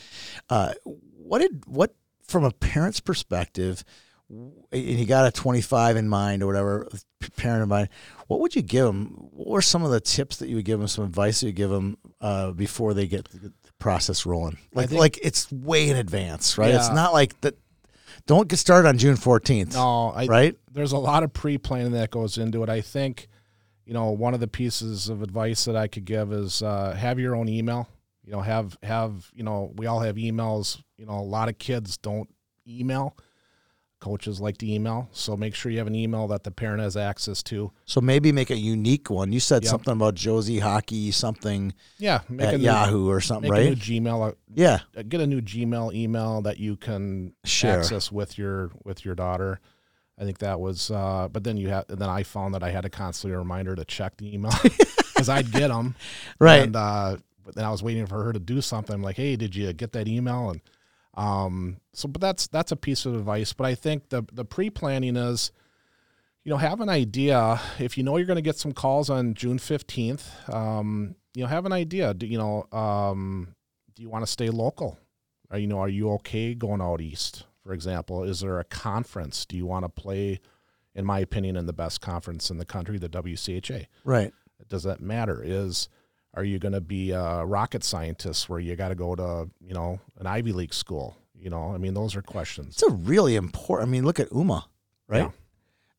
[0.48, 3.82] Uh, what did what from a parent's perspective?
[4.30, 6.88] And you got a 25 in mind or whatever
[7.36, 7.88] parent in mind.
[8.28, 9.16] What would you give them?
[9.32, 10.86] What were some of the tips that you would give them?
[10.86, 13.28] Some advice that you give them uh, before they get
[13.84, 14.56] process rolling?
[14.72, 16.74] Like think- like it's way in advance, right?
[16.74, 17.54] It's not like that.
[18.26, 19.74] Don't get started on June 14th.
[19.74, 20.56] No, I, right?
[20.72, 22.70] there's a lot of pre-planning that goes into it.
[22.70, 23.28] I think,
[23.84, 27.18] you know, one of the pieces of advice that I could give is uh, have
[27.18, 27.86] your own email.
[28.24, 30.82] You know, have have you know, we all have emails.
[30.96, 32.30] You know, a lot of kids don't
[32.66, 33.14] email.
[34.04, 36.94] Coaches like to email, so make sure you have an email that the parent has
[36.94, 37.72] access to.
[37.86, 39.32] So maybe make a unique one.
[39.32, 39.70] You said Yep.
[39.70, 43.70] something about Josie Hockey something Yeah, make at a new, Yahoo or something, make a
[43.70, 43.78] right?
[43.78, 44.34] Gmail.
[44.54, 47.78] Yeah, uh, Get a new Gmail email that you can Share.
[47.80, 49.60] access with your with your daughter.
[50.18, 52.82] I think that was, uh, but then you had, then I found that I had
[52.82, 55.94] to constantly reminder to check the email because I'd get them,
[56.38, 56.62] right.
[56.64, 58.94] And uh, but then I was waiting for her to do something.
[58.94, 60.50] I'm like, hey, did you get that email?
[60.50, 60.60] And
[61.16, 63.52] um, so, but that's that's a piece of advice.
[63.52, 65.52] But I think the the pre planning is,
[66.44, 67.60] you know, have an idea.
[67.78, 71.48] If you know you're going to get some calls on June fifteenth, um, you know,
[71.48, 72.14] have an idea.
[72.14, 72.66] Do you know?
[72.72, 73.54] Um,
[73.94, 74.98] do you want to stay local?
[75.50, 75.78] Are you know?
[75.78, 77.44] Are you okay going out east?
[77.62, 79.46] For example, is there a conference?
[79.46, 80.40] Do you want to play?
[80.96, 84.32] In my opinion, in the best conference in the country, the WCHA right.
[84.68, 85.88] does that matter is
[86.34, 89.74] are you going to be a rocket scientist where you got to go to you
[89.74, 93.36] know an ivy league school you know i mean those are questions It's a really
[93.36, 93.88] important.
[93.88, 94.66] I mean, look at Uma,
[95.08, 95.18] right?
[95.22, 95.30] Yeah.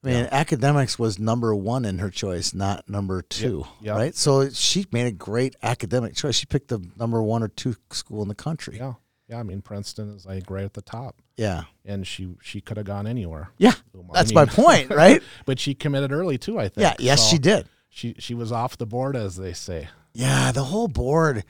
[0.04, 3.94] I mean, academics was number one in her choice, not number two, yeah.
[3.94, 4.14] right?
[4.16, 6.36] So she made a great academic choice.
[6.36, 8.78] She picked the number one or two school in the country.
[8.78, 8.94] yeah
[9.28, 12.78] yeah i mean princeton is like right at the top Yeah, and she she could
[12.78, 13.74] have gone anywhere yeah.
[13.96, 14.14] Uma.
[14.14, 15.24] I That's mean, my point, right?
[15.48, 16.94] but she committed early too i think yeah.
[17.00, 17.68] Yes, So she did.
[17.90, 21.44] she she was off the board as they say Yeah, the whole board.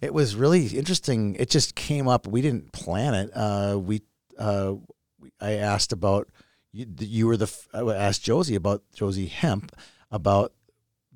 [0.00, 1.36] It was really interesting.
[1.36, 2.26] It just came up.
[2.26, 3.30] We didn't plan it.
[3.34, 4.02] Uh, we,
[4.38, 4.74] uh,
[5.20, 6.28] we- I asked about
[6.72, 6.86] you.
[6.98, 7.52] You were the.
[7.72, 9.74] I asked Josie about Josie Hemp
[10.10, 10.52] about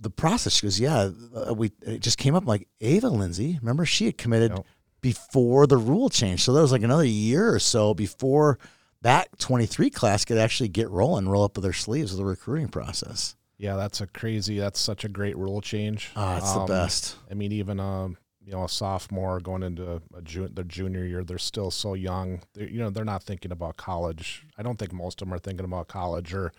[0.01, 0.55] the process.
[0.55, 3.59] She goes, "Yeah, uh, we." It just came up like Ava Lindsay.
[3.61, 4.53] Remember, she had committed
[5.01, 6.43] before the rule change.
[6.43, 8.59] So that was like another year or so before
[9.03, 12.25] that twenty three class could actually get rolling, roll up with their sleeves with the
[12.25, 13.35] recruiting process.
[13.63, 17.17] Yeah that's a crazy that's such a great rule change Ah, it's Um, the best.
[17.31, 21.23] I mean, even um, you know, a sophomore going into a jun- their junior year,
[21.23, 22.43] they're still so young.
[22.55, 24.45] They're, you know, they're not thinking about college.
[24.59, 26.53] I don't think most of them are thinking about college or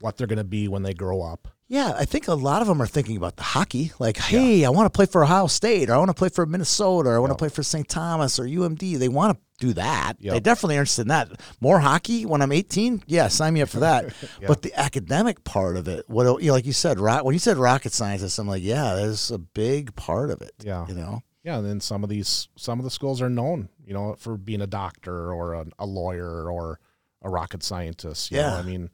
[0.00, 1.46] what they're going to be when they grow up.
[1.72, 3.92] Yeah, I think a lot of them are thinking about the hockey.
[4.00, 6.44] Like, hey, I want to play for Ohio State, or I want to play for
[6.44, 7.38] Minnesota, or I want to Yep.
[7.38, 7.88] play for St.
[7.88, 8.96] Thomas or UMD.
[8.96, 10.14] They want to do that.
[10.18, 10.42] They Yep.
[10.42, 11.28] definitely are interested in that.
[11.60, 13.04] More hockey when I'm 18?
[13.06, 14.12] Yeah, sign me up for that.
[14.48, 17.38] But the academic part of it, what you know, like you said, rock, when you
[17.38, 20.54] said rocket scientist, I'm like, yeah, there's a big part of it.
[20.64, 20.88] Yeah.
[20.88, 21.22] You know?
[21.44, 24.36] Yeah, and then some of these some of the schools are known, you know, for
[24.36, 26.80] being a doctor or a, a lawyer or
[27.22, 28.32] a rocket scientist.
[28.32, 28.42] You know?
[28.48, 28.56] Yeah.
[28.56, 28.90] I mean,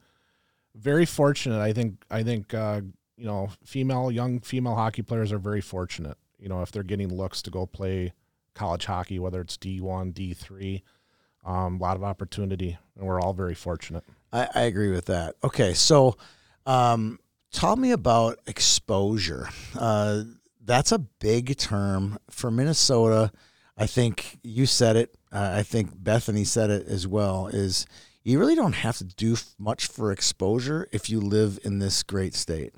[0.77, 1.59] very fortunate.
[1.59, 2.81] I think I think uh,
[3.17, 6.17] you know, female young female hockey players are very fortunate.
[6.39, 8.13] You know, if they're getting looks to go play
[8.53, 10.83] college hockey, whether it's D one, D three,
[11.45, 14.03] um, a lot of opportunity, and we're all very fortunate.
[14.31, 15.35] I, I agree with that.
[15.43, 16.17] Okay, so
[16.65, 17.19] um,
[17.51, 19.49] tell me about exposure.
[19.77, 20.23] Uh,
[20.63, 23.31] that's a big term for Minnesota.
[23.77, 25.15] I think you said it.
[25.31, 27.47] Uh, I think Bethany said it as well.
[27.47, 27.85] Is
[28.27, 32.03] you really don't have to do f- much for exposure if you live in this
[32.03, 32.73] great state.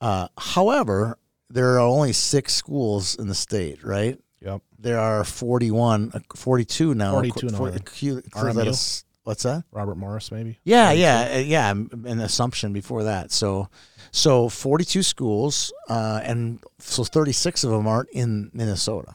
[0.00, 1.18] Uh, however,
[1.48, 4.18] there are only six schools in the state, right?
[4.40, 4.62] Yep.
[4.78, 7.12] There are 41, uh, 42 now.
[7.12, 7.78] 42 now, For- yeah.
[7.84, 8.54] Q- RMU?
[8.56, 9.62] let us- What's that?
[9.70, 10.58] Robert Morris, maybe.
[10.64, 11.70] Yeah, yeah, uh, yeah.
[11.70, 13.30] An assumption before that.
[13.30, 13.68] So,
[14.10, 19.14] so forty-two schools, uh, and so thirty-six of them aren't in Minnesota.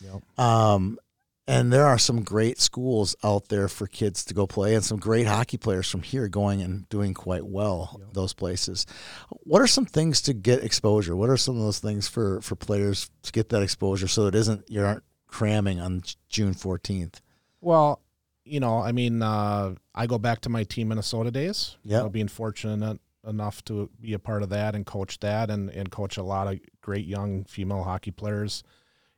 [0.00, 0.40] Yep.
[0.40, 0.98] Um,
[1.46, 4.98] and there are some great schools out there for kids to go play, and some
[4.98, 8.86] great hockey players from here going and doing quite well those places.
[9.28, 11.16] What are some things to get exposure?
[11.16, 14.34] What are some of those things for for players to get that exposure so it
[14.34, 17.20] isn't you aren't cramming on June fourteenth?
[17.60, 18.00] Well,
[18.44, 21.76] you know, I mean, uh, I go back to my team Minnesota days.
[21.82, 25.70] You know, being fortunate enough to be a part of that and coach that and,
[25.70, 28.62] and coach a lot of great young female hockey players.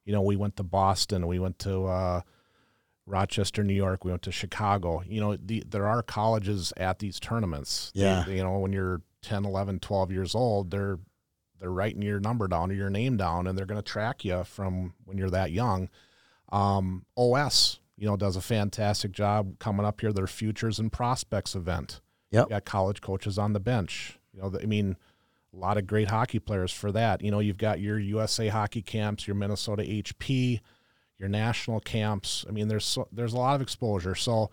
[0.07, 2.21] You know, we went to Boston, we went to uh,
[3.07, 5.03] Rochester, New York, we went to Chicago.
[5.07, 7.93] You know, the, there are colleges at these tournaments.
[7.95, 8.27] They- Yeah.
[8.27, 10.99] you know, when you're 10, 11, 12 years old, they're
[11.59, 14.45] they're writing your number down or your name down and they're going to track you
[14.45, 15.89] from when you're that young.
[16.53, 20.13] Um, OS, you know, does a fantastic job coming up here.
[20.13, 22.03] Their futures and prospects event.
[22.31, 24.19] Yeah, got college coaches on the bench.
[24.35, 24.97] You know, I mean,
[25.53, 27.23] a lot of great hockey players for that.
[27.23, 30.61] You know, you've got your USA hockey camps, your Minnesota HP,
[31.19, 32.45] your national camps.
[32.49, 34.15] I mean, there's so, there's a lot of exposure.
[34.15, 34.51] So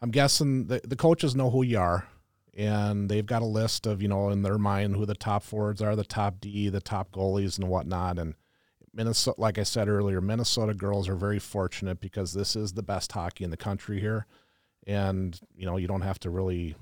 [0.00, 2.08] I'm guessing the, the coaches know who you are,
[2.54, 5.80] and they've got a list of you know in their mind who the top forwards
[5.80, 8.18] are, the top D, the top goalies, and whatnot.
[8.18, 8.34] And
[8.92, 13.12] Minnesota, like I said earlier, Minnesota girls are very fortunate because this is the best
[13.12, 14.26] hockey in the country here,
[14.86, 16.74] and you know you don't have to really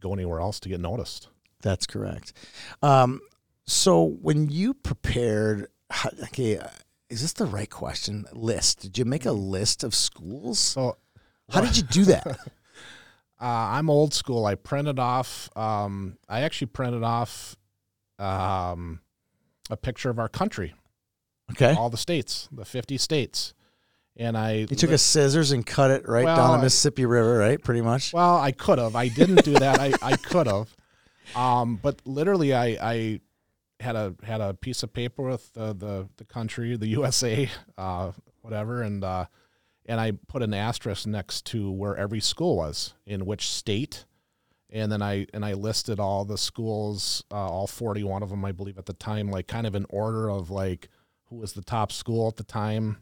[0.00, 1.28] go anywhere else to get noticed.
[1.64, 2.32] That's correct.
[2.82, 3.20] Um,
[3.66, 5.68] so when you prepared,
[6.24, 6.68] okay, uh,
[7.08, 8.26] is this the right question?
[8.32, 8.80] List?
[8.82, 10.58] Did you make a list of schools?
[10.58, 10.98] So
[11.50, 12.26] How did you do that?
[12.26, 12.36] Uh,
[13.46, 14.44] I'm old school.
[14.46, 15.48] I printed off.
[15.56, 17.56] Um, I actually printed off
[18.18, 19.00] um,
[19.70, 20.74] a picture of our country,
[21.52, 21.74] Okay.
[21.74, 23.54] all the states, the 50 states,
[24.16, 24.52] and I.
[24.52, 27.62] You took a scissors and cut it right Well, down the Mississippi River, right?
[27.62, 28.12] Pretty much.
[28.12, 28.94] Well, I could have.
[28.94, 29.80] I didn't do that.
[29.80, 30.74] I, I could have.
[31.34, 33.20] Um, but literally, I, I
[33.80, 37.48] had a had a piece of paper with the the, the country, the USA,
[37.78, 39.26] uh, whatever, and uh,
[39.86, 44.04] and I put an asterisk next to where every school was in which state,
[44.70, 48.44] and then I and I listed all the schools, uh, all forty one of them,
[48.44, 50.88] I believe, at the time, like kind of in order of like
[51.28, 52.98] who was the top school at the time,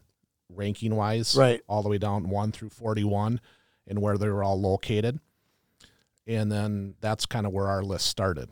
[0.49, 1.61] ranking wise, Right.
[1.67, 3.39] all the way down one through forty one,
[3.87, 5.19] and where they were all located
[6.27, 8.49] and then that's kind of where our list started.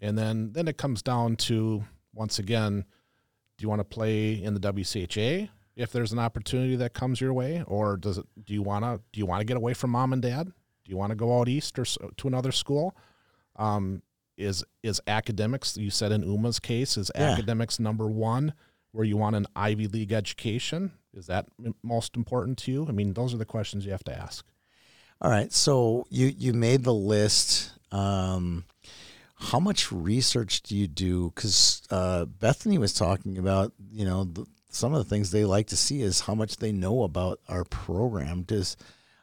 [0.00, 2.84] And then then it comes down to once again
[3.58, 7.32] do you want to play in the WCHA if there's an opportunity that comes your
[7.34, 9.90] way or does it do you want to do you want to get away from
[9.90, 10.46] mom and dad?
[10.46, 12.96] Do you want to go out east or s- to another school?
[13.56, 14.02] Um,
[14.38, 17.32] is is academics you said in Uma's case is Yeah.
[17.32, 18.54] academics number 1
[18.92, 20.92] where you want an Ivy League education?
[21.12, 21.46] Is that
[21.82, 22.86] most important to you?
[22.88, 24.46] I mean those are the questions you have to ask
[25.20, 25.52] All right.
[25.52, 27.72] So you you made the list.
[27.92, 28.64] Um,
[29.34, 31.32] how much research do you do?
[31.34, 35.66] Because uh, Bethany was talking about, you know, the, some of the things they like
[35.68, 38.42] to see is how much they know about our program.
[38.42, 38.76] Does,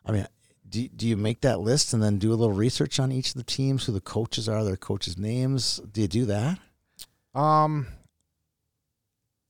[0.05, 0.27] I mean,
[0.67, 3.35] do, do you make that list and then do a little research on each of
[3.35, 5.77] the teams, who the coaches are, their coaches' names?
[5.77, 6.59] Do you do that?
[7.35, 7.87] Um,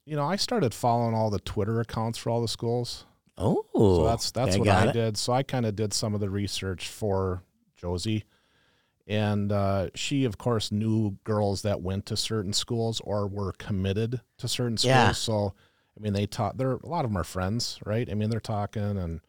[0.06, 3.06] you know, I started following all the Twitter accounts for all the schools.
[3.38, 4.94] Oh, So that's that's okay, what I it.
[4.94, 5.18] did.
[5.18, 7.44] So I kind of did some of the research for
[7.76, 8.24] Josie,
[9.06, 14.22] and uh, she, of course, knew girls that went to certain schools or were committed
[14.40, 14.90] to certain schools.
[14.90, 15.12] Yeah.
[15.12, 15.54] So
[15.98, 16.58] I mean, they taught.
[16.58, 18.10] They're a lot of them are friends, right?
[18.10, 19.22] I mean, they're talking and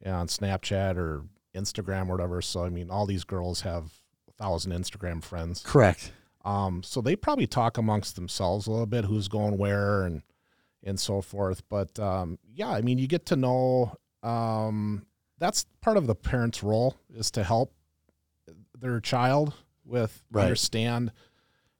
[0.00, 1.24] yeah, on Snapchat or
[1.54, 2.42] Instagram or whatever.
[2.42, 3.92] So I mean, all these girls have
[4.28, 5.62] a thousand Instagram friends.
[5.64, 6.12] Correct.
[6.44, 10.22] Um, so they probably talk amongst themselves a little bit, who's going where and
[10.82, 11.62] and so forth.
[11.68, 13.96] But um, yeah, I mean, you get to know.
[14.22, 15.06] Um,
[15.38, 17.72] that's part of the parent's role is to help
[18.78, 19.54] their child
[19.84, 20.44] with Right.
[20.44, 21.10] understand,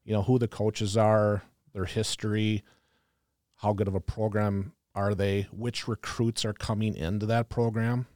[0.04, 1.42] you know, who the coaches are,
[1.72, 2.64] their history,
[3.56, 8.06] how good of a program are they, which recruits are coming into that program,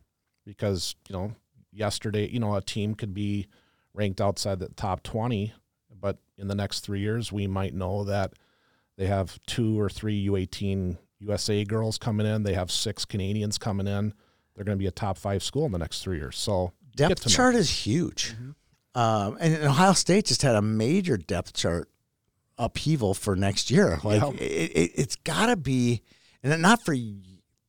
[0.44, 1.36] because you know,
[1.72, 3.46] yesterday, you know, a team could be
[3.94, 5.52] ranked outside the top twenty
[6.00, 8.34] but in the next three years, we might know that
[8.97, 12.43] they have two or three U18 USA girls coming in.
[12.43, 14.12] They have six Canadians coming in.
[14.55, 16.36] They're going to be a top five school in the next three years.
[16.39, 17.35] So Depth to know.
[17.35, 18.35] chart is huge.
[18.94, 21.90] Um, and Ohio State just had a major depth chart
[22.59, 23.98] upheaval for next year.
[24.02, 24.31] Like Yeah.
[24.31, 26.02] it, it, it's got to be,
[26.43, 27.16] and not for y-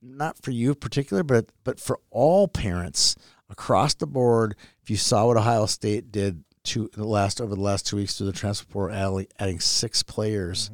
[0.02, 3.16] not for you in particular, but but for all parents
[3.50, 4.56] across the board.
[4.82, 8.18] If you saw what Ohio State did to the last over the last two weeks
[8.18, 10.70] through the transfer portal, adding, adding six players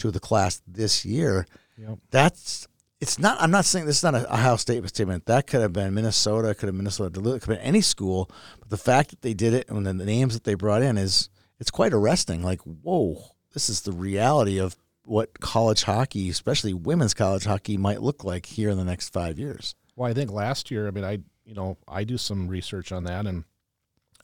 [0.00, 1.46] to the class this year,
[1.78, 1.98] Yep.
[2.10, 2.66] that's
[3.00, 3.40] it's not.
[3.40, 5.24] I'm not saying this is not a Ohio State statement.
[5.24, 6.54] That could have been Minnesota.
[6.54, 7.08] Could have been Minnesota.
[7.10, 8.30] Duluth, Could have been any school.
[8.58, 10.98] But the fact that they did it and then the names that they brought in
[10.98, 12.42] is it's quite arresting.
[12.42, 13.22] Like, whoa,
[13.54, 18.44] this is the reality of what college hockey, especially women's college hockey, might look like
[18.44, 19.74] here in the next five years.
[19.96, 23.04] Well, I think last year, I mean, I you know I do some research on
[23.04, 23.44] that, and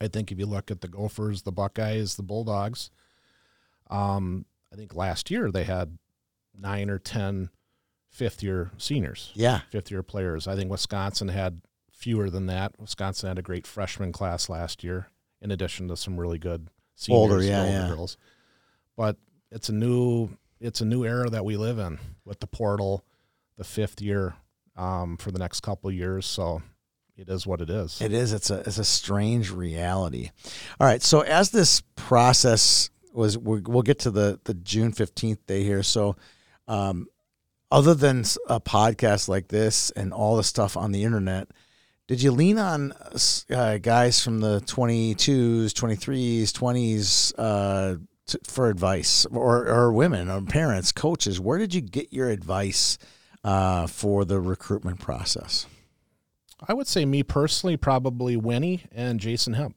[0.03, 2.91] I think if you look at the Gophers, the Buckeyes, the Bulldogs,
[3.89, 4.45] um,
[4.77, 5.97] I think last year they had
[6.55, 7.49] nine or ten
[8.11, 9.33] fifth year seniors.
[9.35, 10.47] Yeah, fifth year players.
[10.47, 12.79] I think Wisconsin had fewer than that.
[12.79, 15.09] Wisconsin had a great freshman class last year,
[15.41, 17.89] in addition to some really good seniors, Older, yeah, older yeah.
[17.89, 18.19] girls.
[18.99, 19.17] But
[19.51, 20.29] it's a new
[20.61, 23.03] it's a new era that we live in with the portal,
[23.57, 24.35] the fifth year
[24.77, 26.27] um, for the next couple of years.
[26.27, 26.61] So
[27.17, 28.03] it is what it is.
[28.03, 28.35] It is.
[28.35, 30.33] It's a it's a strange reality.
[30.79, 31.03] All right.
[31.03, 35.83] So as this process was, we'll get to the the June fifteenth day here.
[35.83, 36.17] So,
[36.69, 37.09] um,
[37.71, 41.49] other than a podcast like this and all the stuff on the internet,
[42.07, 42.93] did you lean on
[43.51, 50.41] uh, guys from the 22s, 23s, 20s uh, t- for advice or, or women or
[50.43, 51.41] parents, coaches?
[51.41, 52.97] Where did you get your advice
[53.43, 55.67] uh, for the recruitment process?
[56.69, 59.75] I would say me personally, probably Winnie and Jason Hemp.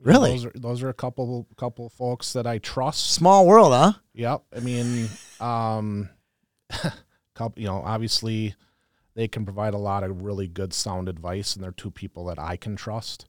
[0.00, 0.30] Really?
[0.30, 3.12] those are those are a couple couple folks that I trust.
[3.12, 3.94] Small world, huh?
[4.14, 4.42] Yep.
[4.54, 5.08] I mean,
[5.40, 6.10] um,
[7.34, 8.54] couple, you know, obviously
[9.14, 12.38] they can provide a lot of really good sound advice, and they're two people that
[12.38, 13.26] I can trust,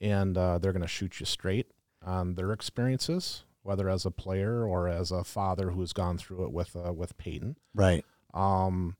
[0.00, 1.68] and uh, they're going to shoot you straight
[2.04, 6.52] on their experiences, whether as a player or as a father who's gone through it
[6.52, 7.56] with uh, with Peyton.
[7.74, 8.04] Right.
[8.34, 8.96] Um,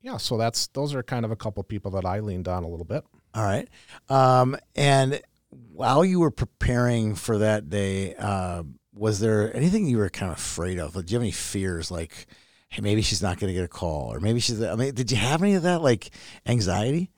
[0.00, 2.68] yeah, so that's those are kind of a couple people that I leaned on a
[2.68, 3.04] little bit.
[3.34, 3.68] All right.
[4.08, 5.20] Um, and
[5.52, 8.62] while you were preparing for that day, uh,
[8.94, 10.94] was there anything you were kind of afraid of?
[10.94, 12.26] Did you have any fears like,
[12.68, 14.62] hey, maybe she's not going to get a call, or maybe she's?
[14.62, 16.10] I mean, did you have any of that like
[16.46, 17.10] anxiety?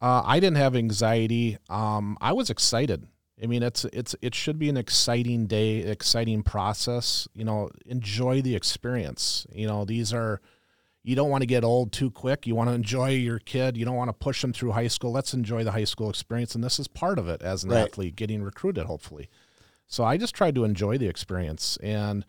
[0.00, 1.58] Uh, I didn't have anxiety.
[1.68, 3.06] Um, I was excited.
[3.42, 7.28] I mean, it's it's it should be an exciting day, exciting process.
[7.34, 9.46] You know, enjoy the experience.
[9.52, 10.40] You know, these are
[11.02, 12.46] you don't want to get old too quick.
[12.46, 13.76] You want to enjoy your kid.
[13.76, 15.12] You don't want to push them through high school.
[15.12, 17.88] Let's enjoy the high school experience, and this is part of it as an Right.
[17.88, 19.28] athlete getting recruited, hopefully.
[19.86, 22.24] So I just tried to enjoy the experience, and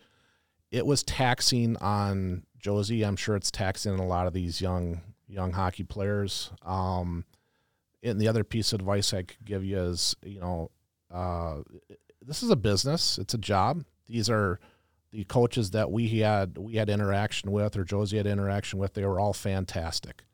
[0.70, 3.04] it was taxing on Josie.
[3.04, 6.50] I'm sure it's taxing on a lot of these young young hockey players.
[6.62, 7.24] Um,
[8.02, 10.70] and the other piece of advice I could give you is, you know,
[11.10, 11.62] uh,
[12.20, 13.16] this is a business.
[13.18, 13.84] It's a job.
[14.08, 14.60] These are
[15.12, 18.94] the coaches that we had we had interaction with, or Josie had interaction with.
[18.94, 20.24] They were all fantastic.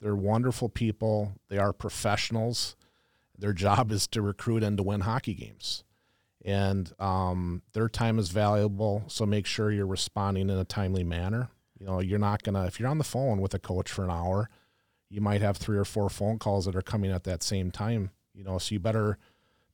[0.00, 1.32] They're wonderful people.
[1.48, 2.76] They are professionals.
[3.38, 5.84] Their job is to recruit and to win hockey games,
[6.44, 9.04] and um, their time is valuable.
[9.06, 11.50] So make sure you're responding in a timely manner.
[11.78, 14.10] You know, you're not gonna if you're on the phone with a coach for an
[14.10, 14.48] hour
[15.12, 18.10] you might have three or four phone calls that are coming at that same time
[18.34, 19.18] you know so you better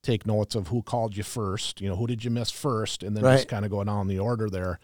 [0.08, 3.16] take notes of who called you first you know who did you miss first and
[3.16, 3.36] then Right.
[3.36, 4.78] just kind of go down the order there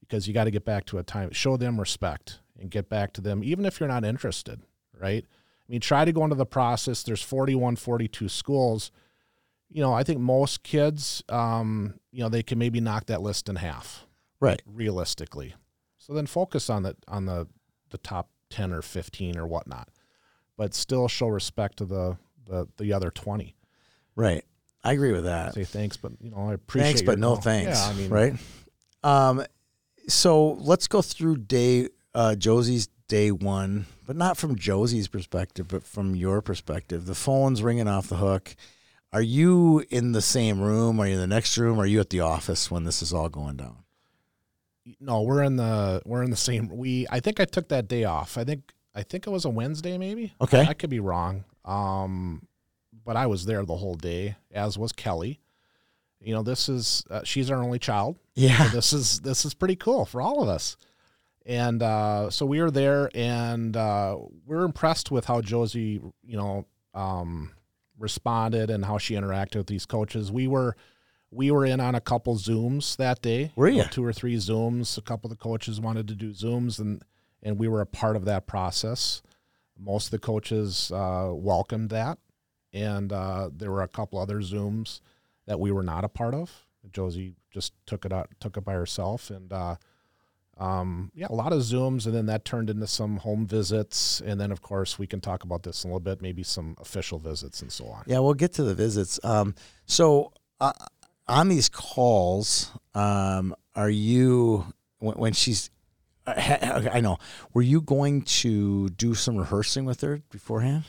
[0.00, 3.12] because you got to get back to a time show them respect and get back
[3.14, 4.62] to them even if you're not interested
[4.98, 8.90] right i mean try to go into the process there's 41 42 schools
[9.68, 13.48] you know i think most kids um, you know they can maybe knock that list
[13.48, 14.06] in half
[14.40, 14.62] Right.
[14.66, 15.54] realistically.
[15.98, 17.46] So then focus on the on the
[17.90, 19.88] the top ten or fifteen or whatnot,
[20.56, 22.16] but still show respect to the
[22.46, 23.54] the, the other twenty.
[24.16, 24.42] Right.
[24.82, 25.54] I agree with that.
[25.54, 26.86] Say thanks, but you know I appreciate.
[26.86, 27.42] Thanks, but no call.
[27.42, 27.78] thanks.
[27.78, 28.34] Yeah, I mean, right.
[29.02, 29.44] Um,
[30.08, 35.84] so let's go through day uh, Josie's day one, but not from Josie's perspective, but
[35.84, 37.06] from your perspective.
[37.06, 38.54] The phone's ringing off the hook.
[39.12, 41.00] Are you in the same room?
[41.00, 41.80] Are you in the next room?
[41.80, 43.78] Are you at the office when this is all going down?
[45.00, 46.68] No, we're in the we're in the same.
[46.68, 48.38] We I think I took that day off.
[48.38, 50.32] I think I think it was a Wednesday, maybe.
[50.40, 50.62] Okay.
[50.62, 51.44] I, could be wrong.
[51.64, 52.42] Um,
[53.10, 55.40] but I was there the whole day, as was Kelly.
[56.20, 58.20] You know, this is uh, she's our only child.
[58.36, 58.56] Yeah.
[58.56, 60.76] So this is this is pretty cool for all of us.
[61.44, 64.16] And uh, so we were there, and uh,
[64.46, 67.50] we're impressed with how Josie, you know, um,
[67.98, 70.30] responded and how she interacted with these coaches.
[70.30, 70.76] We were
[71.32, 73.50] we were in on a couple zooms that day.
[73.56, 74.96] Were you know, two or three zooms?
[74.96, 77.02] A couple of the coaches wanted to do zooms, and
[77.42, 79.20] and we were a part of that process.
[79.76, 82.18] Most of the coaches uh, welcomed that,
[82.72, 85.00] and uh, there were a couple other zooms
[85.46, 86.66] that we were not a part of.
[86.92, 89.76] Josie just took it out, took it by herself, and uh,
[90.58, 94.40] um, yeah, a lot of zooms, and then that turned into some home visits, and
[94.40, 97.18] then of course we can talk about this in a little bit, maybe some official
[97.18, 98.04] visits and so on.
[98.06, 99.18] Yeah, we'll get to the visits.
[99.24, 99.54] Um,
[99.86, 100.72] so uh,
[101.26, 104.66] on these calls, um, are you
[104.98, 105.70] when, when she's?
[106.26, 107.18] uh, I know.
[107.54, 110.84] Were you going to do some rehearsing with her beforehand?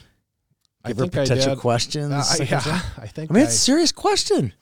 [0.83, 2.11] I Give her think potential questions.
[2.11, 2.57] Uh, yeah.
[2.97, 4.53] I think I mean, I- it's a serious question.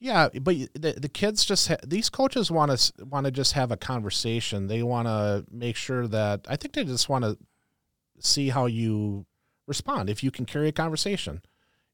[0.00, 3.72] Yeah, but the the kids just ha- these coaches want to want to just have
[3.72, 4.68] a conversation.
[4.68, 7.36] They want to make sure that I think they just want to
[8.20, 9.26] see how you
[9.66, 11.42] respond if you can carry a conversation.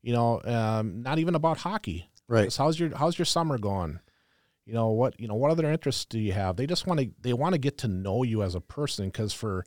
[0.02, 2.10] You know, um, not even about hockey.
[2.28, 2.44] Right.
[2.44, 4.00] Just how's your how's your summer going?
[4.66, 6.56] You know what you know what other interests do you have?
[6.56, 9.32] They just want to they want to get to know you as a person because
[9.32, 9.64] for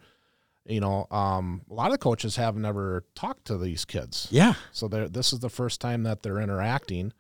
[0.68, 4.28] you know um, a lot of coaches have never talked to these kids.
[4.32, 4.54] Yeah.
[4.72, 7.14] So this is the first time that they're interacting.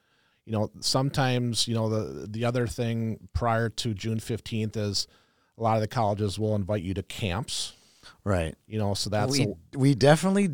[0.46, 5.08] You know, sometimes you know the the other thing prior to June fifteenth is
[5.58, 7.74] a lot of the colleges will invite you to camps.
[8.24, 8.56] Right.
[8.68, 10.50] You know, so that's we a, we definitely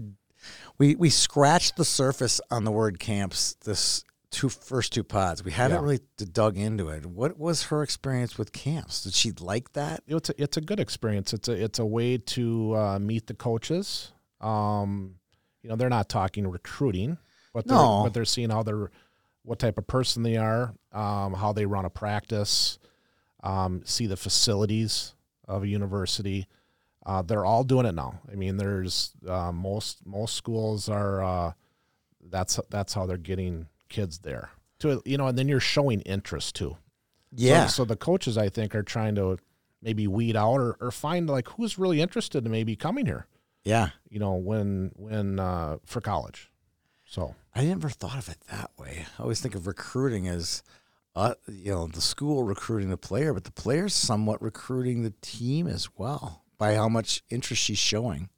[0.78, 4.04] we we scratched the surface on the word camps this
[4.34, 5.44] two first two pods.
[5.44, 5.84] We haven't Yeah.
[5.84, 7.06] really dug into it.
[7.06, 9.04] What was her experience with camps?
[9.04, 10.04] Did she like that?
[10.08, 11.34] it's a, it's a good experience.
[11.34, 14.12] It's a it's a way to uh, meet the coaches.
[14.42, 15.16] Um,
[15.62, 17.18] you know, they're not talking recruiting,
[17.54, 18.02] but they're, No.
[18.04, 18.92] but they're seeing how they're
[19.44, 22.80] what type of person they are, um, how they run a practice,
[23.44, 25.16] um, see the facilities
[25.48, 26.48] of a university.
[27.06, 28.20] Uh, they're all doing it now.
[28.32, 31.52] I mean, there's uh, most most schools are uh,
[32.30, 34.50] that's that's how they're getting kids there.
[34.80, 36.76] To you know, and then you're showing interest too.
[37.32, 37.68] Yeah.
[37.68, 39.38] So, so the coaches, I think, are trying to
[39.82, 43.28] maybe weed out or, or find like who's really interested in maybe coming here.
[43.64, 43.90] yeah.
[44.10, 46.50] You know, when when uh, for college.
[47.06, 49.06] So I never thought of it that way.
[49.18, 50.64] I always think of recruiting as,
[51.16, 55.68] uh, you know, the school recruiting the player, but the player's somewhat recruiting the team
[55.68, 58.30] as well by how much interest she's showing.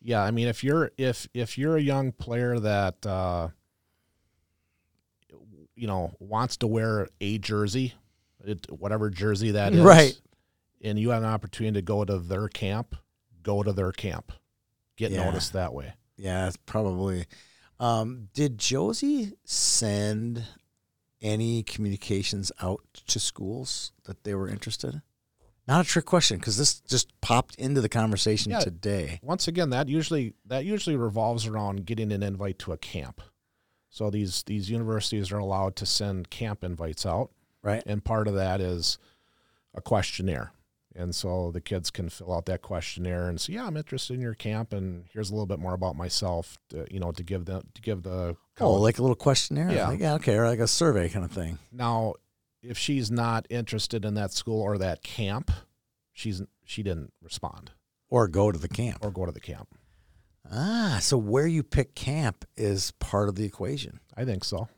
[0.00, 3.48] yeah, I mean, if you're if if you're a young player that uh,
[5.76, 7.94] you know wants to wear a jersey,
[8.44, 10.18] it, whatever jersey that is, Right.
[10.82, 12.94] and you have an opportunity to go to their camp,
[13.42, 14.32] go to their camp,
[14.96, 15.24] get Yeah.
[15.24, 15.94] noticed that way.
[16.16, 17.26] Yeah, it's probably.
[17.80, 20.44] Um, did Josie send
[21.20, 25.02] any communications out to schools that they were interested?
[25.66, 28.60] Not a trick question because this just popped into the conversation Yeah.
[28.60, 29.18] today.
[29.22, 33.22] once again that usually that usually revolves around getting an invite to a camp
[33.94, 37.30] so these these universities are allowed to send camp invites out
[37.62, 37.82] Right.
[37.86, 38.98] and part of that is
[39.74, 40.50] a questionnaire
[40.96, 44.20] and so the kids can fill out that questionnaire and say yeah i'm interested in
[44.20, 47.44] your camp and here's a little bit more about myself to, you know to give
[47.44, 49.72] them to give the Oh, like a little questionnaire.
[49.72, 49.88] Yeah.
[49.88, 50.14] Like, yeah.
[50.14, 50.36] Okay.
[50.36, 51.58] Or like a survey kind of thing.
[51.72, 52.14] now
[52.62, 55.50] if she's not interested in that school or that camp
[56.12, 57.72] she's she didn't respond
[58.10, 58.98] Or go to the camp.
[59.04, 59.68] or go to the camp
[60.50, 64.00] Ah, so where you pick camp is part of the equation.
[64.16, 64.68] i think so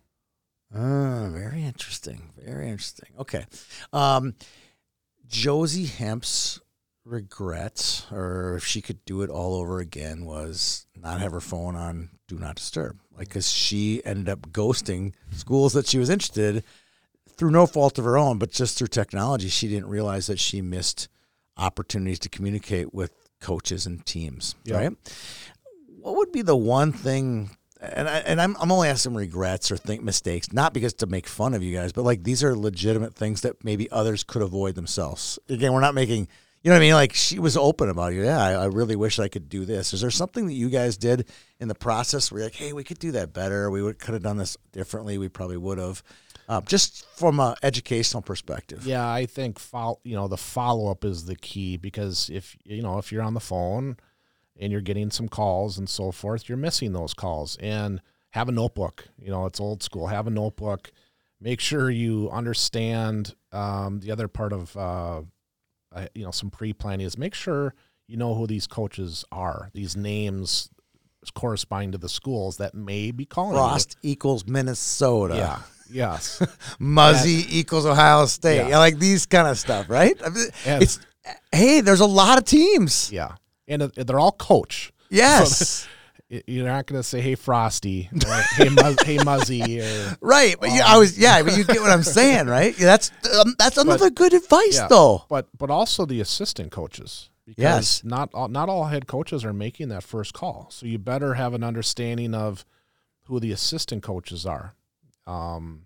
[0.74, 2.32] Ah, very interesting.
[2.44, 3.10] Very interesting.
[3.18, 3.46] Okay.
[3.92, 4.34] Um,
[5.26, 6.60] Josie Hemp's
[7.04, 11.76] regrets, or if she could do it all over again, was not have her phone
[11.76, 12.98] on do not disturb.
[13.16, 16.64] Like, because she ended up ghosting schools that she was interested
[17.36, 19.48] through no fault of her own, but just through technology.
[19.48, 21.08] She didn't realize that she missed
[21.56, 24.56] opportunities to communicate with coaches and teams.
[24.64, 24.76] Yeah.
[24.76, 24.92] Right.
[26.06, 27.50] What would be the one thing?
[27.80, 31.26] And I, and I'm I'm only asking regrets or think mistakes, not because to make
[31.26, 34.76] fun of you guys, but like these are legitimate things that maybe others could avoid
[34.76, 35.36] themselves.
[35.48, 36.28] Again, we're not making
[36.62, 36.94] you know what I mean?
[36.94, 38.24] Like she was open about it.
[38.24, 39.92] Yeah, I, I really wish I could do this.
[39.92, 41.26] Is there something that you guys did
[41.58, 43.68] in the process where you're like, hey, we could do that better.
[43.68, 45.18] We would could have done this differently.
[45.18, 46.04] We probably would have.
[46.48, 48.86] Um, just from an educational perspective.
[48.86, 52.80] Yeah, I think follow, you know the follow up is the key because if you
[52.80, 53.96] know if you're on the phone
[54.58, 57.56] and you're getting some calls and so forth, you're missing those calls.
[57.60, 58.00] And
[58.30, 59.06] have a notebook.
[59.18, 60.08] You know, it's old school.
[60.08, 60.90] Have a notebook.
[61.40, 65.22] Make sure you understand um, the other part of uh,
[65.94, 67.74] uh, you know some pre planning is make sure
[68.08, 69.70] you know who these coaches are.
[69.74, 70.68] These names
[71.34, 73.58] corresponding to the schools that may be calling you.
[73.58, 75.36] Frost equals Minnesota.
[75.36, 75.58] Yeah.
[75.90, 76.42] Yes.
[76.78, 78.56] Muzzy equals Ohio State.
[78.56, 78.68] Yeah.
[78.68, 80.16] Yeah, like these kind of stuff, right?
[80.24, 81.00] I mean, And- it's
[81.52, 83.10] hey, there's a lot of teams.
[83.12, 83.32] yeah.
[83.68, 84.92] And they're all coach.
[85.10, 85.86] Yes.
[86.28, 90.56] Y- You're not going to say, "Hey, Frosty," or "Hey, Muzz- hey, Muzzy," or Right,
[90.58, 92.76] but yeah, I was yeah, but you get what I'm saying, right?
[92.76, 94.88] Yeah, that's um, that's another good advice, yeah.
[94.88, 95.24] though.
[95.28, 97.30] but but also the assistant coaches.
[97.46, 98.02] Because Yes.
[98.02, 101.54] not all, not all head coaches are making that first call, so you better have
[101.54, 102.64] an understanding of
[103.26, 104.74] who the assistant coaches are.
[105.28, 105.82] Um,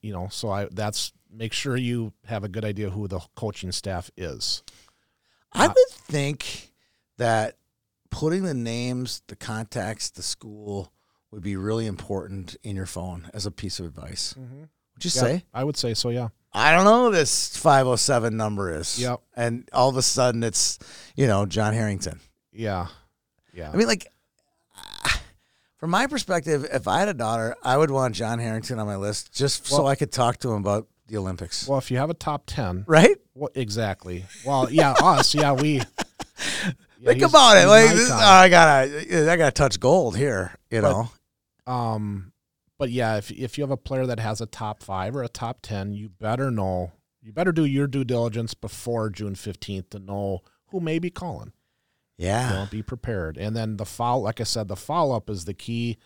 [0.00, 3.72] you know, so I that's make sure you have a good idea who the coaching
[3.72, 4.62] staff is.
[5.56, 6.72] I Uh, would think
[7.16, 7.56] that
[8.10, 10.92] putting the names, the contacts, the school
[11.30, 14.34] would be really important in your phone as a piece of advice.
[14.36, 15.44] Would you Yeah, say?
[15.52, 16.08] I would say so.
[16.10, 16.28] Yeah.
[16.52, 18.98] I don't know who this 507 number is.
[18.98, 19.20] Yep.
[19.34, 20.78] And all of a sudden it's,
[21.14, 22.20] you know, John Harrington.
[22.52, 22.86] Yeah.
[23.52, 23.70] Yeah.
[23.72, 24.06] I mean, like,
[25.78, 28.96] from my perspective, if I had a daughter, I would want John Harrington on my
[28.96, 31.68] list just so I could talk to him about the Olympics.
[31.68, 33.16] well, if you have a top ten, right?
[33.36, 34.24] What exactly?
[34.46, 35.74] Well, yeah, us, yeah, we.
[35.78, 35.84] yeah,
[37.04, 37.66] Think about it.
[37.66, 40.56] Like, this, oh, I gotta, I gotta touch gold here.
[40.70, 42.32] You But- know, Um,
[42.78, 45.28] but yeah, if if you have a player that has a top five or a
[45.28, 46.92] top ten, you better know.
[47.22, 51.52] You better do your due diligence before June fifteenth to know who may be calling.
[52.16, 52.48] yeah.
[52.48, 54.22] You know, be prepared, and then the follow.
[54.22, 55.98] Like I said, the follow up is the key.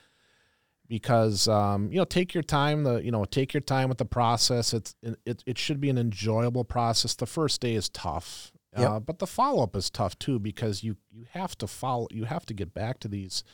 [0.91, 2.83] Because um, you know, take your time.
[2.83, 4.75] The you know, take your time with the process.
[4.75, 7.15] It's it it should be an enjoyable process.
[7.15, 8.91] The first day is tough, Yep.
[8.91, 12.09] uh, but the follow up is tough too because you you have to follow.
[12.11, 13.45] You have to get back to these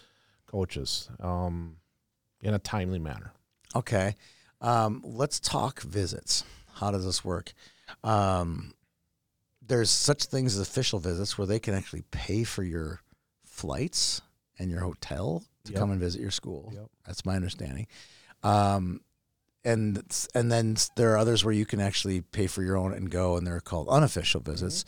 [0.47, 1.77] coaches um,
[2.41, 3.33] in a timely manner.
[3.75, 4.15] Okay.
[4.63, 6.43] Um, let's talk visits.
[6.77, 7.53] How does this work?
[8.03, 8.73] Um,
[9.61, 13.01] there's such things as official visits where they can actually pay for your
[13.45, 14.23] flights
[14.59, 15.81] and your hotel to Yep.
[15.81, 16.71] come and visit your school.
[16.75, 16.87] Yep.
[17.07, 17.87] That's my understanding.
[18.43, 19.01] Um,
[19.65, 20.03] and
[20.35, 23.37] and then there are others where you can actually pay for your own and go,
[23.37, 24.85] and they're called unofficial visits.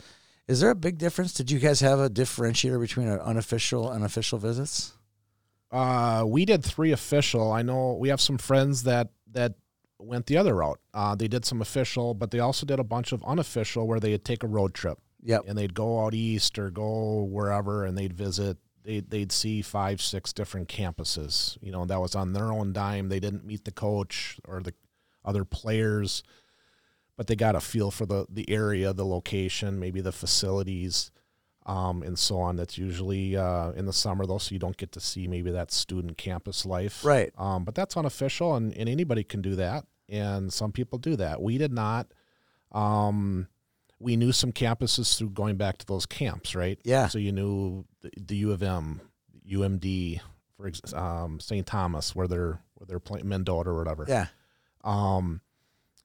[0.47, 1.33] Is there a big difference?
[1.33, 4.93] Did you guys have a differentiator between an unofficial and official visits?
[5.71, 7.51] Uh, we did three official.
[7.51, 9.55] I know we have some friends that that
[9.99, 10.79] went the other route.
[10.93, 14.23] Uh, they did some official, but they also did a bunch of unofficial where they'd
[14.23, 15.43] take a road trip Yep.
[15.47, 18.57] and they'd go out east or go wherever and they'd visit.
[18.83, 21.57] They they'd see five, six different campuses.
[21.61, 23.09] You know, that was on their own dime.
[23.09, 24.73] They didn't meet the coach or the
[25.23, 26.23] other players,
[27.17, 31.11] but they got a feel for the the area, the location, maybe the facilities
[31.69, 32.55] um, and so on.
[32.55, 35.71] That's usually uh, in the summer, though, so you don't get to see maybe that
[35.71, 37.05] student campus life.
[37.05, 37.31] Right.
[37.37, 39.85] Um, but that's unofficial, and, and anybody can do that.
[40.09, 41.41] And some people do that.
[41.41, 42.07] We did not.
[42.71, 43.47] Um,
[43.99, 46.79] we knew some campuses through going back to those camps, right?
[46.83, 47.07] Yeah.
[47.07, 49.01] So you knew the, the U of M,
[49.49, 50.21] UMD,
[50.55, 51.65] for ex- um, St.
[51.65, 54.05] Thomas, where they're where they're playing Mendota or whatever.
[54.07, 54.27] Yeah.
[54.83, 55.41] Um,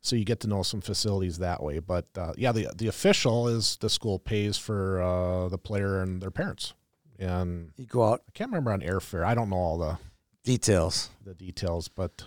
[0.01, 1.79] so you get to know some facilities that way.
[1.79, 6.21] But uh, yeah, the the official is the school pays for uh, the player and
[6.21, 6.75] their parents.
[7.19, 9.25] And You go out I can't remember on airfare.
[9.25, 9.99] I don't know all the
[10.43, 11.11] details.
[11.25, 12.25] the details, but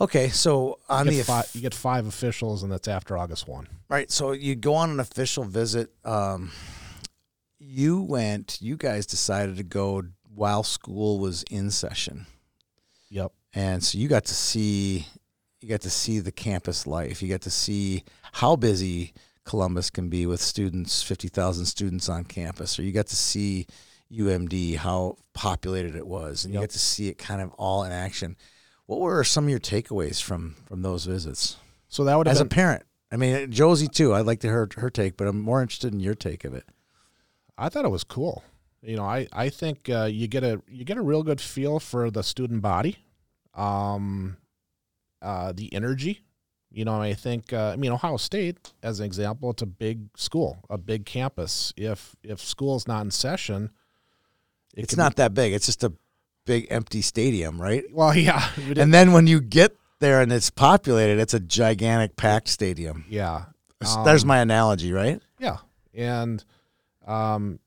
[0.00, 3.16] Okay, so on you the get, of- five, you get five officials, and that's after
[3.16, 3.68] August one.
[3.88, 5.90] right, so you go on an official visit.
[6.04, 6.50] Um,
[7.58, 8.58] you went.
[8.60, 10.02] You guys decided to go
[10.34, 12.26] while school was in session,
[13.10, 13.32] Yep.
[13.54, 15.06] and so you got to see.
[15.60, 17.22] You got to see the campus life.
[17.22, 19.14] You got to see how busy
[19.44, 23.66] Columbus can be with students, fifty thousand students on campus, or you got to see
[24.12, 26.68] UMD how populated it was, and you Yep.
[26.68, 28.36] got to see it kind of all in action.
[28.86, 31.56] What were some of your takeaways from from those visits?
[31.88, 32.82] So that would have as a parent.
[33.10, 34.14] I mean, Josie too.
[34.14, 36.64] I'd like to hear her take, but I'm more interested in your take of it.
[37.56, 38.42] I thought it was cool.
[38.82, 41.80] You know, I I think uh, you get a you get a real good feel
[41.80, 42.98] for the student body,
[43.54, 44.36] um,
[45.22, 46.20] uh, the energy.
[46.70, 49.50] You know, I think uh, I mean Ohio State as an example.
[49.50, 51.72] It's a big school, a big campus.
[51.76, 53.70] If if school's not in session,
[54.76, 55.52] it It's not that big.
[55.52, 55.92] It's just a
[56.46, 57.84] big empty stadium, right?
[57.92, 62.48] Well, yeah, And then when you get there and it's populated, it's a gigantic packed
[62.48, 63.04] stadium.
[63.08, 63.46] yeah.
[64.04, 65.20] There's Um, my analogy, right?
[65.38, 65.58] Yeah,
[65.92, 66.42] and
[67.06, 67.58] um,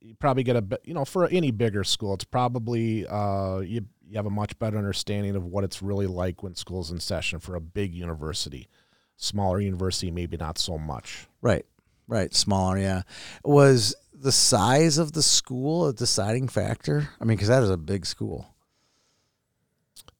[0.00, 0.82] you probably get a bit.
[0.84, 4.76] You know, for any bigger school, it's probably uh, you you have a much better
[4.76, 7.38] understanding of what it's really like when school's in session.
[7.38, 8.68] For a big university,
[9.16, 11.26] smaller university, maybe not so much.
[11.40, 11.64] Right.
[12.06, 12.34] Right.
[12.34, 13.02] Smaller, yeah.
[13.42, 13.94] Was
[14.24, 17.10] the size of the school a deciding factor?
[17.20, 18.46] I mean, because that is a big school.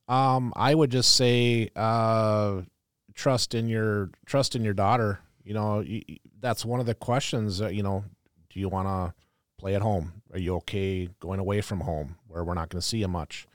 [0.07, 2.61] Um, I would just say uh,
[3.15, 5.21] trust in your trust in your daughter.
[5.43, 7.61] You know, y y- that's one of the questions.
[7.61, 8.05] You know,
[8.51, 9.15] do you want to
[9.57, 10.23] play at home?
[10.35, 13.47] Are you okay going away from home where we're not going to see you much?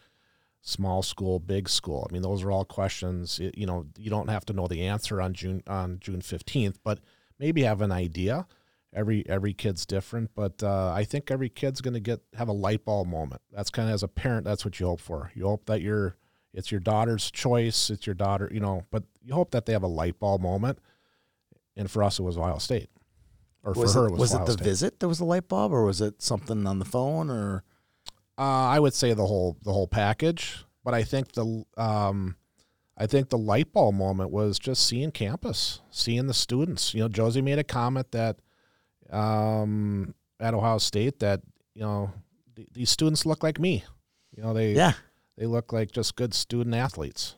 [0.62, 2.08] Small school, big school.
[2.10, 3.40] I mean, those are all questions.
[3.40, 7.00] You know, you don't have to know the answer on June on June fifteenth, but
[7.38, 8.48] maybe have an idea.
[8.94, 12.54] Every every kid's different, but uh, I think every kid's going to get have a
[12.54, 13.42] light bulb moment.
[13.52, 15.32] That's kind of as a parent, that's what you hope for.
[15.36, 16.16] You hope that your
[16.54, 17.90] it's your daughter's choice.
[17.92, 20.80] It's your daughter, you know, but you hope that they have a light bulb moment.
[21.78, 22.90] And for us, it was Ohio State,
[23.64, 24.64] or Was for her, it, it was, was it the State.
[24.64, 27.64] visit that was the light bulb, or was it something on the phone, or
[28.40, 32.38] Uh, I would say the whole the whole package, but I think the um,
[32.98, 36.94] I think the light bulb moment was just seeing campus, seeing the students.
[36.94, 38.40] You know, Josie made a comment that
[39.12, 41.42] um, at Ohio State that
[41.74, 42.12] you know
[42.56, 43.84] th- these students look like me.
[44.36, 44.94] You know, they yeah,
[45.38, 47.36] they look like just good student athletes.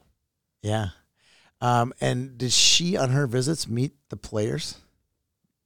[0.62, 0.90] yeah.
[1.64, 4.78] Um, and did she on her visits meet the players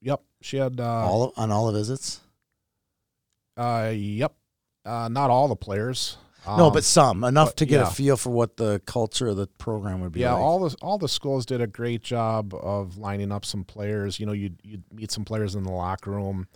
[0.02, 2.20] Yep, she had uh, all on all the visits?
[3.56, 4.34] Uh, yep.
[4.84, 6.16] Uh, not all the players.
[6.46, 7.88] No, Um, but some enough but to get yeah.
[7.88, 10.20] a feel for what the culture of the program would be.
[10.20, 10.42] yeah, like.
[10.42, 14.20] all the all the schools did a great job of lining up some players.
[14.20, 16.46] You know, you'd you'd meet some players in the locker room.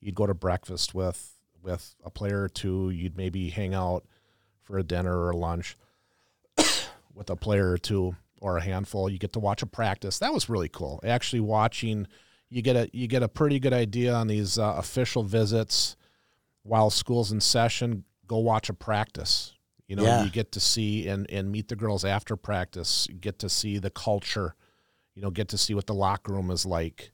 [0.00, 2.90] You'd go to breakfast with with a player or two.
[2.90, 4.04] You'd maybe hang out
[4.62, 5.76] for a dinner or lunch
[7.14, 9.08] with a player or two or a handful.
[9.08, 10.18] You get to watch a practice.
[10.18, 11.00] That was really cool.
[11.04, 12.06] Actually, watching
[12.50, 15.96] you get a you get a pretty good idea on these uh, official visits
[16.62, 18.04] while school's in session.
[18.28, 19.54] Go watch a practice.
[19.88, 20.22] You know, Yeah.
[20.22, 23.06] you get to see and and meet the girls after practice.
[23.10, 24.54] You get to see the culture.
[25.14, 27.10] You know, get to see what the locker room is like.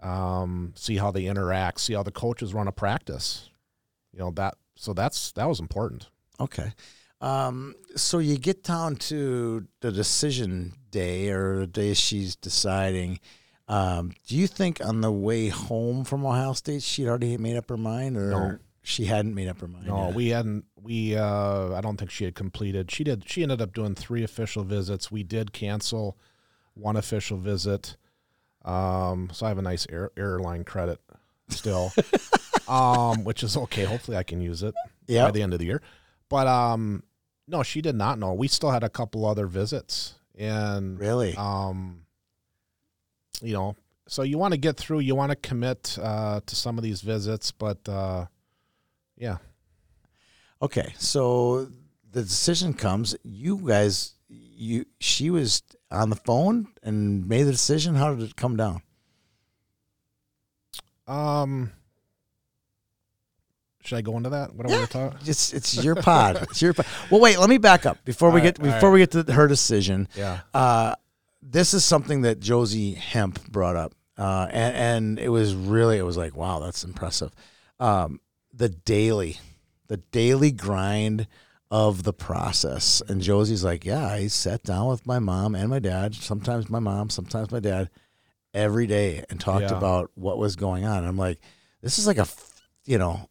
[0.00, 1.80] Um, see how they interact.
[1.80, 3.48] See how the coaches run a practice.
[4.12, 4.56] You know that.
[4.74, 6.08] So that's that was important.
[6.40, 6.72] Okay.
[7.20, 13.20] Um, so you get down to the decision day or the day she's deciding.
[13.68, 17.68] Um, do you think on the way home from Ohio State she'd already made up
[17.70, 18.58] her mind, or No.
[18.82, 19.86] She hadn't made up her mind?
[19.86, 20.14] No, yet?
[20.14, 20.64] we hadn't.
[20.80, 22.90] We uh, I don't think she had completed.
[22.90, 23.28] She did.
[23.28, 25.10] She ended up doing three official visits.
[25.10, 26.16] We did cancel
[26.74, 27.96] one official visit.
[28.64, 31.00] Um, so I have a nice air, airline credit
[31.48, 31.92] still,
[32.68, 33.84] um, which is okay.
[33.84, 34.74] Hopefully, I can use it
[35.08, 35.82] by the end of the year.
[36.28, 37.02] But um,
[37.46, 38.32] no, she did not know.
[38.34, 41.36] We still had a couple other visits, and really.
[41.36, 42.02] um,
[43.40, 43.76] you know,
[44.06, 45.00] so you want to get through.
[45.00, 48.26] You want to commit uh, to some of these visits, but uh,
[49.22, 49.36] yeah.
[50.60, 51.68] Okay, so
[52.10, 53.14] the decision comes.
[53.22, 55.62] You guys, you she was
[55.92, 57.94] on the phone and made the decision.
[57.94, 58.82] How did it come down?
[61.06, 61.70] Um,
[63.84, 64.54] should I go into that?
[64.54, 65.18] What are we talking?
[65.24, 66.42] It's it's your pod.
[66.42, 66.86] it's your pod.
[67.10, 67.38] Well, wait.
[67.38, 68.94] Let me back up before we get all before right.
[68.94, 70.08] we get to her decision.
[70.16, 70.40] Yeah.
[70.52, 70.96] Uh,
[71.40, 76.04] this is something that Josie Hemp brought up, uh, and, and it was really it
[76.04, 77.32] was like wow, that's impressive.
[77.78, 78.20] Um,
[78.52, 79.38] the daily,
[79.88, 81.26] the daily grind
[81.70, 85.78] of the process, and Josie's like, yeah, I sat down with my mom and my
[85.78, 87.88] dad, sometimes my mom, sometimes my dad,
[88.52, 89.76] every day, and talked Yeah.
[89.78, 91.04] about what was going on.
[91.06, 91.40] I'm like,
[91.80, 92.26] this is like a,
[92.84, 93.28] you know,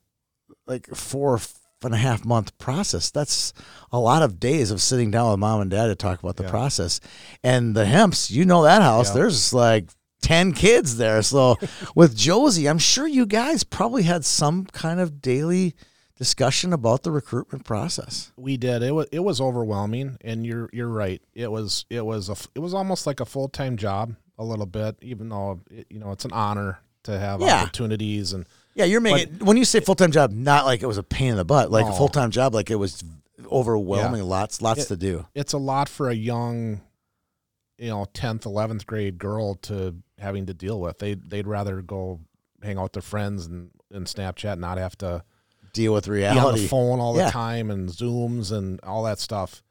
[0.65, 1.39] like four
[1.83, 3.11] and a half month process.
[3.11, 3.53] That's
[3.91, 6.43] a lot of days of sitting down with mom and dad to talk about the
[6.43, 6.49] Yeah.
[6.49, 6.99] process.
[7.43, 9.09] And the Hemps, you know that house.
[9.09, 9.13] Yeah.
[9.15, 9.89] There's like
[10.21, 11.21] ten kids there.
[11.21, 11.57] So
[11.95, 15.75] with Josie, I'm sure you guys probably had some kind of daily
[16.17, 18.31] discussion about the recruitment process.
[18.37, 18.83] We did.
[18.83, 21.21] It was it was overwhelming, and you're you're right.
[21.33, 24.65] It was it was a it was almost like a full time job a little
[24.65, 27.61] bit, even though it, you know it's an honor to have Yeah.
[27.63, 28.45] opportunities and
[28.75, 31.29] Yeah, you're making when you say full time job, not like it was a pain
[31.31, 33.03] in the butt, like a full time job, like it was
[33.51, 35.25] overwhelming, lots, lots It- to do.
[35.33, 36.81] it's a lot for a young,
[37.77, 40.99] you know, tenth, eleventh grade girl to having to deal with.
[40.99, 42.19] They they'd rather go
[42.63, 45.23] hang out with their friends and, and Snapchat, not have to
[45.73, 46.61] Deal with be on reality.
[46.63, 47.25] the phone all Yeah.
[47.25, 49.63] the time and Zooms and all that stuff.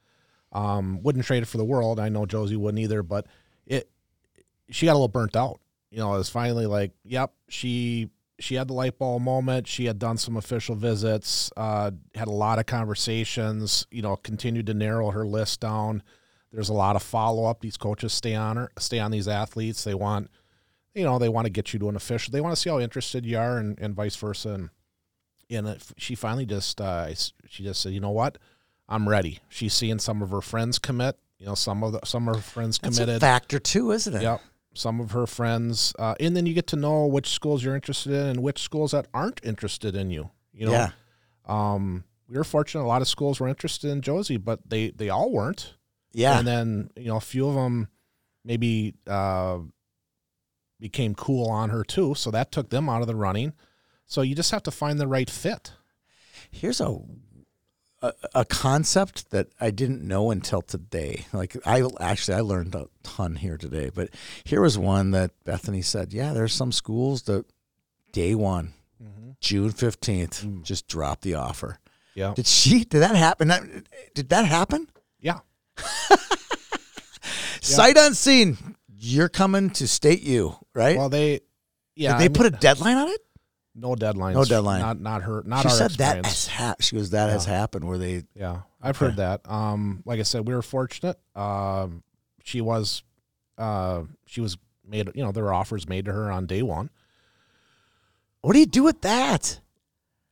[0.52, 2.01] Um, wouldn't trade it for the world.
[2.01, 3.27] I know Josie wouldn't either, but
[3.66, 3.89] it
[4.70, 5.60] she got a little burnt out.
[5.90, 9.68] You know, it was finally like, yep, she she had the light bulb moment.
[9.68, 13.86] She had done some official visits, uh, had a lot of conversations.
[13.90, 16.02] You know, continued to narrow her list down.
[16.52, 17.60] There's a lot of follow up.
[17.60, 19.85] These coaches stay on her, stay on these athletes.
[19.85, 20.31] They want,
[20.95, 22.33] you know, they want to get you to an official.
[22.33, 24.51] They want to see how interested you are, and, and vice versa.
[24.51, 24.71] And
[25.51, 28.39] and she finally just uh, she just said, you know what,
[28.89, 29.41] I'm ready.
[29.49, 31.17] She's seeing some of her friends commit.
[31.39, 33.17] You know, some of the, some of her friends That's committed.
[33.17, 34.23] a factor too, isn't it?
[34.23, 34.43] Yep.
[34.75, 38.12] Some of her friends, uh, and then you get to know which schools you're interested
[38.12, 40.31] in and which schools that aren't interested in you.
[40.53, 40.91] You know, yeah.
[41.47, 42.85] um, we were fortunate.
[42.85, 45.75] A lot of schools were interested in Josie, but they they all weren't.
[46.12, 46.39] Yeah.
[46.39, 47.89] And then you know, a few of them
[48.45, 49.59] maybe uh,
[50.81, 53.52] became cool on her too, so that took them out of the running.
[54.07, 55.73] So you just have to find the right fit.
[56.51, 56.98] Here's a,
[58.02, 61.27] a a concept that I didn't know until today.
[61.32, 64.09] Like I actually I learned a ton here today, but
[64.44, 67.44] here was one that Bethany said, "Yeah, there's some schools that
[68.12, 68.73] day one,
[69.40, 70.62] June 15th, Mm.
[70.65, 71.78] just drop the offer."
[72.15, 72.32] Yeah.
[72.35, 73.48] Did she did that happen?
[73.48, 73.62] That,
[74.15, 74.89] did that happen?
[75.20, 75.40] Yeah.
[77.61, 78.57] Sight unseen.
[79.02, 80.97] You're coming to state you, right?
[80.97, 81.40] Well, they.
[81.97, 82.12] Yeah.
[82.12, 83.20] did they I mean, put a deadline on it?
[83.74, 84.35] no deadline.
[84.35, 84.81] No deadline.
[84.81, 85.43] Not not her.
[85.44, 86.85] Not she our said that has happened.
[86.85, 89.40] She goes, that has happened where they Yeah, I've heard that.
[89.51, 91.18] Um, like I said, we were fortunate.
[91.35, 92.02] Um,
[92.43, 93.02] she was,
[93.59, 95.10] uh, she was made.
[95.14, 96.90] You know, there were offers made to her on day one.
[98.43, 99.60] What do you do with that?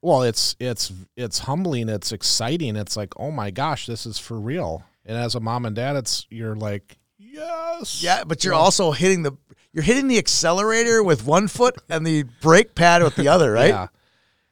[0.00, 1.88] Well, it's it's it's humbling.
[1.88, 2.76] It's exciting.
[2.76, 4.84] It's like, oh my gosh, this is for real.
[5.04, 6.97] And as a mom and dad, it's you're like,
[7.30, 9.32] yes, Yeah, but you're also hitting the
[9.72, 13.68] you're hitting the accelerator with one foot and the brake pad with the other, right?
[13.68, 13.86] Yeah,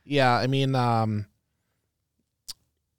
[0.04, 0.32] yeah.
[0.32, 1.26] I mean, um,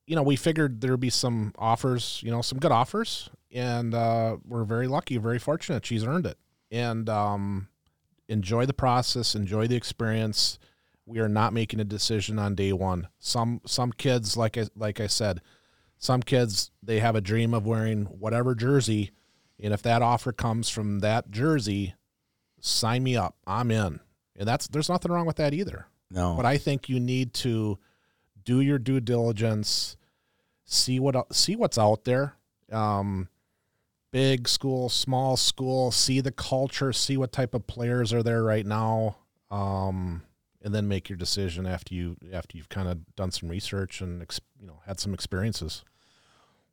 [0.05, 2.21] you know, we figured there'd be some offers.
[2.23, 5.85] You know, some good offers, and uh, we're very lucky, very fortunate.
[5.85, 6.37] She's earned it,
[6.71, 7.67] and um,
[8.27, 10.59] enjoy the process, enjoy the experience.
[11.05, 13.07] We are not making a decision on day one.
[13.19, 15.41] Some some kids, like I like I said,
[15.97, 19.11] some kids they have a dream of wearing whatever jersey,
[19.61, 21.95] and if that offer comes from that jersey,
[22.59, 23.35] sign me up.
[23.45, 23.99] I'm in,
[24.35, 25.87] and that's there's nothing wrong with that either.
[26.09, 26.35] No.
[26.35, 27.77] But I think you need to
[28.43, 29.97] do your due diligence,
[30.65, 32.35] see what see what's out there.
[32.71, 33.29] Um,
[34.11, 38.65] big school, small school, see the culture, see what type of players are there right
[38.65, 39.17] now,
[39.51, 40.21] um,
[40.61, 44.25] and then make your decision after you after you've kind of done some research and
[44.59, 45.83] you know had some experiences.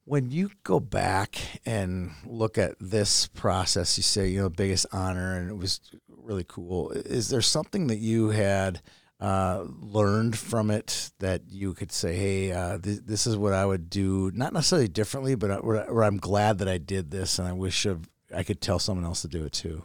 [0.06, 5.36] When you go back and look at this process, you say, you know, biggest honor,
[5.36, 6.90] and it was really cool.
[6.90, 8.82] Is there something that you had
[9.18, 13.64] uh, learned from it that you could say, hey, uh, th- this is what I
[13.64, 17.38] would do, not necessarily differently, but uh, where, where I'm glad that I did this,
[17.38, 19.84] and I wish of, I could tell someone else to do it too.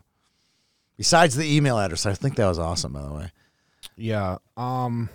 [0.98, 3.32] Besides the email address, I think that was awesome, by the way.
[3.96, 4.40] Yeah.
[4.58, 5.10] Um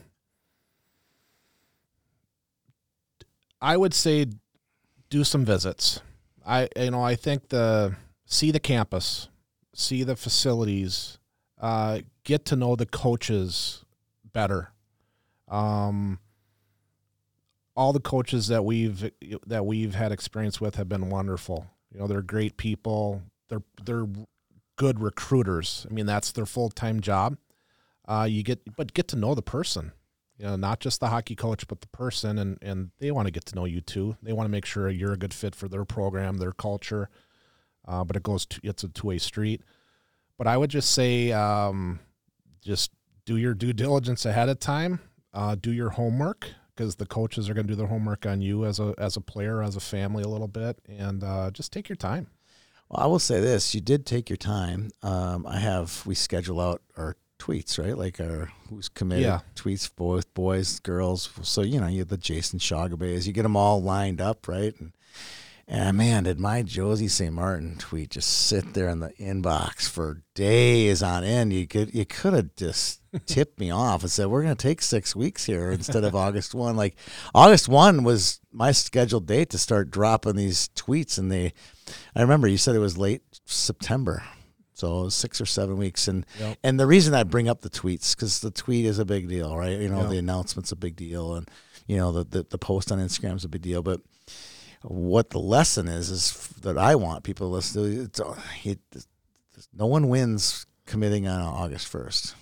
[3.61, 4.27] I would say
[5.15, 6.01] do some visits.
[6.45, 7.95] I you know, I think the
[8.27, 9.29] see the campus,
[9.73, 11.19] see the facilities,
[11.61, 13.85] uh, get to know the coaches
[14.33, 14.73] better.
[15.49, 16.19] Um
[17.77, 19.11] all the coaches that we've
[19.47, 21.67] that we've had experience with have been wonderful.
[21.93, 23.23] You know, they're great people.
[23.49, 24.09] They're they're
[24.75, 25.87] good recruiters.
[25.89, 27.37] I mean, that's their full time job.
[28.07, 29.93] Uh, you get, but get to know the person.
[30.39, 33.33] You know, not just the hockey coach, but the person, and and they want to
[33.33, 34.17] get to know you too.
[34.23, 37.09] They want to make sure you're a good fit for their program, their culture.
[37.87, 39.61] Uh, but it goes, to, it's a two way street.
[40.39, 42.01] But I would just say, um,
[42.63, 42.91] just
[43.25, 45.01] do your due diligence ahead of time.
[45.33, 48.65] Uh, do your homework because the coaches are going to do their homework on you
[48.65, 51.89] as a as a player, as a family, a little bit, and uh, just take
[51.89, 52.29] your time.
[52.89, 54.91] Well, I will say this: you did take your time.
[55.03, 57.97] Um, I have we schedule out our tweets, right?
[57.97, 59.41] Like our who's committed Yeah.
[59.55, 61.29] tweets, both boys, girls.
[61.43, 63.27] So you know, you have the Jason Shagabays.
[63.27, 64.75] You get them all lined up, right?
[64.81, 64.93] And,
[65.67, 67.33] and man, did my Josie St.
[67.33, 71.53] Martin tweet just sit there in the inbox for days on end?
[71.53, 74.83] You could you could have just tipped me off and said we're going to take
[74.83, 76.77] six weeks here instead of August one.
[76.77, 76.97] Like
[77.35, 81.53] August one was my scheduled date to start dropping these tweets, and they.
[82.15, 84.23] I remember you said it was late September,
[84.85, 86.59] so six or seven weeks, and Yep.
[86.63, 89.57] and the reason I bring up the tweets because the tweet is a big deal,
[89.57, 89.79] right?
[89.81, 90.09] You know, Yeah.
[90.11, 91.49] the announcement's a big deal, and
[91.87, 93.83] you know the, the the post on Instagram is a big deal.
[93.83, 94.01] But
[94.83, 96.33] what the lesson is is
[96.63, 98.03] that I want people to listen to.
[98.03, 98.79] It's, uh, it,
[99.73, 102.35] no one wins committing on August first.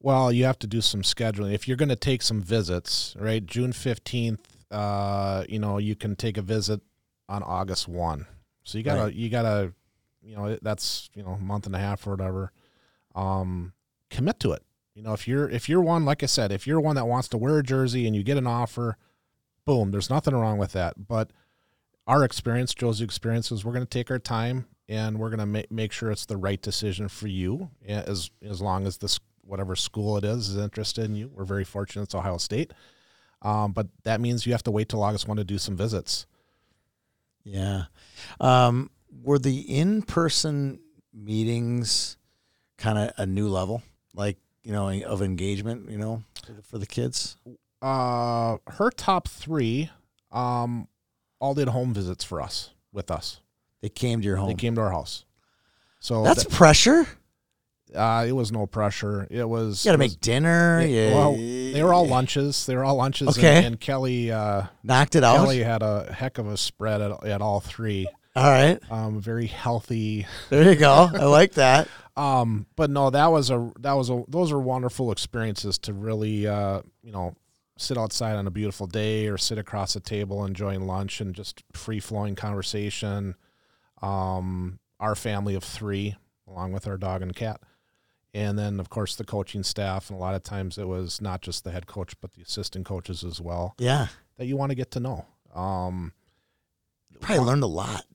[0.00, 1.52] Well, you have to do some scheduling.
[1.52, 3.44] If you're going to take some visits, right?
[3.44, 4.38] June 15th,
[4.70, 6.80] uh, you know, you can take a visit
[7.28, 8.26] on August 1.
[8.62, 9.14] So you got to Right.
[9.14, 9.72] you got to
[10.26, 12.52] you know, that's, you know, a month and a half or whatever.
[13.14, 13.72] Um
[14.10, 14.62] commit to it.
[14.94, 17.28] You know, if you're if you're one like I said, if you're one that wants
[17.28, 18.96] to wear a jersey and you get an offer,
[19.64, 21.06] boom, there's nothing wrong with that.
[21.08, 21.30] But
[22.06, 25.46] our experience, Joe's experience is we're going to take our time and we're going to
[25.46, 29.76] make make sure it's the right decision for you as as long as this whatever
[29.76, 31.30] school it is is interested in you.
[31.34, 32.72] We're very fortunate it's Ohio State.
[33.42, 36.26] Um, but that means you have to wait till August 1 to do some visits.
[37.44, 37.84] Yeah.
[38.40, 38.90] Um,
[39.22, 40.80] were the in person
[41.12, 42.16] meetings
[42.78, 43.82] kind of a new level,
[44.14, 46.22] like, you know, of engagement, you know,
[46.64, 47.36] for the, kids?
[47.82, 49.90] Uh, her top three
[50.32, 50.88] um,
[51.38, 53.40] all did home visits for us with us.
[53.82, 54.48] They came to your home.
[54.48, 55.24] They came to our house.
[56.00, 57.06] So That's that- pressure.
[57.94, 59.26] uh, it was no pressure.
[59.30, 60.80] It was You got to was- make dinner.
[60.82, 61.14] Yeah, yeah.
[61.14, 62.66] well, they were all lunches.
[62.66, 63.28] They were all lunches.
[63.28, 63.64] and- Okay.
[63.64, 65.36] And, Kelly, uh, Knocked it out.
[65.36, 68.06] Kelly had a heck of a spread at, at all three.
[68.36, 68.78] All right.
[68.90, 70.26] Um, very healthy.
[70.50, 71.10] There you go.
[71.12, 71.88] I like that.
[72.18, 76.46] Um, but no, that was a that was a those are wonderful experiences to really
[76.46, 77.34] uh, you know
[77.76, 81.62] sit outside on a beautiful day or sit across a table enjoying lunch and just
[81.74, 83.34] free flowing conversation.
[84.00, 86.16] Um, our family of three,
[86.48, 87.60] along with our dog and cat.
[88.32, 90.08] And then, of course, the coaching staff.
[90.08, 92.86] And a lot of times it was not just the head coach, but the assistant
[92.86, 94.06] coaches as well Yeah.
[94.38, 95.26] that you want to get to know.
[95.54, 96.14] Um,
[97.20, 98.06] Probably learned a lot.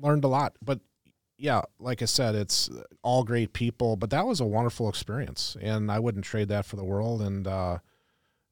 [0.00, 0.56] Learned a lot.
[0.62, 0.80] But
[1.36, 2.68] yeah, like I said, it's
[3.02, 3.96] all great people.
[3.96, 7.22] But that was a wonderful experience, and I wouldn't trade that for the world.
[7.22, 7.78] And uh,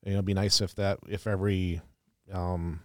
[0.05, 1.81] you know, it'd be nice if that if every
[2.33, 2.81] um,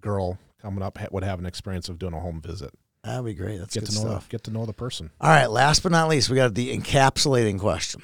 [0.00, 2.72] girl coming up would have an experience of doing a home visit.
[3.02, 3.58] That'd be great.
[3.58, 4.28] That's get to know stuff.
[4.28, 5.10] get to know the person.
[5.20, 5.50] All right.
[5.50, 8.02] Last but not least, we got the encapsulating question.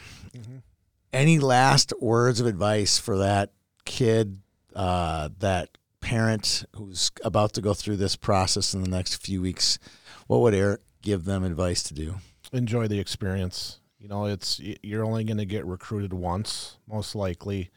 [1.12, 3.52] Any last words of advice for that
[3.84, 4.40] kid,
[4.74, 9.78] uh, that parent who's about to go through this process in the next few weeks?
[10.26, 12.16] What would Eric give them advice to do?
[12.52, 13.80] enjoy the experience.
[13.98, 17.70] You know, it's you're only going to get recruited once, most likely.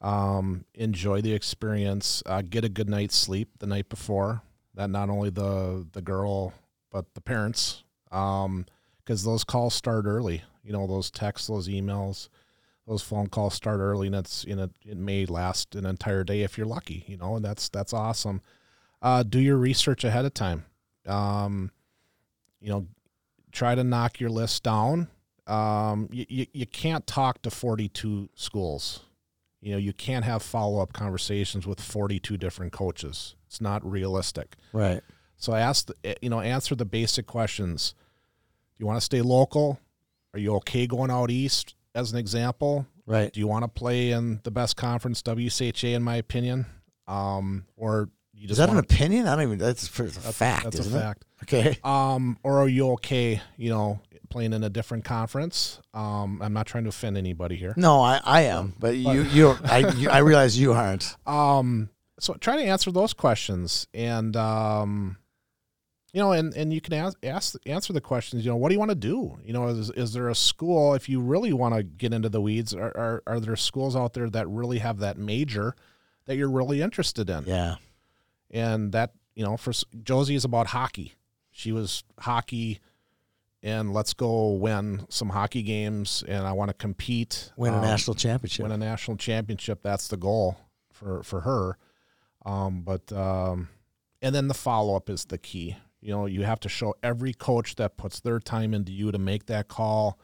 [0.00, 2.22] Um, enjoy the experience.
[2.26, 4.42] Uh, get a good night's sleep the night before.
[4.74, 6.52] That not only the the girl
[6.90, 10.42] but the parents, because those calls start early.
[10.64, 12.28] You know, those texts, those emails,
[12.86, 16.42] those phone calls start early, and it's in a it may last an entire day
[16.42, 17.04] if you're lucky.
[17.06, 18.42] You know, and that's that's awesome.
[19.00, 20.64] Uh, do your research ahead of time.
[21.06, 21.70] Um,
[22.60, 22.86] you know,
[23.50, 25.08] try to knock your list down.
[25.46, 29.00] Um, you, you, you can't talk to 42 schools.
[29.60, 33.34] You know, you can't have follow up conversations with 42 different coaches.
[33.46, 34.56] It's not realistic.
[34.72, 35.02] Right.
[35.36, 37.94] So I asked, eh, you know, answer the basic questions.
[38.76, 39.80] Do you want to stay local?
[40.32, 42.86] Are you okay going out east, as an example?
[43.06, 43.32] Right.
[43.32, 46.66] Do you want to play in the best conference, WCHA, in my opinion?
[47.06, 49.26] Um, or you Is just that an opinion?
[49.26, 49.58] I don't even.
[49.58, 50.64] That's a that's, fact.
[50.64, 51.00] That's a it?
[51.00, 51.24] fact.
[51.42, 51.78] Okay.
[51.84, 53.40] Um, or are you okay?
[53.56, 54.00] You know,
[54.30, 55.80] playing in a different conference.
[55.94, 57.74] Um, I'm not trying to offend anybody here.
[57.76, 59.56] No, I, I am, but you you.
[59.64, 61.16] I you, I realize you aren't.
[61.26, 61.88] Um,
[62.18, 65.16] so try to answer those questions, and um,
[66.12, 68.44] you know, and and you can ask, ask answer the questions.
[68.44, 69.38] You know, what do you want to do?
[69.44, 72.40] You know, is is there a school if you really want to get into the
[72.40, 72.74] weeds?
[72.74, 75.74] Are, are are there schools out there that really have that major
[76.26, 77.44] that you're really interested in?
[77.46, 77.76] Yeah.
[78.50, 79.72] and that you know for
[80.02, 81.14] Josie is about hockey.
[81.50, 82.80] She was hockey,
[83.62, 87.82] and let's go win some hockey games, and I want to compete, Win a um,
[87.82, 88.62] national championship.
[88.64, 89.82] win a national championship.
[89.82, 90.56] That's the goal
[90.92, 91.78] for for her.
[92.44, 93.68] Um, but um,
[94.20, 95.76] and then the follow up is the key.
[96.02, 99.18] You know, you have to show every coach that puts their time into you to
[99.18, 100.18] make that call,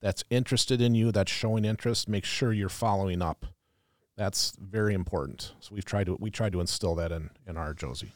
[0.00, 2.08] that's interested in you, that's showing interest.
[2.08, 3.46] Make sure you're following up.
[4.16, 5.52] That's very important.
[5.60, 8.12] So we've tried to we tried to instill that in in our Josie.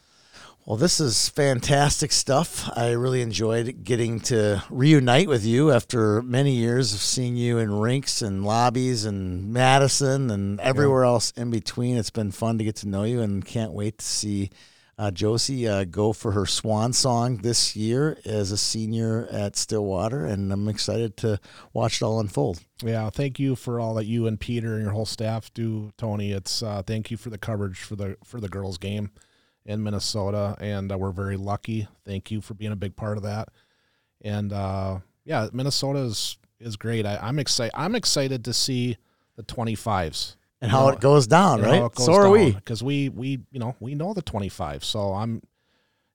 [0.65, 2.69] Well, this is fantastic stuff.
[2.77, 7.71] I really enjoyed getting to reunite with you after many years of seeing you in
[7.71, 11.95] rinks and lobbies and Madison and everywhere else in between.
[11.95, 14.51] It's been fun to get to know you and can't wait to see
[14.97, 20.25] uh, Josie uh, go for her swan song this year as a senior at Stillwater.
[20.25, 21.39] And I'm excited to
[21.71, 22.61] watch it all unfold.
[22.81, 26.31] Yeah, thank you for all that you and Peter and your whole staff do, Tony.
[26.31, 29.11] It's uh, thank you for the coverage for the for the girls' game
[29.65, 31.87] in Minnesota, and uh, we're very lucky.
[32.05, 33.49] Thank you for being a big part of that.
[34.21, 37.05] And uh, yeah, Minnesota is is great.
[37.05, 37.73] I, I'm excited.
[37.75, 38.97] I'm excited to see
[39.35, 41.87] the 25s And how it goes down, right?
[41.97, 42.51] So are we.
[42.51, 44.83] because we we you know we know the 25.
[44.83, 45.43] So I'm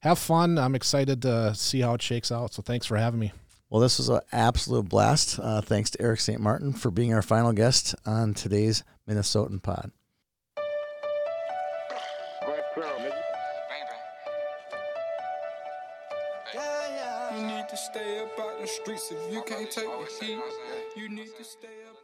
[0.01, 0.59] have fun.
[0.59, 2.53] I'm excited to see how it shakes out.
[2.53, 3.33] So thanks for having me.
[3.71, 5.39] Well, this was an absolute blast.
[5.39, 6.41] Uh, thanks to Eric St.
[6.41, 9.93] Martin for being our final guest on today's Minnesotan Pod.
[17.35, 20.39] You need to stay up out the streets if you can't take the heat.
[20.97, 22.02] You need to stay up.